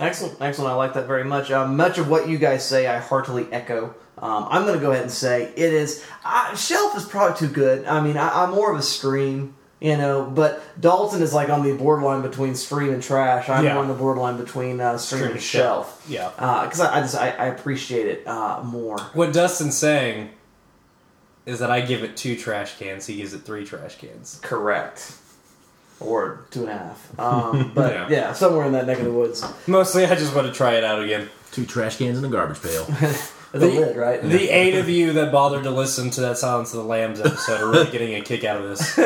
Excellent, 0.00 0.40
excellent. 0.40 0.72
I 0.72 0.74
like 0.74 0.94
that 0.94 1.06
very 1.06 1.24
much. 1.24 1.50
Uh, 1.50 1.66
much 1.66 1.98
of 1.98 2.08
what 2.08 2.28
you 2.28 2.38
guys 2.38 2.66
say, 2.66 2.86
I 2.86 2.98
heartily 2.98 3.46
echo. 3.52 3.94
Um, 4.18 4.46
I'm 4.50 4.62
going 4.62 4.74
to 4.78 4.80
go 4.80 4.90
ahead 4.92 5.02
and 5.04 5.10
say 5.12 5.52
it 5.56 5.72
is. 5.72 6.04
Uh, 6.24 6.54
Shelf 6.54 6.96
is 6.96 7.04
probably 7.04 7.36
too 7.38 7.52
good. 7.52 7.84
I 7.86 8.00
mean, 8.00 8.16
I, 8.16 8.42
I'm 8.44 8.50
more 8.50 8.72
of 8.72 8.78
a 8.78 8.82
stream, 8.82 9.54
you 9.80 9.96
know, 9.96 10.24
but 10.24 10.62
Dalton 10.80 11.22
is 11.22 11.32
like 11.34 11.48
on 11.48 11.62
the 11.62 11.74
borderline 11.74 12.22
between 12.22 12.54
stream 12.54 12.92
and 12.92 13.02
trash. 13.02 13.48
I'm 13.48 13.64
Yeah. 13.64 13.76
on 13.78 13.88
the 13.88 13.94
borderline 13.94 14.36
between 14.38 14.80
uh, 14.80 14.96
stream, 14.98 15.20
Stream 15.20 15.32
and 15.32 15.42
shelf. 15.42 16.04
Yeah. 16.08 16.30
Because 16.30 16.80
I, 16.80 16.98
I 16.98 17.00
just 17.00 17.16
I, 17.16 17.30
I 17.30 17.46
appreciate 17.46 18.06
it 18.06 18.26
uh, 18.26 18.62
more. 18.64 18.98
What 19.14 19.32
Dustin's 19.32 19.76
saying 19.76 20.30
is 21.46 21.58
that 21.58 21.70
I 21.72 21.80
give 21.80 22.04
it 22.04 22.16
two 22.16 22.36
trash 22.36 22.78
cans, 22.78 23.06
he 23.06 23.16
gives 23.16 23.32
it 23.34 23.40
three 23.40 23.64
trash 23.64 23.96
cans. 23.98 24.38
Correct. 24.42 25.16
Or 26.00 26.40
two 26.50 26.60
and 26.62 26.70
a 26.70 26.78
half. 26.78 27.18
Um, 27.20 27.70
but 27.74 27.92
Yeah. 27.92 28.08
yeah. 28.10 28.32
somewhere 28.32 28.66
in 28.66 28.72
that 28.72 28.86
neck 28.86 28.98
of 28.98 29.04
the 29.04 29.12
woods. 29.12 29.44
Mostly, 29.66 30.04
I 30.04 30.14
just 30.16 30.34
want 30.34 30.46
to 30.48 30.52
try 30.52 30.74
it 30.74 30.84
out 30.84 31.02
again. 31.02 31.28
Two 31.52 31.64
trash 31.66 31.96
cans 31.98 32.16
and 32.18 32.26
a 32.26 32.30
garbage 32.30 32.60
pail. 32.62 32.86
The, 33.52 33.58
The- 33.58 33.66
lid, 33.66 33.96
right? 33.98 34.22
The 34.22 34.48
eight 34.48 34.76
of 34.76 34.88
you 34.88 35.12
that 35.12 35.30
bothered 35.30 35.64
to 35.64 35.70
listen 35.70 36.08
to 36.12 36.22
that 36.22 36.38
Silence 36.38 36.72
of 36.72 36.78
the 36.78 36.86
Lambs 36.88 37.20
episode 37.20 37.60
are 37.60 37.70
really 37.70 37.90
getting 37.90 38.14
a 38.14 38.22
kick 38.22 38.44
out 38.44 38.56
of 38.62 38.66
this. 38.70 38.98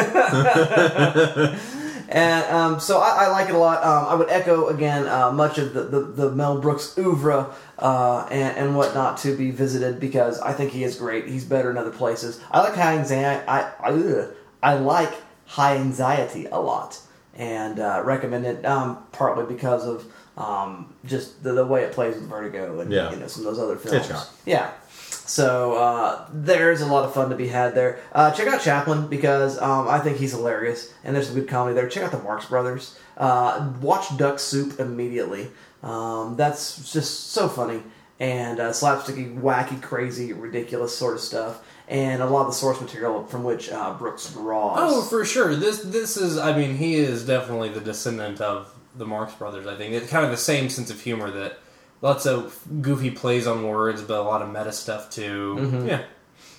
And 2.09 2.44
um, 2.55 2.79
so 2.79 3.01
I, 3.01 3.25
I 3.25 3.29
like 3.29 3.49
it 3.49 3.57
a 3.57 3.59
lot. 3.59 3.83
Um, 3.83 4.07
I 4.07 4.14
would 4.14 4.31
echo 4.31 4.68
again 4.68 5.09
uh, 5.09 5.33
much 5.33 5.59
of 5.59 5.75
the, 5.75 5.83
the, 5.83 6.01
the 6.01 6.31
Mel 6.31 6.61
Brooks 6.61 6.96
oeuvre 6.96 7.53
uh, 7.81 8.29
and, 8.31 8.57
and 8.57 8.77
whatnot 8.77 9.18
to 9.18 9.37
be 9.37 9.51
visited 9.51 9.99
because 9.99 10.40
I 10.40 10.53
think 10.53 10.70
he 10.70 10.85
is 10.85 10.94
great. 10.96 11.27
He's 11.27 11.44
better 11.44 11.68
in 11.68 11.77
other 11.77 11.90
places. 11.90 12.40
I 12.53 12.61
like 12.61 12.75
high 12.75 12.96
anxiety. 12.96 13.44
I, 13.49 13.72
I. 13.81 14.29
I 14.62 14.75
like 14.75 15.12
high 15.46 15.76
anxiety 15.76 16.46
a 16.46 16.61
lot 16.61 17.00
and 17.35 17.78
uh, 17.80 18.02
recommend 18.04 18.46
it 18.46 18.64
um, 18.64 18.98
partly 19.12 19.44
because 19.52 19.87
of 19.87 20.04
um, 20.37 20.92
just 21.04 21.42
the, 21.42 21.52
the 21.52 21.64
way 21.64 21.82
it 21.82 21.92
plays 21.92 22.14
with 22.14 22.28
Vertigo 22.28 22.80
and 22.80 22.92
Yeah. 22.92 23.11
you 23.11 23.16
know 23.16 23.26
some 23.26 23.46
of 23.46 23.54
those 23.54 23.62
other 23.62 23.76
films. 23.76 24.06
Hitchcock. 24.06 24.28
Yeah. 24.44 24.70
So 25.09 25.74
uh, 25.74 26.26
there's 26.32 26.80
a 26.82 26.87
lot 26.87 27.04
of 27.04 27.12
fun 27.14 27.30
to 27.30 27.37
be 27.37 27.48
had 27.48 27.74
there. 27.74 27.98
Uh, 28.12 28.30
check 28.30 28.46
out 28.48 28.61
Chaplin 28.61 29.09
because 29.09 29.61
um, 29.61 29.88
I 29.88 29.98
think 29.98 30.18
he's 30.18 30.32
hilarious, 30.32 30.92
and 31.04 31.14
there's 31.16 31.26
some 31.26 31.35
good 31.35 31.48
comedy 31.48 31.74
there. 31.74 31.88
Check 31.88 32.04
out 32.04 32.12
the 32.12 32.18
Marx 32.22 32.46
Brothers. 32.46 32.96
Uh, 33.16 33.72
watch 33.80 34.16
Duck 34.16 34.38
Soup 34.38 34.78
immediately. 34.78 35.48
Um, 35.82 36.37
that's 36.37 36.92
just 36.92 37.30
so 37.30 37.48
funny 37.48 37.82
and 38.18 38.61
uh, 38.61 38.70
slapsticky, 38.70 39.38
wacky, 39.40 39.80
crazy, 39.82 40.32
ridiculous 40.32 40.96
sort 40.96 41.14
of 41.14 41.20
stuff, 41.20 41.62
and 41.88 42.22
a 42.22 42.27
lot 42.27 42.42
of 42.42 42.46
the 42.49 42.53
source 42.53 42.81
material 42.81 43.25
from 43.27 43.44
which 43.44 43.70
uh, 43.70 43.94
Brooks 43.94 44.33
draws. 44.33 44.79
Oh, 44.81 45.03
for 45.03 45.25
sure. 45.25 45.55
This 45.55 45.83
this 45.83 46.16
is. 46.16 46.38
I 46.38 46.57
mean, 46.57 46.77
he 46.77 46.96
is 46.96 47.25
definitely 47.27 47.68
the 47.68 47.81
descendant 47.81 48.40
of 48.40 48.72
the 48.96 49.07
Marx 49.07 49.35
Brothers. 49.35 49.66
I 49.66 49.77
think 49.77 49.94
it's 49.94 50.11
kind 50.11 50.25
of 50.25 50.31
the 50.31 50.37
same 50.37 50.68
sense 50.68 50.90
of 50.90 51.01
humor 51.01 51.31
that 51.31 51.59
lots 52.03 52.27
of 52.27 52.61
goofy 52.81 53.11
plays 53.11 53.46
on 53.46 53.66
words, 53.66 54.03
but 54.03 54.18
a 54.18 54.22
lot 54.22 54.42
of 54.42 54.49
meta 54.49 54.72
stuff 54.72 55.11
too. 55.11 55.85
Yeah. 55.87 56.03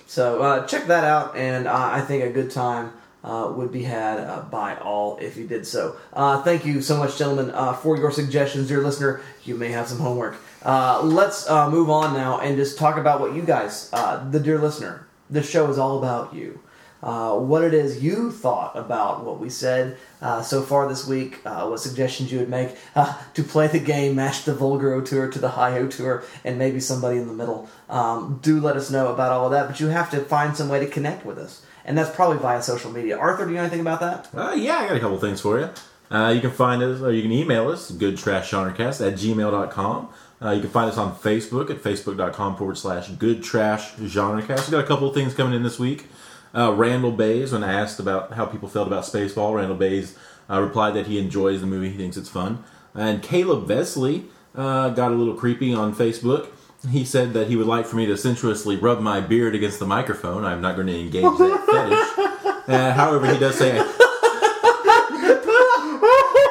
So 0.06 0.40
uh, 0.42 0.66
check 0.66 0.86
that 0.86 1.04
out, 1.04 1.36
and 1.36 1.66
uh, 1.66 1.90
I 1.92 2.00
think 2.00 2.24
a 2.24 2.30
good 2.30 2.50
time 2.50 2.92
uh, 3.22 3.52
would 3.54 3.72
be 3.72 3.82
had 3.82 4.18
uh, 4.18 4.42
by 4.42 4.76
all 4.76 5.18
if 5.18 5.36
you 5.36 5.46
did 5.46 5.66
so. 5.66 5.96
Uh, 6.12 6.42
thank 6.42 6.64
you 6.64 6.80
so 6.80 6.96
much, 6.96 7.18
gentlemen, 7.18 7.50
uh, 7.50 7.74
for 7.74 7.96
your 7.96 8.10
suggestions, 8.10 8.68
dear 8.68 8.80
listener. 8.82 9.20
You 9.44 9.56
may 9.56 9.68
have 9.68 9.88
some 9.88 9.98
homework. 9.98 10.36
Uh, 10.62 11.02
let's 11.02 11.48
uh, 11.48 11.68
move 11.70 11.90
on 11.90 12.14
now 12.14 12.38
and 12.40 12.56
just 12.56 12.78
talk 12.78 12.96
about 12.96 13.20
what 13.20 13.34
you 13.34 13.42
guys, 13.42 13.90
uh, 13.92 14.28
the 14.30 14.40
dear 14.40 14.58
listener, 14.58 15.06
this 15.30 15.48
show 15.48 15.68
is 15.70 15.78
all 15.78 15.98
about 15.98 16.34
you. 16.34 16.60
Uh, 17.00 17.38
what 17.38 17.62
it 17.62 17.72
is 17.72 18.02
you 18.02 18.32
thought 18.32 18.76
about 18.76 19.24
what 19.24 19.38
we 19.38 19.48
said 19.48 19.96
uh, 20.20 20.42
so 20.42 20.62
far 20.62 20.88
this 20.88 21.06
week, 21.06 21.40
uh, 21.46 21.64
what 21.66 21.78
suggestions 21.78 22.32
you 22.32 22.38
would 22.40 22.48
make 22.48 22.70
uh, 22.96 23.16
to 23.34 23.42
play 23.44 23.68
the 23.68 23.78
game, 23.78 24.16
match 24.16 24.44
the 24.44 24.54
vulgar 24.54 24.96
auteur 24.96 25.30
to 25.30 25.38
the 25.38 25.50
high 25.50 25.80
auteur, 25.80 26.24
and 26.44 26.58
maybe 26.58 26.80
somebody 26.80 27.18
in 27.18 27.28
the 27.28 27.32
middle. 27.32 27.68
Um, 27.88 28.40
do 28.42 28.58
let 28.58 28.76
us 28.76 28.90
know 28.90 29.12
about 29.12 29.30
all 29.30 29.44
of 29.44 29.52
that, 29.52 29.68
but 29.68 29.78
you 29.78 29.88
have 29.88 30.10
to 30.10 30.18
find 30.24 30.56
some 30.56 30.68
way 30.68 30.80
to 30.80 30.86
connect 30.86 31.24
with 31.24 31.38
us. 31.38 31.64
And 31.84 31.96
that's 31.96 32.14
probably 32.14 32.38
via 32.38 32.62
social 32.62 32.90
media. 32.90 33.16
Arthur, 33.16 33.44
do 33.44 33.52
you 33.52 33.56
know 33.56 33.62
anything 33.62 33.80
about 33.80 34.00
that? 34.00 34.28
Uh, 34.34 34.54
yeah, 34.54 34.78
I 34.78 34.88
got 34.88 34.96
a 34.96 35.00
couple 35.00 35.18
things 35.18 35.40
for 35.40 35.60
you. 35.60 35.70
Uh, 36.10 36.30
you 36.30 36.40
can 36.40 36.50
find 36.50 36.82
us, 36.82 37.00
or 37.00 37.12
you 37.12 37.22
can 37.22 37.32
email 37.32 37.68
us, 37.68 37.90
goodtrashgenrecast 37.90 39.06
at 39.06 39.14
gmail.com. 39.14 40.08
Uh, 40.40 40.50
you 40.50 40.60
can 40.60 40.70
find 40.70 40.90
us 40.90 40.96
on 40.96 41.14
Facebook 41.16 41.68
at 41.70 41.78
facebook.com 41.78 42.56
forward 42.56 42.78
slash 42.78 43.08
good 43.08 43.42
trash 43.42 43.92
goodtrashgenrecast. 43.94 44.48
We've 44.48 44.70
got 44.70 44.84
a 44.84 44.86
couple 44.86 45.08
of 45.08 45.14
things 45.14 45.34
coming 45.34 45.54
in 45.54 45.62
this 45.64 45.78
week. 45.78 46.06
Uh, 46.54 46.72
Randall 46.72 47.12
Bays, 47.12 47.52
when 47.52 47.64
I 47.64 47.72
asked 47.72 47.98
about 48.00 48.32
how 48.34 48.46
people 48.46 48.68
felt 48.68 48.86
about 48.86 49.04
Spaceball, 49.04 49.54
Randall 49.56 49.76
Bays 49.76 50.16
uh, 50.48 50.60
replied 50.60 50.94
that 50.94 51.06
he 51.06 51.18
enjoys 51.18 51.60
the 51.60 51.66
movie, 51.66 51.90
he 51.90 51.96
thinks 51.96 52.16
it's 52.16 52.28
fun. 52.28 52.64
And 52.94 53.22
Caleb 53.22 53.66
Vesley 53.68 54.26
uh, 54.54 54.90
got 54.90 55.12
a 55.12 55.14
little 55.14 55.34
creepy 55.34 55.74
on 55.74 55.94
Facebook. 55.94 56.48
He 56.90 57.04
said 57.04 57.32
that 57.32 57.48
he 57.48 57.56
would 57.56 57.66
like 57.66 57.86
for 57.86 57.96
me 57.96 58.06
to 58.06 58.16
sensuously 58.16 58.76
rub 58.76 59.00
my 59.00 59.20
beard 59.20 59.54
against 59.56 59.80
the 59.80 59.86
microphone. 59.86 60.44
I'm 60.44 60.60
not 60.60 60.76
going 60.76 60.86
to 60.86 60.98
engage 60.98 61.22
that 61.22 61.64
fetish. 62.66 62.68
Uh, 62.68 62.92
however, 62.92 63.26
he 63.32 63.38
does 63.38 63.56
say 63.56 63.72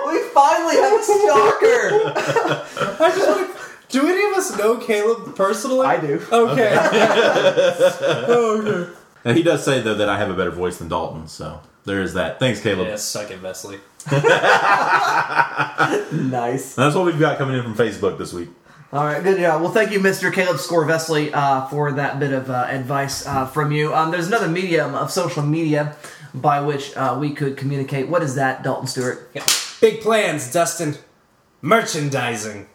We 0.08 0.20
finally 0.34 0.76
have 0.76 1.00
a 1.00 1.04
stalker! 1.04 2.64
Do 3.90 4.08
any 4.08 4.32
of 4.32 4.38
us 4.38 4.58
know 4.58 4.78
Caleb 4.78 5.36
personally? 5.36 5.88
I 5.88 6.00
do. 6.00 6.22
Okay. 6.32 6.76
oh, 8.28 8.62
okay. 8.62 8.94
And 9.24 9.38
he 9.38 9.44
does 9.44 9.64
say 9.64 9.82
though 9.82 9.96
that 9.96 10.10
I 10.10 10.18
have 10.18 10.30
a 10.30 10.34
better 10.34 10.52
voice 10.52 10.78
than 10.78 10.90
Dalton, 10.90 11.28
so 11.28 11.62
there 11.86 12.02
is 12.02 12.14
that. 12.14 12.40
Thanks, 12.40 12.62
Caleb. 12.62 12.88
Yeah, 12.88 12.96
suck 12.98 13.32
it, 13.32 13.42
Vesley. 13.42 13.80
Nice. 16.12 16.76
That's 16.76 16.96
what 16.96 17.06
we've 17.06 17.20
got 17.20 17.38
coming 17.38 17.58
in 17.58 17.64
from 17.64 17.76
Facebook 17.76 18.18
this 18.18 18.34
week. 18.34 18.50
All 18.94 19.04
right, 19.04 19.22
good 19.22 19.40
job. 19.40 19.62
Well, 19.62 19.72
thank 19.72 19.92
you, 19.92 20.00
Mr. 20.00 20.32
Caleb 20.32 20.58
Scorvesley, 20.58 21.32
uh, 21.34 21.68
for 21.68 21.92
that 21.94 22.20
bit 22.20 22.32
of 22.32 22.50
uh, 22.50 22.68
advice 22.70 23.28
uh, 23.28 23.46
from 23.46 23.72
you. 23.74 23.94
Um, 23.94 24.12
there's 24.12 24.28
another 24.28 24.48
medium 24.48 24.96
of 24.96 25.12
social 25.12 25.44
media 25.44 25.96
by 26.34 26.62
which 26.62 26.96
uh, 26.96 27.18
we 27.20 27.34
could 27.34 27.58
communicate. 27.58 28.08
What 28.08 28.24
is 28.24 28.36
that, 28.36 28.64
Dalton 28.64 28.88
Stewart? 28.88 29.30
Yeah. 29.34 29.46
Big 29.82 30.00
plans, 30.00 30.52
Dustin. 30.52 30.96
Merchandising. 31.62 32.68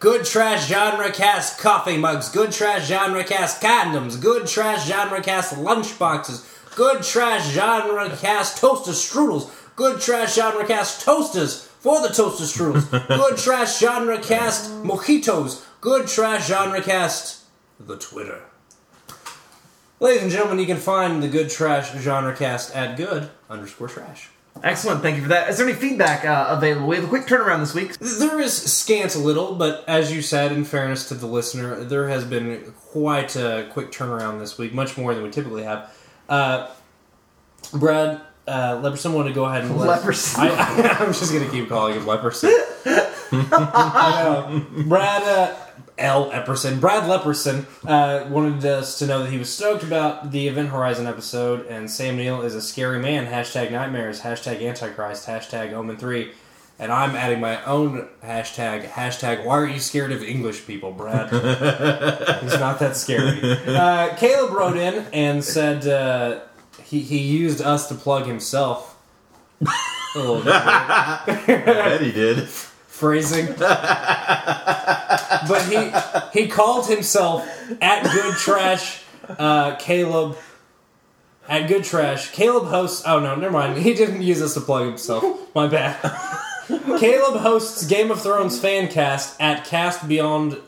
Good 0.00 0.24
trash 0.24 0.66
genre 0.66 1.12
cast 1.12 1.58
coffee 1.58 1.98
mugs. 1.98 2.30
Good 2.30 2.52
trash 2.52 2.88
genre 2.88 3.22
cast 3.22 3.60
condoms. 3.60 4.18
Good 4.18 4.46
trash 4.46 4.88
genre 4.88 5.20
cast 5.20 5.54
lunchboxes. 5.54 6.74
Good 6.74 7.02
trash 7.02 7.50
genre 7.50 8.08
cast 8.16 8.56
toaster 8.56 8.92
strudels. 8.92 9.50
Good 9.76 10.00
trash 10.00 10.36
genre 10.36 10.66
cast 10.66 11.04
toasters 11.04 11.64
for 11.80 12.00
the 12.00 12.08
toaster 12.08 12.44
strudels. 12.44 12.90
Good 13.08 13.36
trash 13.36 13.78
genre 13.78 14.18
cast 14.18 14.70
mojitos. 14.82 15.62
Good 15.82 16.08
trash 16.08 16.48
genre 16.48 16.80
cast 16.80 17.44
the 17.78 17.98
Twitter. 17.98 18.40
Ladies 20.00 20.22
and 20.22 20.30
gentlemen, 20.32 20.58
you 20.58 20.66
can 20.66 20.78
find 20.78 21.22
the 21.22 21.28
Good 21.28 21.50
Trash 21.50 21.92
genre 21.92 22.34
cast 22.34 22.74
at 22.74 22.96
good 22.96 23.28
underscore 23.50 23.88
trash. 23.88 24.30
Excellent, 24.62 25.00
thank 25.00 25.16
you 25.16 25.22
for 25.22 25.28
that. 25.28 25.48
Is 25.48 25.56
there 25.58 25.66
any 25.66 25.76
feedback 25.76 26.24
uh, 26.24 26.46
available? 26.50 26.88
We 26.88 26.96
have 26.96 27.04
a 27.06 27.08
quick 27.08 27.26
turnaround 27.26 27.60
this 27.60 27.74
week. 27.74 27.96
There 27.98 28.38
is 28.40 28.54
scant 28.54 29.14
a 29.14 29.18
little, 29.18 29.54
but 29.54 29.84
as 29.88 30.12
you 30.12 30.20
said, 30.20 30.52
in 30.52 30.64
fairness 30.64 31.08
to 31.08 31.14
the 31.14 31.26
listener, 31.26 31.82
there 31.82 32.08
has 32.08 32.24
been 32.24 32.72
quite 32.90 33.36
a 33.36 33.68
quick 33.72 33.90
turnaround 33.90 34.38
this 34.38 34.58
week, 34.58 34.74
much 34.74 34.98
more 34.98 35.14
than 35.14 35.22
we 35.22 35.30
typically 35.30 35.62
have. 35.62 35.96
Uh, 36.28 36.68
Brad 37.72 38.20
uh, 38.46 38.76
Leperson 38.82 39.14
wanted 39.14 39.30
to 39.30 39.34
go 39.34 39.44
ahead 39.46 39.62
and 39.64 39.76
let- 39.78 40.02
Leperson. 40.02 40.38
I, 40.40 40.96
I'm 41.00 41.12
just 41.12 41.32
going 41.32 41.44
to 41.44 41.50
keep 41.50 41.68
calling 41.68 41.94
him 41.94 42.02
Leperson. 42.04 42.50
I 43.32 44.22
know. 44.24 44.82
Brad 44.84 45.22
uh, 45.22 45.56
L. 46.00 46.30
Epperson, 46.30 46.80
Brad 46.80 47.04
Leperson, 47.04 47.66
uh, 47.86 48.28
wanted 48.28 48.64
us 48.64 48.98
to 48.98 49.06
know 49.06 49.22
that 49.22 49.30
he 49.30 49.38
was 49.38 49.52
stoked 49.52 49.82
about 49.82 50.32
the 50.32 50.48
Event 50.48 50.70
Horizon 50.70 51.06
episode, 51.06 51.66
and 51.66 51.90
Sam 51.90 52.16
Neill 52.16 52.42
is 52.42 52.54
a 52.54 52.62
scary 52.62 52.98
man. 52.98 53.26
Hashtag 53.26 53.70
nightmares. 53.70 54.22
Hashtag 54.22 54.66
Antichrist. 54.66 55.26
Hashtag 55.26 55.72
Omen 55.72 55.96
three. 55.98 56.32
And 56.78 56.90
I'm 56.90 57.14
adding 57.14 57.40
my 57.40 57.62
own 57.64 58.08
hashtag. 58.24 58.88
Hashtag 58.88 59.44
Why 59.44 59.58
are 59.58 59.66
you 59.66 59.78
scared 59.78 60.12
of 60.12 60.22
English 60.22 60.66
people, 60.66 60.92
Brad? 60.92 61.28
He's 62.42 62.58
not 62.58 62.78
that 62.78 62.96
scary. 62.96 63.38
Uh, 63.66 64.16
Caleb 64.16 64.52
wrote 64.52 64.78
in 64.78 65.04
and 65.12 65.44
said 65.44 65.86
uh, 65.86 66.40
he 66.82 67.00
he 67.00 67.18
used 67.18 67.60
us 67.60 67.86
to 67.88 67.94
plug 67.94 68.24
himself. 68.26 68.96
A 70.14 70.18
little 70.18 70.42
bit. 70.42 70.54
I 70.54 71.22
bet 71.46 72.00
he 72.00 72.12
did. 72.12 72.48
Phrasing. 73.00 73.46
but 73.56 75.62
he 75.68 75.90
he 76.38 76.46
called 76.48 76.86
himself 76.86 77.48
at 77.80 78.04
Good 78.12 78.36
Trash 78.36 79.02
uh, 79.28 79.74
Caleb. 79.76 80.36
At 81.48 81.66
Good 81.66 81.82
Trash, 81.82 82.30
Caleb 82.30 82.68
hosts. 82.68 83.02
Oh 83.04 83.18
no, 83.18 83.34
never 83.34 83.52
mind. 83.52 83.78
He 83.78 83.94
didn't 83.94 84.22
use 84.22 84.38
this 84.38 84.54
to 84.54 84.60
plug 84.60 84.86
himself. 84.86 85.24
My 85.52 85.66
bad. 85.66 85.96
Caleb 87.00 87.40
hosts 87.40 87.84
Game 87.86 88.12
of 88.12 88.22
Thrones 88.22 88.60
fan 88.60 88.86
cast 88.86 89.40
at 89.40 89.64
Cast 89.64 90.06
Beyond. 90.06 90.58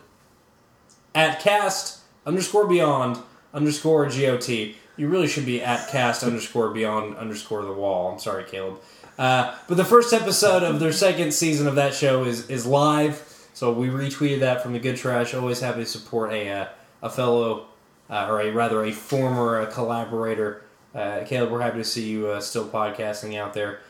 At 1.15 1.41
Cast 1.41 2.01
underscore 2.27 2.67
Beyond 2.67 3.19
underscore 3.55 4.09
GOT. 4.09 4.75
You 4.97 5.09
really 5.09 5.27
should 5.29 5.47
be 5.47 5.63
at 5.63 5.89
Cast 5.89 6.23
underscore 6.23 6.71
Beyond 6.71 7.17
underscore 7.17 7.63
the 7.63 7.73
Wall. 7.73 8.13
I'm 8.13 8.19
sorry, 8.19 8.45
Caleb. 8.45 8.81
Uh, 9.19 9.55
but 9.69 9.77
the 9.77 9.85
first 9.85 10.13
episode 10.13 10.63
of 10.63 10.81
their 10.81 10.93
second 10.93 11.33
season 11.33 11.67
of 11.67 11.75
that 11.77 11.95
show 11.95 12.25
is 12.25 12.49
is 12.51 12.67
live, 12.67 13.23
so 13.55 13.73
we 13.73 13.89
retweeted 13.89 14.41
that 14.41 14.63
from 14.63 14.73
the 14.73 14.79
Good 14.79 14.97
Trash. 14.97 15.35
Always 15.35 15.61
happy 15.61 15.81
to 15.81 15.87
support 15.87 16.33
a 16.33 16.49
uh, 16.49 16.67
a 17.03 17.11
fellow, 17.11 17.67
uh, 18.11 18.27
or 18.29 18.41
a 18.41 18.51
rather 18.51 18.85
a 18.85 18.93
former 18.93 19.61
uh, 19.61 19.67
collaborator. 19.67 20.63
Uh, 20.95 21.25
Caleb, 21.25 21.51
we're 21.51 21.61
happy 21.63 21.79
to 21.79 21.85
see 21.85 22.09
you 22.09 22.29
uh, 22.29 22.41
still 22.41 22.67
podcasting 22.67 23.39
out 23.39 23.55
there. 23.55 23.81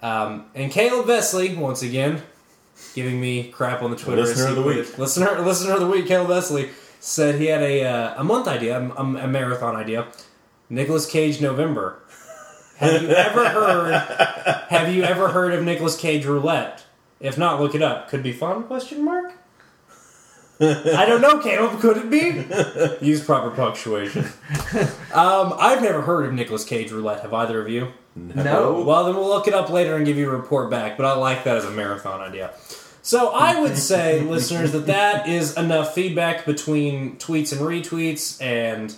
Um, 0.00 0.46
and 0.54 0.70
Caleb 0.70 1.06
Vesley, 1.06 1.56
once 1.56 1.82
again, 1.82 2.22
giving 2.94 3.20
me 3.20 3.48
crap 3.48 3.82
on 3.82 3.90
the 3.90 3.96
Twitter. 3.96 4.22
Listener 4.22 4.48
of 4.48 4.56
the 4.56 4.62
week. 4.62 4.98
Listener, 4.98 5.40
listener 5.42 5.74
of 5.74 5.80
the 5.80 5.86
week, 5.86 6.06
Caleb 6.06 6.28
Vesley 6.28 6.70
said 7.00 7.36
he 7.36 7.46
had 7.46 7.62
a 7.62 7.84
uh, 7.84 8.20
a 8.20 8.24
month 8.24 8.48
idea, 8.48 8.80
a, 8.80 9.02
a 9.02 9.28
marathon 9.28 9.76
idea. 9.76 10.06
Nicolas 10.72 11.04
Cage 11.04 11.38
November. 11.38 11.98
Have 12.78 13.02
you 13.02 13.10
ever 13.10 13.46
heard? 13.46 13.94
Have 14.70 14.92
you 14.92 15.02
ever 15.04 15.28
heard 15.28 15.52
of 15.52 15.62
Nicolas 15.62 15.96
Cage 15.96 16.24
roulette? 16.24 16.84
If 17.20 17.36
not, 17.36 17.60
look 17.60 17.74
it 17.74 17.82
up. 17.82 18.08
Could 18.08 18.22
be 18.22 18.32
fun? 18.32 18.64
Question 18.64 19.04
mark. 19.04 19.34
I 20.58 21.04
don't 21.06 21.20
know, 21.20 21.40
Caleb. 21.40 21.78
Could 21.80 21.98
it 21.98 22.10
be? 23.00 23.06
Use 23.06 23.22
proper 23.22 23.50
punctuation. 23.50 24.24
Um, 25.12 25.54
I've 25.58 25.82
never 25.82 26.00
heard 26.00 26.24
of 26.24 26.32
Nicolas 26.32 26.64
Cage 26.64 26.90
roulette. 26.90 27.20
Have 27.20 27.34
either 27.34 27.60
of 27.60 27.68
you? 27.68 27.88
No. 28.16 28.82
Well, 28.82 29.04
then 29.04 29.14
we'll 29.14 29.28
look 29.28 29.46
it 29.46 29.54
up 29.54 29.68
later 29.68 29.96
and 29.96 30.06
give 30.06 30.16
you 30.16 30.30
a 30.30 30.34
report 30.34 30.70
back. 30.70 30.96
But 30.96 31.04
I 31.04 31.12
like 31.14 31.44
that 31.44 31.58
as 31.58 31.66
a 31.66 31.70
marathon 31.70 32.22
idea. 32.22 32.52
So 33.02 33.28
I 33.28 33.60
would 33.60 33.76
say, 33.76 34.20
listeners, 34.22 34.72
that 34.72 34.86
that 34.86 35.28
is 35.28 35.54
enough 35.58 35.94
feedback 35.94 36.46
between 36.46 37.16
tweets 37.16 37.52
and 37.52 37.60
retweets 37.60 38.40
and 38.40 38.94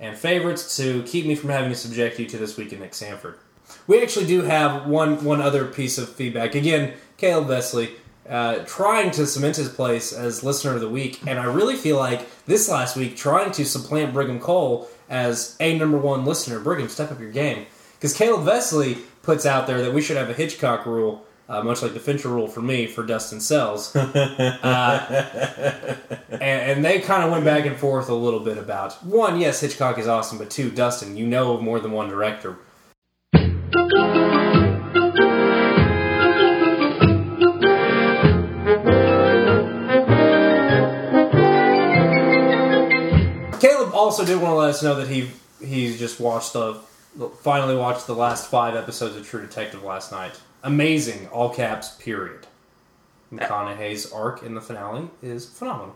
and 0.00 0.16
favorites 0.16 0.76
to 0.76 1.02
keep 1.04 1.26
me 1.26 1.34
from 1.34 1.50
having 1.50 1.70
to 1.70 1.76
subject 1.76 2.18
you 2.18 2.26
to 2.26 2.38
this 2.38 2.56
week 2.56 2.72
in 2.72 2.80
Nick 2.80 2.94
Sanford. 2.94 3.38
We 3.86 4.02
actually 4.02 4.26
do 4.26 4.42
have 4.42 4.86
one 4.86 5.24
one 5.24 5.40
other 5.40 5.66
piece 5.66 5.98
of 5.98 6.08
feedback. 6.08 6.54
Again, 6.54 6.94
Caleb 7.16 7.48
Vesley 7.48 7.90
uh, 8.28 8.58
trying 8.66 9.10
to 9.12 9.26
cement 9.26 9.56
his 9.56 9.68
place 9.68 10.12
as 10.12 10.44
listener 10.44 10.74
of 10.74 10.80
the 10.80 10.88
week, 10.88 11.26
and 11.26 11.38
I 11.38 11.44
really 11.44 11.76
feel 11.76 11.96
like 11.96 12.26
this 12.46 12.68
last 12.68 12.96
week 12.96 13.16
trying 13.16 13.52
to 13.52 13.64
supplant 13.64 14.12
Brigham 14.12 14.40
Cole 14.40 14.88
as 15.08 15.56
a 15.60 15.78
number 15.78 15.98
one 15.98 16.24
listener. 16.24 16.60
Brigham, 16.60 16.88
step 16.88 17.10
up 17.10 17.20
your 17.20 17.30
game 17.30 17.66
because 17.94 18.14
Caleb 18.14 18.46
Vesley 18.46 18.98
puts 19.22 19.46
out 19.46 19.66
there 19.66 19.82
that 19.82 19.92
we 19.92 20.02
should 20.02 20.16
have 20.16 20.30
a 20.30 20.34
Hitchcock 20.34 20.86
rule. 20.86 21.24
Uh, 21.50 21.62
much 21.62 21.80
like 21.80 21.94
the 21.94 22.00
Fincher 22.00 22.28
rule 22.28 22.46
for 22.46 22.60
me 22.60 22.86
for 22.86 23.02
Dustin 23.02 23.40
Sells, 23.40 23.96
uh, 23.96 25.26
and, 26.30 26.42
and 26.42 26.84
they 26.84 27.00
kind 27.00 27.22
of 27.22 27.30
went 27.30 27.42
back 27.42 27.64
and 27.64 27.74
forth 27.74 28.10
a 28.10 28.14
little 28.14 28.40
bit 28.40 28.58
about 28.58 29.02
one, 29.02 29.40
yes, 29.40 29.60
Hitchcock 29.60 29.96
is 29.96 30.06
awesome, 30.06 30.36
but 30.36 30.50
two, 30.50 30.70
Dustin, 30.70 31.16
you 31.16 31.26
know 31.26 31.54
of 31.54 31.62
more 31.62 31.80
than 31.80 31.92
one 31.92 32.10
director. 32.10 32.58
Caleb 43.58 43.94
also 43.94 44.22
did 44.26 44.38
want 44.38 44.52
to 44.52 44.56
let 44.56 44.68
us 44.68 44.82
know 44.82 44.96
that 44.96 45.08
he 45.08 45.30
he 45.64 45.96
just 45.96 46.20
watched 46.20 46.52
the 46.52 46.74
finally 47.40 47.74
watched 47.74 48.06
the 48.06 48.14
last 48.14 48.50
five 48.50 48.76
episodes 48.76 49.16
of 49.16 49.26
True 49.26 49.40
Detective 49.40 49.82
last 49.82 50.12
night. 50.12 50.38
Amazing, 50.62 51.28
all 51.28 51.50
caps, 51.50 51.90
period. 51.96 52.46
McConaughey's 53.32 54.10
arc 54.12 54.42
in 54.42 54.54
the 54.54 54.60
finale 54.60 55.08
is 55.22 55.46
phenomenal. 55.46 55.94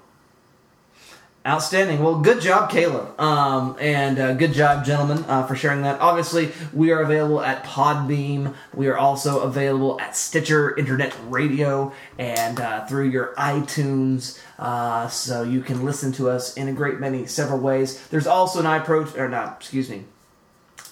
Outstanding. 1.45 2.01
Well, 2.01 2.21
good 2.21 2.41
job, 2.41 2.71
Caleb. 2.71 3.19
Um, 3.19 3.77
and 3.81 4.17
uh, 4.17 4.35
good 4.35 4.53
job, 4.53 4.85
gentlemen, 4.85 5.25
uh, 5.27 5.45
for 5.45 5.57
sharing 5.57 5.83
that. 5.83 6.01
Obviously, 6.01 6.53
we 6.73 6.93
are 6.93 7.01
available 7.01 7.41
at 7.41 7.65
Podbean. 7.65 8.55
We 8.73 8.87
are 8.87 8.97
also 8.97 9.41
available 9.41 10.01
at 10.01 10.17
Stitcher 10.17 10.77
Internet 10.77 11.17
Radio 11.27 11.93
and 12.17 12.61
uh, 12.61 12.87
through 12.87 13.09
your 13.09 13.35
iTunes. 13.37 14.41
Uh, 14.57 15.09
so 15.09 15.43
you 15.43 15.63
can 15.63 15.85
listen 15.85 16.13
to 16.13 16.31
us 16.31 16.57
in 16.57 16.69
a 16.69 16.73
great 16.73 17.01
many 17.01 17.27
several 17.27 17.59
ways. 17.59 18.07
There's 18.07 18.29
also 18.29 18.61
an 18.61 18.67
iPro, 18.67 19.19
or 19.19 19.29
not, 19.29 19.57
excuse 19.59 19.91
me. 19.91 20.05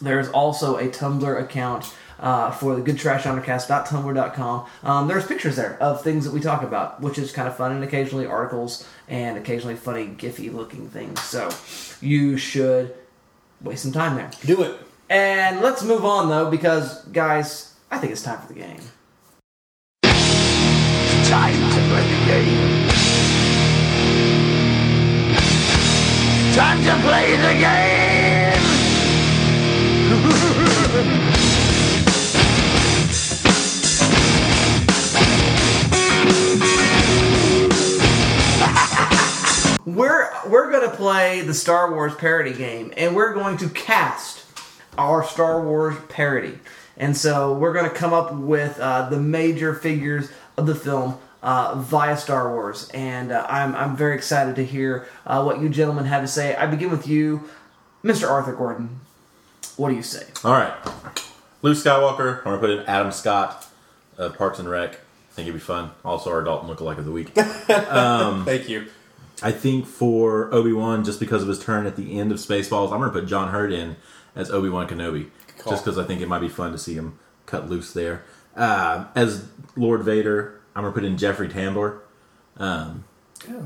There's 0.02 0.28
also 0.30 0.78
a 0.78 0.88
Tumblr 0.88 1.40
account 1.40 1.94
uh, 2.20 2.50
for 2.50 2.76
the 2.76 2.82
goodtrashgenrecast.tumblr.com. 2.82 4.66
Um, 4.82 5.08
there's 5.08 5.26
pictures 5.26 5.56
there 5.56 5.76
of 5.80 6.02
things 6.02 6.24
that 6.24 6.32
we 6.32 6.40
talk 6.40 6.62
about, 6.62 7.00
which 7.00 7.18
is 7.18 7.32
kind 7.32 7.48
of 7.48 7.56
fun, 7.56 7.72
and 7.72 7.82
occasionally 7.82 8.26
articles 8.26 8.86
and 9.08 9.36
occasionally 9.36 9.74
funny, 9.76 10.06
gify 10.06 10.52
looking 10.52 10.88
things. 10.88 11.20
So 11.22 11.50
you 12.00 12.36
should 12.36 12.94
waste 13.60 13.82
some 13.82 13.90
time 13.92 14.14
there. 14.16 14.30
Do 14.44 14.62
it. 14.62 14.78
And 15.08 15.60
let's 15.60 15.82
move 15.82 16.04
on 16.04 16.28
though, 16.28 16.50
because 16.50 17.04
guys, 17.06 17.74
I 17.90 17.98
think 17.98 18.12
it's 18.12 18.22
time 18.22 18.40
for 18.40 18.52
the 18.52 18.60
game. 18.60 18.80
Time 20.04 21.54
to 21.54 21.80
play 21.88 22.06
the 22.06 22.26
game. 22.26 22.88
Time 26.54 26.82
to 26.84 26.94
play 27.06 27.36
the 27.36 27.54
game. 27.60 27.80
We're 40.00 40.30
we're 40.48 40.72
gonna 40.72 40.96
play 40.96 41.42
the 41.42 41.52
Star 41.52 41.92
Wars 41.92 42.14
parody 42.14 42.54
game, 42.54 42.90
and 42.96 43.14
we're 43.14 43.34
going 43.34 43.58
to 43.58 43.68
cast 43.68 44.46
our 44.96 45.22
Star 45.22 45.62
Wars 45.62 45.94
parody. 46.08 46.58
And 46.96 47.14
so 47.14 47.52
we're 47.52 47.74
gonna 47.74 47.90
come 47.90 48.14
up 48.14 48.32
with 48.32 48.80
uh, 48.80 49.10
the 49.10 49.18
major 49.20 49.74
figures 49.74 50.32
of 50.56 50.64
the 50.66 50.74
film 50.74 51.18
uh, 51.42 51.74
via 51.74 52.16
Star 52.16 52.50
Wars, 52.50 52.88
and 52.94 53.30
uh, 53.30 53.44
I'm 53.46 53.74
I'm 53.74 53.94
very 53.94 54.14
excited 54.14 54.56
to 54.56 54.64
hear 54.64 55.06
uh, 55.26 55.42
what 55.42 55.60
you 55.60 55.68
gentlemen 55.68 56.06
have 56.06 56.22
to 56.22 56.28
say. 56.28 56.56
I 56.56 56.64
begin 56.64 56.90
with 56.90 57.06
you, 57.06 57.50
Mr. 58.02 58.26
Arthur 58.26 58.54
Gordon. 58.54 59.00
What 59.76 59.90
do 59.90 59.96
you 59.96 60.02
say? 60.02 60.24
All 60.42 60.52
right. 60.52 60.72
Luke 61.60 61.76
Skywalker. 61.76 62.38
I'm 62.38 62.44
going 62.44 62.58
to 62.58 62.66
put 62.66 62.70
in 62.70 62.86
Adam 62.86 63.12
Scott, 63.12 63.66
uh, 64.18 64.30
Parks 64.30 64.58
and 64.58 64.70
Rec. 64.70 64.94
I 64.94 65.32
think 65.34 65.46
it'd 65.46 65.60
be 65.60 65.60
fun. 65.60 65.90
Also, 66.06 66.30
our 66.30 66.42
Dalton 66.42 66.74
lookalike 66.74 66.96
of 66.96 67.04
the 67.04 67.12
week. 67.12 67.28
Thank 68.46 68.70
you. 68.70 68.86
I 69.42 69.52
think 69.52 69.86
for 69.86 70.52
Obi 70.54 70.72
Wan, 70.72 71.04
just 71.04 71.18
because 71.20 71.42
of 71.42 71.48
his 71.48 71.58
turn 71.58 71.86
at 71.86 71.96
the 71.96 72.18
end 72.18 72.30
of 72.32 72.38
Spaceballs, 72.38 72.92
I'm 72.92 72.98
going 73.00 73.12
to 73.12 73.20
put 73.20 73.26
John 73.26 73.48
Hurt 73.48 73.72
in 73.72 73.96
as 74.36 74.50
Obi 74.50 74.68
Wan 74.68 74.86
Kenobi, 74.86 75.30
call. 75.58 75.72
just 75.72 75.84
because 75.84 75.98
I 75.98 76.04
think 76.04 76.20
it 76.20 76.28
might 76.28 76.40
be 76.40 76.48
fun 76.48 76.72
to 76.72 76.78
see 76.78 76.94
him 76.94 77.18
cut 77.46 77.68
loose 77.70 77.92
there. 77.92 78.24
Uh, 78.56 79.06
as 79.14 79.46
Lord 79.76 80.02
Vader, 80.02 80.60
I'm 80.74 80.82
going 80.82 80.92
to 80.92 81.00
put 81.00 81.04
in 81.06 81.16
Jeffrey 81.16 81.48
Tambor, 81.48 82.00
um, 82.58 83.04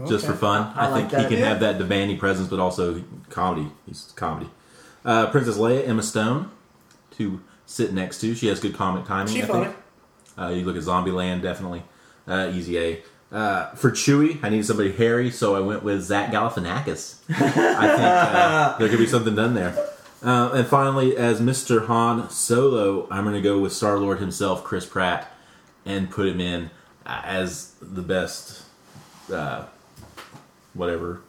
just 0.06 0.24
for 0.26 0.34
fun. 0.34 0.72
I 0.76 0.86
I, 0.86 0.88
like 0.90 1.00
think 1.00 1.10
that. 1.10 1.20
he 1.22 1.28
can 1.28 1.38
Yeah. 1.38 1.48
have 1.48 1.60
that 1.60 1.78
demanding 1.78 2.18
presence, 2.18 2.48
but 2.48 2.60
also 2.60 3.02
comedy. 3.30 3.70
He's 3.86 4.12
comedy. 4.14 4.48
Uh, 5.04 5.26
Princess 5.30 5.56
Leia, 5.58 5.86
Emma 5.88 6.02
Stone, 6.02 6.50
to 7.16 7.40
sit 7.66 7.92
next 7.92 8.20
to. 8.20 8.34
She 8.34 8.46
has 8.46 8.60
good 8.60 8.74
comic 8.74 9.04
timing. 9.06 9.34
She 9.34 9.42
I 9.42 9.46
funny. 9.46 9.64
think. 9.64 9.76
Uh, 10.38 10.48
you 10.48 10.64
look 10.64 10.76
at 10.76 10.82
Zombieland, 10.82 11.42
definitely. 11.42 11.82
Uh, 12.26 12.50
easy 12.54 12.78
A. 12.78 13.02
Uh, 13.32 13.70
for 13.74 13.90
Chewy, 13.90 14.38
I 14.44 14.48
needed 14.48 14.66
somebody 14.66 14.92
hairy, 14.92 15.30
so 15.30 15.56
I 15.56 15.60
went 15.60 15.82
with 15.82 16.02
Zach 16.02 16.30
Galifianakis. 16.30 17.20
I 17.28 17.34
think 17.34 17.56
uh, 17.56 18.76
there 18.78 18.88
could 18.88 18.98
be 18.98 19.06
something 19.06 19.34
done 19.34 19.54
there. 19.54 19.76
Uh, 20.22 20.52
and 20.54 20.66
finally, 20.66 21.16
as 21.16 21.40
Mr. 21.40 21.86
Han 21.86 22.30
Solo, 22.30 23.06
I'm 23.10 23.24
going 23.24 23.34
to 23.34 23.42
go 23.42 23.58
with 23.58 23.72
Star 23.72 23.98
Lord 23.98 24.20
himself, 24.20 24.64
Chris 24.64 24.86
Pratt, 24.86 25.30
and 25.84 26.10
put 26.10 26.26
him 26.26 26.40
in 26.40 26.70
as 27.04 27.74
the 27.82 28.02
best, 28.02 28.62
uh, 29.32 29.66
whatever 30.72 31.20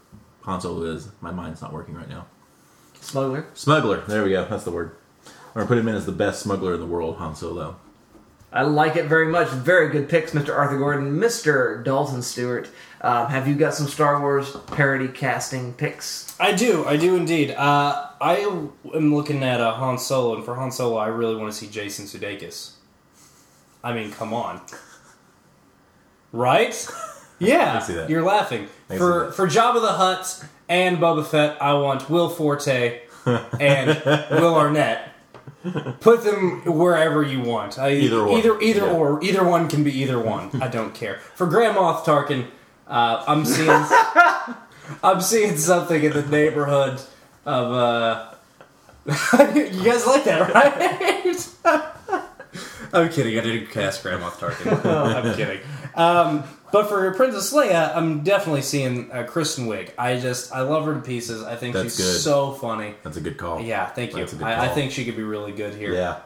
Han 0.43 0.61
Solo 0.61 0.83
is. 0.83 1.09
My 1.21 1.31
mind's 1.31 1.61
not 1.61 1.73
working 1.73 1.95
right 1.95 2.07
now. 2.07 2.27
Smuggler. 3.01 3.47
Smuggler. 3.53 4.01
There 4.07 4.23
we 4.23 4.29
go. 4.29 4.45
That's 4.45 4.63
the 4.63 4.71
word. 4.71 4.95
I'm 5.27 5.53
going 5.55 5.65
to 5.65 5.67
put 5.67 5.77
him 5.77 5.87
in 5.87 5.95
as 5.95 6.05
the 6.05 6.11
best 6.11 6.41
smuggler 6.41 6.73
in 6.73 6.79
the 6.79 6.85
world, 6.85 7.17
Han 7.17 7.35
Solo. 7.35 7.77
I 8.55 8.61
like 8.63 8.95
it 8.95 9.05
very 9.07 9.27
much. 9.27 9.49
Very 9.49 9.89
good 9.89 10.07
picks, 10.07 10.31
Mr. 10.31 10.55
Arthur 10.55 10.77
Gordon. 10.77 11.19
Mr. 11.19 11.83
Dalton 11.83 12.21
Stewart, 12.21 12.69
um, 13.01 13.27
have 13.27 13.47
you 13.49 13.55
got 13.55 13.73
some 13.73 13.87
Star 13.87 14.19
Wars 14.21 14.55
parody 14.67 15.09
casting 15.09 15.73
picks? 15.73 16.33
I 16.39 16.53
do, 16.53 16.85
I 16.85 16.95
do 16.95 17.17
indeed. 17.17 17.51
Uh, 17.51 18.07
I 18.21 18.37
am 18.37 18.71
looking 19.13 19.43
at 19.43 19.59
uh, 19.59 19.73
Han 19.73 19.97
Solo, 19.97 20.35
and 20.35 20.45
for 20.45 20.55
Han 20.55 20.71
Solo, 20.71 20.95
I 20.97 21.07
really 21.07 21.35
want 21.35 21.51
to 21.51 21.57
see 21.57 21.67
Jason 21.67 22.05
Sudeikis. 22.05 22.71
I 23.83 23.93
mean, 23.93 24.11
come 24.11 24.33
on, 24.33 24.61
right? 26.31 26.87
Yeah, 27.37 27.75
I 27.75 27.79
see 27.85 27.93
that. 27.95 28.09
you're 28.09 28.23
laughing. 28.23 28.69
I 28.89 28.93
see 28.93 28.97
For 28.97 29.25
that. 29.25 29.33
for 29.35 29.45
Jabba 29.45 29.81
the 29.81 29.91
Hutt 29.91 30.45
and 30.69 30.99
Boba 30.99 31.25
Fett, 31.27 31.61
I 31.61 31.73
want 31.73 32.09
Will 32.09 32.29
Forte 32.29 33.01
and 33.59 34.01
Will 34.31 34.55
Arnett. 34.55 35.09
Put 35.99 36.23
them 36.23 36.61
wherever 36.65 37.23
you 37.23 37.41
want. 37.41 37.79
I, 37.79 37.91
Either 37.93 38.25
one. 38.25 38.37
either 38.37 38.61
either 38.61 38.85
Yeah. 38.85 38.91
or 38.93 39.23
either 39.23 39.43
one 39.43 39.67
can 39.67 39.83
be 39.83 39.91
either 40.01 40.19
one. 40.19 40.49
I 40.61 40.67
don't 40.67 40.93
care. 40.93 41.19
For 41.35 41.47
Grand 41.47 41.75
Moff 41.75 42.03
Tarkin, 42.03 42.47
uh, 42.87 43.23
I'm 43.27 43.45
seeing 43.45 43.69
I'm 45.03 45.21
seeing 45.21 45.57
something 45.57 46.03
in 46.03 46.13
the 46.13 46.21
neighborhood 46.23 47.01
of 47.45 47.71
uh 47.71 48.31
You 49.55 49.83
guys 49.83 50.05
like 50.07 50.23
that, 50.25 50.53
right? 50.53 51.83
I'm 52.93 53.09
kidding, 53.09 53.37
I 53.37 53.41
didn't 53.41 53.69
cast 53.71 54.03
Grand 54.03 54.21
Moff 54.21 54.33
Tarkin. 54.39 54.85
I'm 54.85 55.35
kidding. 55.35 55.59
Um, 55.95 56.43
but 56.75 56.89
for 56.89 57.09
Princess 57.13 57.53
Leia, 57.53 57.95
I'm 57.95 58.21
definitely 58.21 58.61
seeing 58.61 59.09
uh, 59.09 59.23
Kristen 59.23 59.65
Wiig. 59.65 59.91
I 59.97 60.19
just 60.19 60.51
I 60.51 60.59
love 60.59 60.83
her 60.83 60.93
to 60.95 60.99
pieces. 60.99 61.41
I 61.41 61.55
think 61.55 61.73
That's 61.73 61.95
she's 61.95 62.05
good. 62.05 62.19
so 62.19 62.51
funny. 62.51 62.95
That's 63.01 63.15
a 63.15 63.21
good 63.21 63.37
call. 63.37 63.61
Yeah, 63.61 63.85
thank 63.85 64.11
you. 64.11 64.17
That's 64.17 64.33
a 64.33 64.35
good 64.35 64.45
I, 64.45 64.63
I 64.63 64.65
call. 64.65 64.75
think 64.75 64.91
she 64.91 65.05
could 65.05 65.15
be 65.15 65.23
really 65.23 65.53
good 65.53 65.73
here. 65.75 65.93
Yeah. 65.93 66.19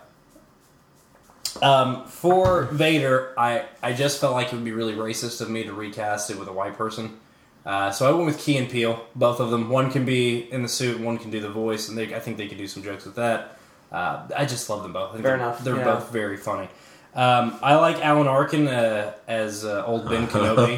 Um, 1.62 2.08
for 2.08 2.64
Vader, 2.64 3.32
I, 3.38 3.66
I 3.84 3.93
just 3.93 4.20
felt 4.20 4.34
like 4.34 4.47
it 4.47 4.54
would 4.54 4.66
be 4.66 4.72
really 4.72 4.93
racist 4.93 5.39
of 5.39 5.52
me 5.52 5.66
to 5.66 5.72
recast 5.72 6.32
it 6.32 6.39
with 6.39 6.47
a 6.47 6.54
white 6.54 6.76
person. 6.76 7.20
Uh, 7.64 7.91
so 7.91 8.10
I 8.10 8.12
went 8.12 8.26
with 8.26 8.39
Key 8.39 8.58
and 8.58 8.68
Peele, 8.68 9.06
both 9.16 9.39
of 9.39 9.52
them. 9.52 9.70
One 9.70 9.91
can 9.91 10.04
be 10.04 10.52
in 10.52 10.64
the 10.64 10.68
suit, 10.68 11.00
one 11.00 11.20
can 11.20 11.30
do 11.30 11.41
the 11.41 11.50
voice, 11.50 11.89
and 11.89 11.95
they, 11.95 12.16
I 12.16 12.20
think 12.20 12.38
they 12.38 12.47
could 12.47 12.58
do 12.58 12.68
some 12.68 12.82
jokes 12.82 13.06
with 13.06 13.16
that. 13.18 13.60
Uh, 13.91 14.28
I 14.36 14.45
just 14.45 14.68
love 14.68 14.82
them 14.82 14.93
both. 14.93 15.10
I 15.10 15.14
think 15.14 15.24
Fair 15.26 15.38
they're, 15.38 15.45
enough, 15.47 15.64
They're 15.64 15.78
yeah. 15.78 15.84
both 15.84 16.12
very 16.12 16.38
funny. 16.38 16.70
Um, 17.20 17.59
I 17.61 17.76
like 17.76 18.03
Alan 18.03 18.28
Arkin 18.28 18.67
uh, 18.70 19.11
as 19.28 19.65
uh, 19.65 19.84
old 19.86 20.07
Ben 20.07 20.26
Kenobi. 20.32 20.78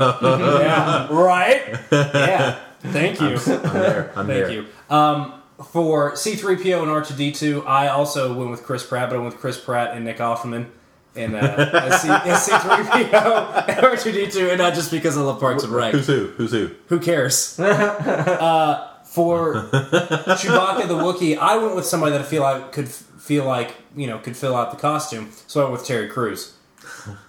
yeah, 0.60 1.08
right. 1.14 1.80
Yeah, 1.92 2.58
thank 2.80 3.22
you. 3.22 3.36
I'm 3.38 3.74
there. 3.74 4.12
I'm 4.16 4.26
Thank 4.26 4.48
there. 4.48 4.52
you. 4.52 4.66
Um, 4.90 5.34
for 5.72 6.14
C3PO 6.14 6.82
and 6.82 6.90
R2D2, 6.90 7.68
I 7.68 7.90
also 7.90 8.34
went 8.34 8.50
with 8.50 8.64
Chris 8.64 8.84
Pratt, 8.84 9.10
but 9.10 9.18
I 9.18 9.20
went 9.20 9.34
with 9.34 9.40
Chris 9.42 9.60
Pratt 9.60 9.96
and 9.96 10.04
Nick 10.04 10.18
Offerman. 10.18 10.66
And 11.16 11.36
uh, 11.36 11.98
C- 12.00 12.08
as 12.10 12.48
C3PO 12.50 13.68
and 13.68 13.78
R2D2, 13.86 14.50
and 14.50 14.58
not 14.58 14.74
just 14.74 14.90
because 14.90 15.18
I 15.18 15.22
love 15.22 15.40
Parks 15.40 15.64
and 15.64 15.72
Rec. 15.74 15.94
Who's 15.94 16.08
who? 16.08 16.28
Who's 16.38 16.52
who? 16.52 16.72
Who 16.88 17.00
cares? 17.00 17.60
uh, 17.60 18.91
for 19.12 19.54
Chewbacca 19.72 20.88
the 20.88 20.96
Wookiee, 20.96 21.38
I 21.38 21.58
went 21.58 21.76
with 21.76 21.86
somebody 21.86 22.14
that 22.14 22.22
I 22.22 22.24
feel 22.24 22.42
like 22.44 22.72
could 22.72 22.88
feel 22.88 23.46
like 23.46 23.76
you 23.96 24.08
know 24.08 24.18
could 24.20 24.38
fill 24.38 24.56
out 24.56 24.72
the 24.72 24.78
costume. 24.78 25.32
So 25.48 25.60
I 25.60 25.64
went 25.64 25.74
with 25.74 25.86
Terry 25.86 26.08
Crews. 26.08 26.56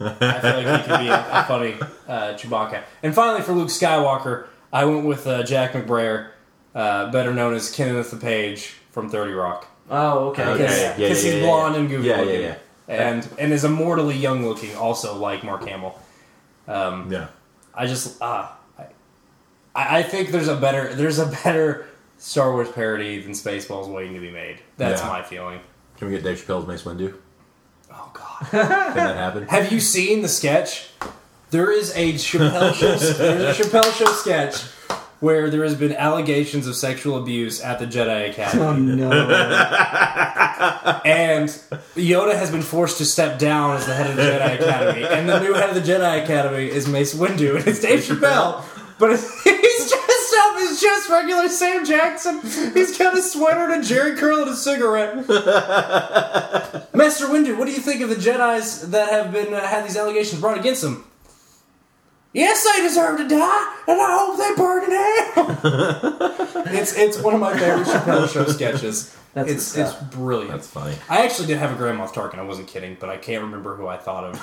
I 0.01 0.41
feel 0.41 0.62
like 0.62 0.80
he 0.83 0.89
could 0.89 0.99
be 1.01 1.09
a, 1.09 1.41
a 1.41 1.45
funny 1.47 1.74
uh, 2.09 2.35
Chewbacca. 2.35 2.83
And 3.03 3.14
finally, 3.14 3.43
for 3.43 3.53
Luke 3.53 3.68
Skywalker, 3.68 4.47
I 4.72 4.85
went 4.85 5.05
with 5.05 5.26
uh, 5.26 5.43
Jack 5.43 5.72
McBrayer, 5.72 6.30
uh, 6.74 7.11
better 7.11 7.35
known 7.35 7.55
as 7.55 7.70
Kenneth 7.74 8.11
the 8.11 8.16
Page 8.16 8.74
from 8.93 9.09
Thirty 9.11 9.33
Rock, 9.33 9.66
Oh, 9.91 10.28
okay. 10.28 10.45
Okay. 10.45 10.53
because 10.62 10.78
Yeah, 10.80 10.97
yeah, 10.99 11.09
he's 11.09 11.24
yeah, 11.24 11.33
yeah, 11.35 11.41
blonde 11.41 11.74
yeah. 11.74 11.80
and 11.80 11.89
goofy 11.91 12.09
Yeah, 12.09 12.16
yeah, 12.16 12.22
looking, 12.24 12.41
yeah. 12.43 12.57
and 13.11 13.28
and 13.39 13.53
is 13.53 13.64
immortally 13.64 14.16
young 14.16 14.47
looking, 14.47 14.74
also 14.76 15.16
like 15.16 15.43
Mark 15.45 15.66
Hamill. 15.66 15.99
Um, 16.68 17.11
Yeah. 17.12 17.26
I 17.74 17.87
just 17.87 18.18
ah, 18.20 18.57
I, 19.75 19.99
I 19.99 20.03
think 20.03 20.31
there's 20.31 20.49
a 20.49 20.57
better 20.57 20.95
there's 20.95 21.18
a 21.18 21.27
better 21.27 21.87
Star 22.18 22.53
Wars 22.53 22.70
parody 22.70 23.20
than 23.20 23.33
Spaceballs 23.33 23.89
waiting 23.93 24.14
to 24.14 24.20
be 24.20 24.31
made. 24.31 24.59
That's 24.77 25.01
Yeah. 25.03 25.09
my 25.09 25.23
feeling. 25.23 25.61
Can 25.99 26.09
we 26.09 26.14
get 26.14 26.23
Dave 26.25 26.45
Chappelle's 26.45 26.66
Mace 26.66 26.83
Windu? 26.83 27.14
Oh 27.93 28.11
God, 28.14 28.47
Can 28.51 28.95
that 28.97 29.16
happen? 29.16 29.47
have 29.49 29.70
you 29.73 29.81
seen 29.81 30.23
the 30.23 30.29
sketch? 30.29 30.89
There 31.51 31.70
is 31.70 31.93
a 31.97 32.14
Chappelle 32.14 32.73
show. 32.75 32.95
There's 32.97 33.61
a 33.61 33.62
Chappelle 33.62 33.93
show 33.99 34.07
sketch 34.07 34.62
where 35.20 35.51
there 35.51 35.62
has 35.62 35.75
been 35.77 35.93
allegations 35.95 36.66
of 36.66 36.75
sexual 36.75 37.16
abuse 37.18 37.61
at 37.62 37.79
the 37.79 37.87
Jedi 37.87 38.31
Academy. 38.31 38.62
Oh 38.64 38.75
no. 38.75 39.11
And 41.05 41.49
Yoda 41.97 42.35
has 42.37 42.51
been 42.51 42.62
forced 42.62 42.99
to 42.99 43.05
step 43.05 43.39
down 43.39 43.77
as 43.77 43.87
the 43.87 43.95
head 43.95 44.11
of 44.11 44.16
the 44.16 44.23
Jedi 44.23 44.61
Academy, 44.61 45.05
and 45.05 45.29
the 45.29 45.41
new 45.41 45.53
head 45.55 45.68
of 45.68 45.75
the 45.75 45.81
Jedi 45.93 46.23
Academy 46.25 46.68
is 46.70 46.89
Mace 46.89 47.14
Windu, 47.14 47.57
and 47.57 47.66
it's 47.66 47.81
Dave 47.81 48.01
Chappelle. 48.01 48.64
But 48.99 49.11
he's 49.12 49.20
dressed 49.20 49.47
up 49.47 49.47
as 49.47 49.61
just 50.83 51.09
regular 51.09 51.49
Sam 51.49 51.85
Jackson. 51.85 52.41
He's 52.43 52.99
got 52.99 53.16
a 53.16 53.22
sweater 53.22 53.70
and 53.70 53.83
a 53.83 53.87
Jheri 53.87 54.16
curl 54.18 54.43
and 54.43 54.51
a 54.51 54.57
cigarette. 54.57 55.28
Master 56.95 57.26
Windu, 57.26 57.57
what 57.57 57.66
do 57.66 57.72
you 57.72 57.78
think 57.78 58.01
of 58.03 58.09
the 58.09 58.16
Jedi's 58.16 58.91
that 58.91 59.11
have 59.11 59.33
been 59.33 59.55
uh, 59.55 59.61
had 59.66 59.85
these 59.85 59.97
allegations 59.97 60.41
brought 60.41 60.59
against 60.59 60.83
them? 60.83 61.07
Yes, 62.33 62.64
they 62.64 62.83
deserve 62.83 63.18
to 63.18 63.28
die, 63.28 63.76
and 63.87 64.01
I 64.01 64.16
hope 64.18 64.39
they 64.39 64.55
burn 64.57 64.85
in 64.85 64.91
hell. 64.91 66.64
it's 66.74 66.97
it's 66.97 67.18
one 67.18 67.35
of 67.35 67.41
my 67.41 67.53
favorite 67.59 67.87
Chappelle 67.87 68.26
show 68.33 68.47
sketches. 68.47 69.14
That's 69.35 69.51
it's 69.51 69.72
good 69.74 69.87
it's 69.87 69.95
brilliant. 70.14 70.51
That's 70.51 70.68
funny. 70.68 70.95
I 71.09 71.24
actually 71.24 71.47
did 71.47 71.57
have 71.57 71.72
a 71.72 71.74
Grand 71.76 71.99
Moff 71.99 72.12
Tarkin. 72.12 72.39
I 72.39 72.43
wasn't 72.43 72.68
kidding, 72.68 72.99
but 73.01 73.09
I 73.09 73.16
can't 73.16 73.43
remember 73.43 73.74
who 73.76 73.87
I 73.87 73.97
thought 73.97 74.24
of. 74.24 74.43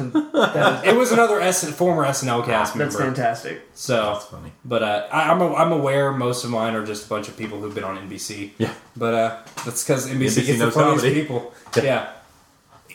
it 0.86 0.96
was 0.96 1.12
another 1.12 1.40
S- 1.40 1.70
former 1.72 2.04
SNL 2.04 2.44
cast 2.46 2.74
member. 2.74 2.92
That's 2.92 3.04
fantastic. 3.04 3.60
So, 3.74 4.14
That's 4.14 4.24
funny. 4.26 4.52
but 4.64 4.82
uh, 4.82 5.08
I, 5.12 5.30
I'm 5.30 5.40
a, 5.42 5.54
I'm 5.54 5.72
aware 5.72 6.10
most 6.12 6.44
of 6.44 6.50
mine 6.50 6.74
are 6.74 6.86
just 6.86 7.04
a 7.06 7.08
bunch 7.10 7.28
of 7.28 7.36
people 7.36 7.60
who've 7.60 7.74
been 7.74 7.84
on 7.84 7.98
NBC. 8.08 8.52
Yeah. 8.56 8.72
But 8.96 9.14
uh, 9.14 9.38
that's 9.66 9.84
because 9.84 10.08
NBC, 10.08 10.14
NBC 10.40 10.46
gets 10.46 10.58
the 10.60 10.70
funniest 10.70 11.04
comedy. 11.04 11.20
people. 11.20 11.52
Yeah. 11.82 12.12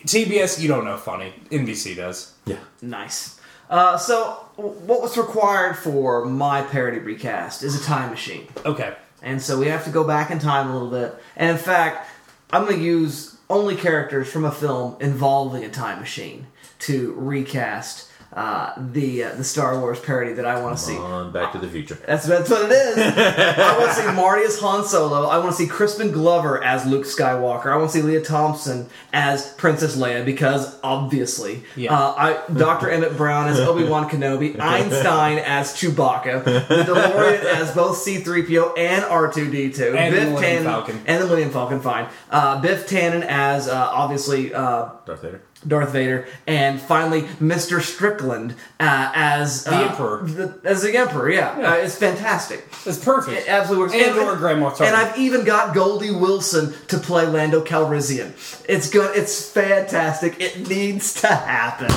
TBS, 0.05 0.59
you 0.61 0.67
don't 0.67 0.85
know 0.85 0.97
funny. 0.97 1.33
NBC 1.51 1.95
does. 1.95 2.33
Yeah. 2.45 2.57
Nice. 2.81 3.39
Uh, 3.69 3.97
so, 3.97 4.33
what 4.55 5.01
was 5.01 5.17
required 5.17 5.75
for 5.77 6.25
my 6.25 6.61
parody 6.61 6.99
recast 6.99 7.63
is 7.63 7.79
a 7.79 7.83
time 7.83 8.11
machine. 8.11 8.47
Okay. 8.65 8.95
And 9.25 9.41
so 9.41 9.59
we 9.59 9.67
have 9.67 9.83
to 9.85 9.89
go 9.89 10.03
back 10.03 10.29
in 10.29 10.39
time 10.39 10.69
a 10.69 10.73
little 10.73 10.91
bit. 10.91 11.21
And 11.35 11.49
in 11.49 11.57
fact, 11.57 12.07
I'm 12.51 12.63
going 12.63 12.77
to 12.77 12.83
use 12.83 13.35
only 13.49 13.75
characters 13.75 14.31
from 14.31 14.45
a 14.45 14.51
film 14.51 14.95
involving 15.01 15.65
a 15.65 15.69
time 15.69 15.99
machine 15.99 16.47
to 16.79 17.13
recast 17.17 18.04
uh, 18.35 18.73
the 18.77 19.23
uh, 19.23 19.33
the 19.35 19.43
Star 19.43 19.79
Wars 19.79 19.99
parody 19.99 20.33
that 20.33 20.45
I 20.45 20.61
want 20.61 20.77
to 20.77 20.83
see. 20.83 20.97
On 20.97 21.31
Back 21.31 21.53
to 21.53 21.57
the 21.57 21.69
Future. 21.69 21.97
That's, 22.05 22.25
that's 22.27 22.49
what 22.49 22.69
it 22.69 22.71
is. 22.73 22.97
I 22.97 23.77
want 23.79 23.91
to 23.91 24.01
see 24.01 24.11
Marty 24.11 24.43
as 24.43 24.59
Han 24.59 24.83
Solo. 24.85 25.27
I 25.27 25.37
want 25.37 25.51
to 25.51 25.57
see 25.57 25.67
Crispin 25.67 26.11
Glover 26.11 26.61
as 26.63 26.85
Luke 26.85 27.05
Skywalker. 27.05 27.67
I 27.67 27.77
want 27.77 27.91
to 27.91 27.97
see 27.97 28.03
Lea 28.03 28.21
Thompson 28.21 28.89
as 29.13 29.53
Princess 29.53 29.95
Leia 29.95 30.25
because 30.25 30.77
obviously, 30.83 31.63
Yeah. 31.77 31.93
uh, 31.97 32.13
I, 32.47 32.53
Dr. 32.53 32.89
Emmett 32.89 33.15
Brown 33.15 33.47
as 33.47 33.59
Obi 33.59 33.85
Wan 33.85 34.09
Kenobi, 34.09 34.59
Einstein 34.59 35.37
as 35.39 35.73
Chewbacca, 35.73 36.43
the 36.43 36.59
DeLorean 36.59 37.43
as 37.55 37.71
both 37.73 37.97
C-3PO 37.97 38.77
and 38.77 39.03
R2D2, 39.05 39.95
And 39.95 40.13
the 40.13 40.19
Biff 40.19 40.29
Millennium 40.29 40.35
Tannen 40.41 40.63
Falcon. 40.63 41.01
and 41.05 41.21
the 41.21 41.25
Millennium 41.25 41.51
Falcon. 41.51 41.79
Fine, 41.79 42.09
uh, 42.31 42.59
Biff 42.61 42.87
Tannen 42.87 43.23
as 43.25 43.67
uh, 43.69 43.75
obviously. 43.93 44.53
Uh, 44.53 44.89
Darth 45.05 45.21
Vader. 45.21 45.41
Darth 45.67 45.91
Vader, 45.91 46.27
and 46.47 46.79
finally 46.81 47.23
Mr. 47.41 47.81
Strickland 47.81 48.51
uh, 48.79 49.11
as 49.15 49.63
The 49.63 49.75
uh, 49.75 49.87
Emperor. 49.89 50.23
the- 50.23 50.59
as 50.63 50.81
the 50.83 50.95
Emperor, 50.97 51.29
yeah, 51.31 51.51
Uh, 51.51 51.73
it's 51.75 51.95
fantastic. 51.95 52.67
It's 52.85 53.03
perfect. 53.03 53.41
It 53.41 53.47
absolutely 53.49 53.85
works. 53.97 54.07
And 54.09 54.17
or 54.19 54.35
Grand 54.35 54.61
Moff 54.61 54.79
And 54.81 54.95
I've 54.95 55.17
even 55.17 55.43
got 55.43 55.73
Goldie 55.73 56.11
Wilson 56.11 56.73
to 56.87 56.97
play 56.97 57.25
Lando 57.25 57.63
Calrissian. 57.63 58.31
It's 58.69 58.89
good. 58.89 59.15
It's 59.15 59.49
fantastic. 59.49 60.39
It 60.39 60.67
needs 60.69 61.13
to 61.21 61.27
happen. 61.27 61.89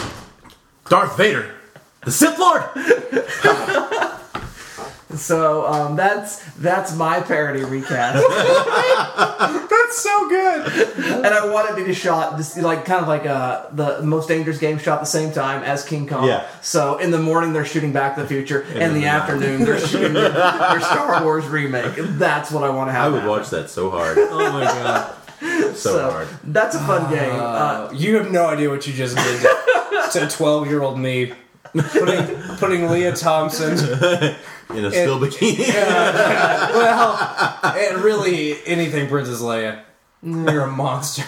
Darth 0.88 1.16
Vader. 1.16 1.54
The 2.04 2.10
Sith 2.12 2.38
Lord. 2.38 2.62
So 5.14 5.66
um, 5.66 5.96
that's 5.96 6.44
that's 6.56 6.94
my 6.94 7.20
parody 7.20 7.64
recast, 7.64 8.22
That's 9.70 9.96
so 10.02 10.28
good. 10.28 10.72
and 11.24 11.26
I 11.26 11.50
wanted 11.50 11.78
to 11.80 11.84
be 11.86 11.94
shot 11.94 12.36
just 12.36 12.58
like 12.58 12.84
kind 12.84 13.00
of 13.00 13.08
like 13.08 13.24
uh, 13.24 13.66
the 13.72 14.02
most 14.02 14.28
dangerous 14.28 14.58
game 14.58 14.78
shot 14.78 14.94
at 14.96 15.00
the 15.00 15.06
same 15.06 15.32
time 15.32 15.62
as 15.62 15.82
King 15.84 16.06
Kong. 16.06 16.26
Yeah. 16.26 16.46
So 16.60 16.98
in 16.98 17.10
the 17.10 17.18
morning 17.18 17.54
they're 17.54 17.64
shooting 17.64 17.92
Back 17.92 18.16
to 18.16 18.22
the 18.22 18.28
Future, 18.28 18.62
and 18.62 18.76
in 18.76 18.82
in 18.82 18.94
the 18.94 19.00
the 19.00 19.06
afternoon 19.06 19.64
they're 19.64 19.80
shooting 19.80 20.12
their, 20.12 20.28
their 20.32 20.80
Star 20.80 21.24
Wars 21.24 21.46
remake. 21.46 21.94
That's 21.96 22.50
what 22.50 22.62
I 22.64 22.68
want 22.70 22.88
to 22.88 22.92
have. 22.92 23.04
I 23.06 23.08
would 23.08 23.14
happen. 23.22 23.30
watch 23.30 23.48
that 23.50 23.70
so 23.70 23.88
hard, 23.90 24.18
Oh 24.18 24.52
my 24.52 24.64
god. 24.64 25.14
so, 25.40 25.72
So 25.74 26.10
hard. 26.10 26.28
that's 26.44 26.74
a 26.76 26.80
fun 26.80 27.10
game. 27.10 27.30
Uh, 27.32 27.42
Uh, 27.42 27.90
you 27.94 28.16
have 28.16 28.30
no 28.30 28.46
idea 28.46 28.68
what 28.68 28.86
you 28.86 28.92
just 28.92 29.16
did 29.16 29.40
to- 29.40 30.20
to 30.20 30.28
twelve 30.28 30.66
year 30.68 30.82
old 30.82 30.98
me. 30.98 31.32
Putting 31.74 32.26
putting 32.56 32.88
Lea 32.90 33.12
Thompson 33.12 33.76
In 34.70 34.84
a 34.84 34.90
still 34.90 35.18
bikini. 35.18 35.68
well, 35.68 37.16
and 37.64 38.02
really 38.02 38.64
anything 38.66 39.08
Princess 39.08 39.40
Leia. 39.40 39.82
You're 40.22 40.62
a 40.64 40.70
monster. 40.70 41.22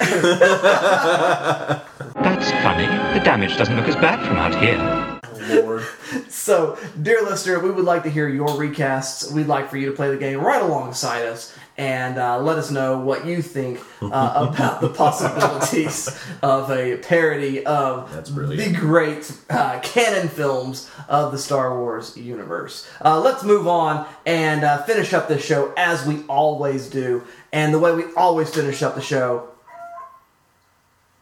That's 2.14 2.51
funny. 2.62 2.86
The 3.18 3.20
damage 3.24 3.57
doesn't 3.57 3.76
look 3.76 3.86
as 3.86 3.97
bad 3.97 4.26
from 4.26 4.36
out 4.36 4.55
here. 4.61 4.78
Oh, 4.80 5.62
Lord. 5.62 5.84
So, 6.28 6.76
dear 7.01 7.22
listener, 7.22 7.61
we 7.61 7.70
would 7.70 7.84
like 7.84 8.03
to 8.03 8.11
hear 8.11 8.28
your 8.28 8.49
recasts. 8.49 9.30
We'd 9.32 9.47
like 9.47 9.70
for 9.70 9.76
you 9.76 9.86
to 9.86 9.93
play 9.93 10.11
the 10.11 10.16
game 10.16 10.41
right 10.41 10.61
alongside 10.61 11.24
us 11.26 11.57
and 11.81 12.18
uh, 12.18 12.39
let 12.39 12.59
us 12.59 12.70
know 12.70 12.99
what 12.99 13.24
you 13.24 13.41
think 13.41 13.81
uh, 14.03 14.49
about 14.51 14.83
the 14.83 14.89
possibilities 14.91 16.14
of 16.43 16.70
a 16.70 16.99
parody 16.99 17.64
of 17.64 18.22
the 18.35 18.76
great 18.78 19.33
uh, 19.49 19.81
canon 19.83 20.28
films 20.28 20.91
of 21.09 21.33
the 21.33 21.39
Star 21.39 21.78
Wars 21.78 22.18
universe. 22.18 22.87
Uh, 23.03 23.18
let's 23.18 23.43
move 23.43 23.66
on 23.66 24.07
and 24.26 24.62
uh, 24.62 24.83
finish 24.83 25.14
up 25.14 25.26
this 25.26 25.43
show 25.43 25.72
as 25.78 26.07
we 26.07 26.22
always 26.28 26.91
do. 26.91 27.22
And 27.51 27.72
the 27.72 27.78
way 27.78 27.95
we 27.95 28.05
always 28.14 28.55
finish 28.55 28.83
up 28.83 28.95
the 28.95 29.01
show 29.01 29.49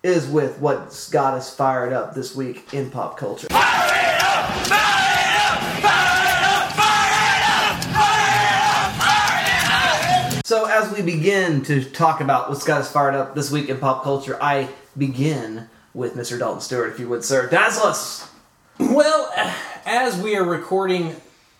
is 0.03 0.27
with 0.27 0.59
what's 0.59 1.09
got 1.09 1.35
us 1.35 1.55
fired 1.55 1.93
up 1.93 2.17
this 2.17 2.35
week 2.35 2.75
in 2.75 2.91
pop 2.91 3.17
culture. 3.17 3.47
So, 10.49 10.65
as 10.65 10.91
we 10.91 11.03
begin 11.03 11.61
to 11.65 11.85
talk 11.85 12.23
about 12.23 12.49
what's 12.49 12.65
got 12.65 12.81
us 12.81 12.91
fired 12.91 13.15
up 13.15 13.35
this 13.35 13.51
week 13.51 13.69
in 13.69 13.77
pop 13.77 14.03
culture, 14.03 14.43
I 14.43 14.71
begin 14.97 15.69
with 15.93 16.15
Mr. 16.15 16.39
Dalton 16.39 16.63
Stewart, 16.63 16.91
if 16.91 16.99
you 16.99 17.07
would, 17.11 17.23
sir. 17.23 17.51
Dazzle 17.51 17.89
us! 17.89 18.31
Well, 18.79 19.31
as 19.85 20.19
we 20.19 20.37
are 20.37 20.45
recording 20.45 21.17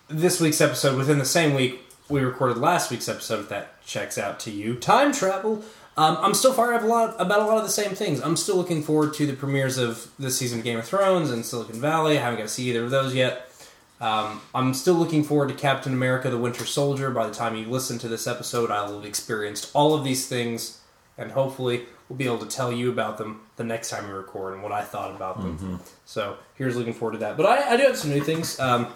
this 0.07 0.41
week's 0.41 0.59
episode 0.59 0.97
within 0.97 1.19
the 1.19 1.23
same 1.23 1.53
week 1.53 1.81
we 2.09 2.21
recorded 2.21 2.57
last 2.57 2.89
week's 2.89 3.07
episode, 3.07 3.41
if 3.41 3.49
that 3.49 3.79
checks 3.85 4.17
out 4.17 4.39
to 4.39 4.49
you, 4.49 4.73
time 4.73 5.11
travel. 5.11 5.63
Um, 5.95 6.17
I'm 6.19 6.33
still 6.33 6.55
fired 6.55 6.73
up 6.73 6.81
a 6.81 6.87
lot 6.87 7.15
about 7.19 7.41
a 7.41 7.45
lot 7.45 7.57
of 7.57 7.63
the 7.65 7.69
same 7.69 7.91
things. 7.91 8.19
I'm 8.19 8.35
still 8.35 8.55
looking 8.55 8.81
forward 8.81 9.13
to 9.13 9.27
the 9.27 9.33
premieres 9.33 9.77
of 9.77 10.11
this 10.17 10.35
season 10.35 10.57
of 10.57 10.65
Game 10.65 10.79
of 10.79 10.85
Thrones 10.85 11.29
and 11.29 11.45
Silicon 11.45 11.79
Valley. 11.79 12.17
I 12.17 12.21
haven't 12.21 12.39
got 12.39 12.47
to 12.47 12.53
see 12.53 12.67
either 12.71 12.85
of 12.85 12.89
those 12.89 13.13
yet. 13.13 13.48
Um, 14.01 14.41
I'm 14.55 14.73
still 14.73 14.93
looking 14.95 15.23
forward 15.23 15.49
to 15.49 15.55
Captain 15.55 15.93
America: 15.93 16.29
The 16.29 16.37
Winter 16.37 16.65
Soldier. 16.65 17.11
By 17.11 17.27
the 17.27 17.33
time 17.33 17.55
you 17.55 17.65
listen 17.65 17.99
to 17.99 18.07
this 18.07 18.27
episode, 18.27 18.71
I 18.71 18.83
will 18.85 18.97
have 18.97 19.05
experienced 19.05 19.71
all 19.73 19.93
of 19.93 20.03
these 20.03 20.27
things, 20.27 20.79
and 21.17 21.31
hopefully, 21.31 21.85
we'll 22.07 22.17
be 22.17 22.25
able 22.25 22.39
to 22.39 22.47
tell 22.47 22.71
you 22.71 22.89
about 22.89 23.17
them 23.17 23.41
the 23.57 23.63
next 23.63 23.89
time 23.89 24.07
we 24.07 24.13
record 24.13 24.53
and 24.53 24.63
what 24.63 24.71
I 24.71 24.83
thought 24.83 25.15
about 25.15 25.41
them. 25.41 25.79
So 26.05 26.37
here's 26.55 26.75
looking 26.75 26.93
forward 26.93 27.13
to 27.13 27.19
that. 27.19 27.37
But 27.37 27.45
I, 27.45 27.73
I 27.73 27.77
do 27.77 27.83
have 27.83 27.97
some 27.97 28.11
new 28.11 28.23
things. 28.23 28.59
Um, 28.59 28.87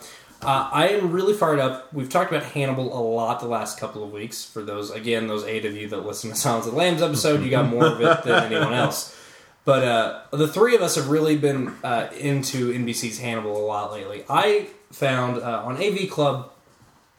uh, 0.41 0.69
I 0.73 0.89
am 0.89 1.11
really 1.11 1.33
fired 1.33 1.59
up. 1.59 1.93
We've 1.93 2.09
talked 2.09 2.31
about 2.31 2.43
Hannibal 2.43 2.97
a 2.97 2.99
lot 3.01 3.39
the 3.39 3.47
last 3.47 3.79
couple 3.79 4.03
of 4.03 4.11
weeks. 4.11 4.43
For 4.43 4.61
those, 4.61 4.91
again, 4.91 5.27
those 5.27 5.45
eight 5.45 5.65
of 5.65 5.75
you 5.75 5.87
that 5.89 6.05
listen 6.05 6.31
to 6.31 6.35
Silence 6.35 6.65
of 6.65 6.73
the 6.73 6.77
Lambs 6.77 7.01
episode, 7.01 7.43
you 7.43 7.49
got 7.49 7.69
more 7.69 7.85
of 7.85 8.01
it 8.01 8.23
than 8.23 8.43
anyone 8.53 8.73
else. 8.73 9.17
But 9.65 9.83
uh, 9.83 10.21
the 10.31 10.47
three 10.47 10.75
of 10.75 10.81
us 10.81 10.95
have 10.95 11.07
really 11.07 11.37
been 11.37 11.73
uh, 11.83 12.09
into 12.17 12.73
NBC's 12.73 13.19
Hannibal 13.19 13.55
a 13.55 13.65
lot 13.65 13.93
lately. 13.93 14.25
I 14.29 14.67
found 14.93 15.41
uh, 15.41 15.63
on 15.65 15.77
AV 15.77 16.09
Club, 16.09 16.51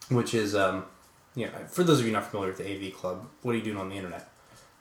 which 0.09 0.33
is, 0.33 0.55
um, 0.55 0.85
you 1.35 1.47
know, 1.47 1.53
for 1.69 1.85
those 1.85 2.01
of 2.01 2.07
you 2.07 2.13
not 2.13 2.31
familiar 2.31 2.53
with 2.53 2.59
the 2.59 2.89
AV 2.89 2.95
Club, 2.95 3.27
what 3.43 3.55
are 3.55 3.59
you 3.59 3.65
doing 3.65 3.77
on 3.77 3.89
the 3.89 3.97
internet? 3.97 4.31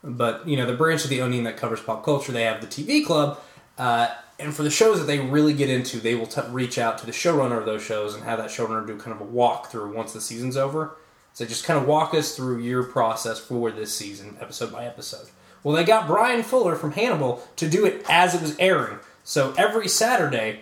But 0.03 0.47
you 0.47 0.57
know, 0.57 0.65
the 0.65 0.75
branch 0.75 1.03
of 1.03 1.09
the 1.09 1.21
Onion 1.21 1.45
that 1.45 1.57
covers 1.57 1.81
pop 1.81 2.03
culture, 2.03 2.31
they 2.31 2.43
have 2.43 2.61
the 2.61 2.67
TV 2.67 3.05
Club, 3.05 3.39
uh, 3.77 4.09
and 4.39 4.53
for 4.53 4.63
the 4.63 4.69
shows 4.69 4.99
that 4.99 5.05
they 5.05 5.19
really 5.19 5.53
get 5.53 5.69
into, 5.69 5.99
they 5.99 6.15
will 6.15 6.27
t- 6.27 6.41
reach 6.49 6.77
out 6.77 6.97
to 6.99 7.05
the 7.05 7.11
showrunner 7.11 7.57
of 7.57 7.65
those 7.65 7.83
shows 7.83 8.13
and 8.13 8.23
have 8.23 8.39
that 8.39 8.49
showrunner 8.49 8.85
do 8.85 8.97
kind 8.97 9.15
of 9.15 9.21
a 9.21 9.31
walkthrough 9.31 9.93
once 9.93 10.13
the 10.13 10.21
season's 10.21 10.57
over. 10.57 10.97
So 11.33 11.45
just 11.45 11.65
kind 11.65 11.79
of 11.79 11.87
walk 11.87 12.13
us 12.13 12.35
through 12.35 12.59
your 12.59 12.83
process 12.83 13.39
for 13.39 13.71
this 13.71 13.95
season, 13.95 14.37
episode 14.39 14.71
by 14.71 14.85
episode. 14.85 15.27
Well, 15.63 15.75
they 15.75 15.83
got 15.83 16.07
Bryan 16.07 16.43
Fuller 16.43 16.75
from 16.75 16.91
Hannibal 16.91 17.41
to 17.55 17.69
do 17.69 17.85
it 17.85 18.05
as 18.09 18.35
it 18.35 18.41
was 18.41 18.57
airing. 18.59 18.99
So 19.23 19.53
every 19.57 19.87
Saturday, 19.87 20.61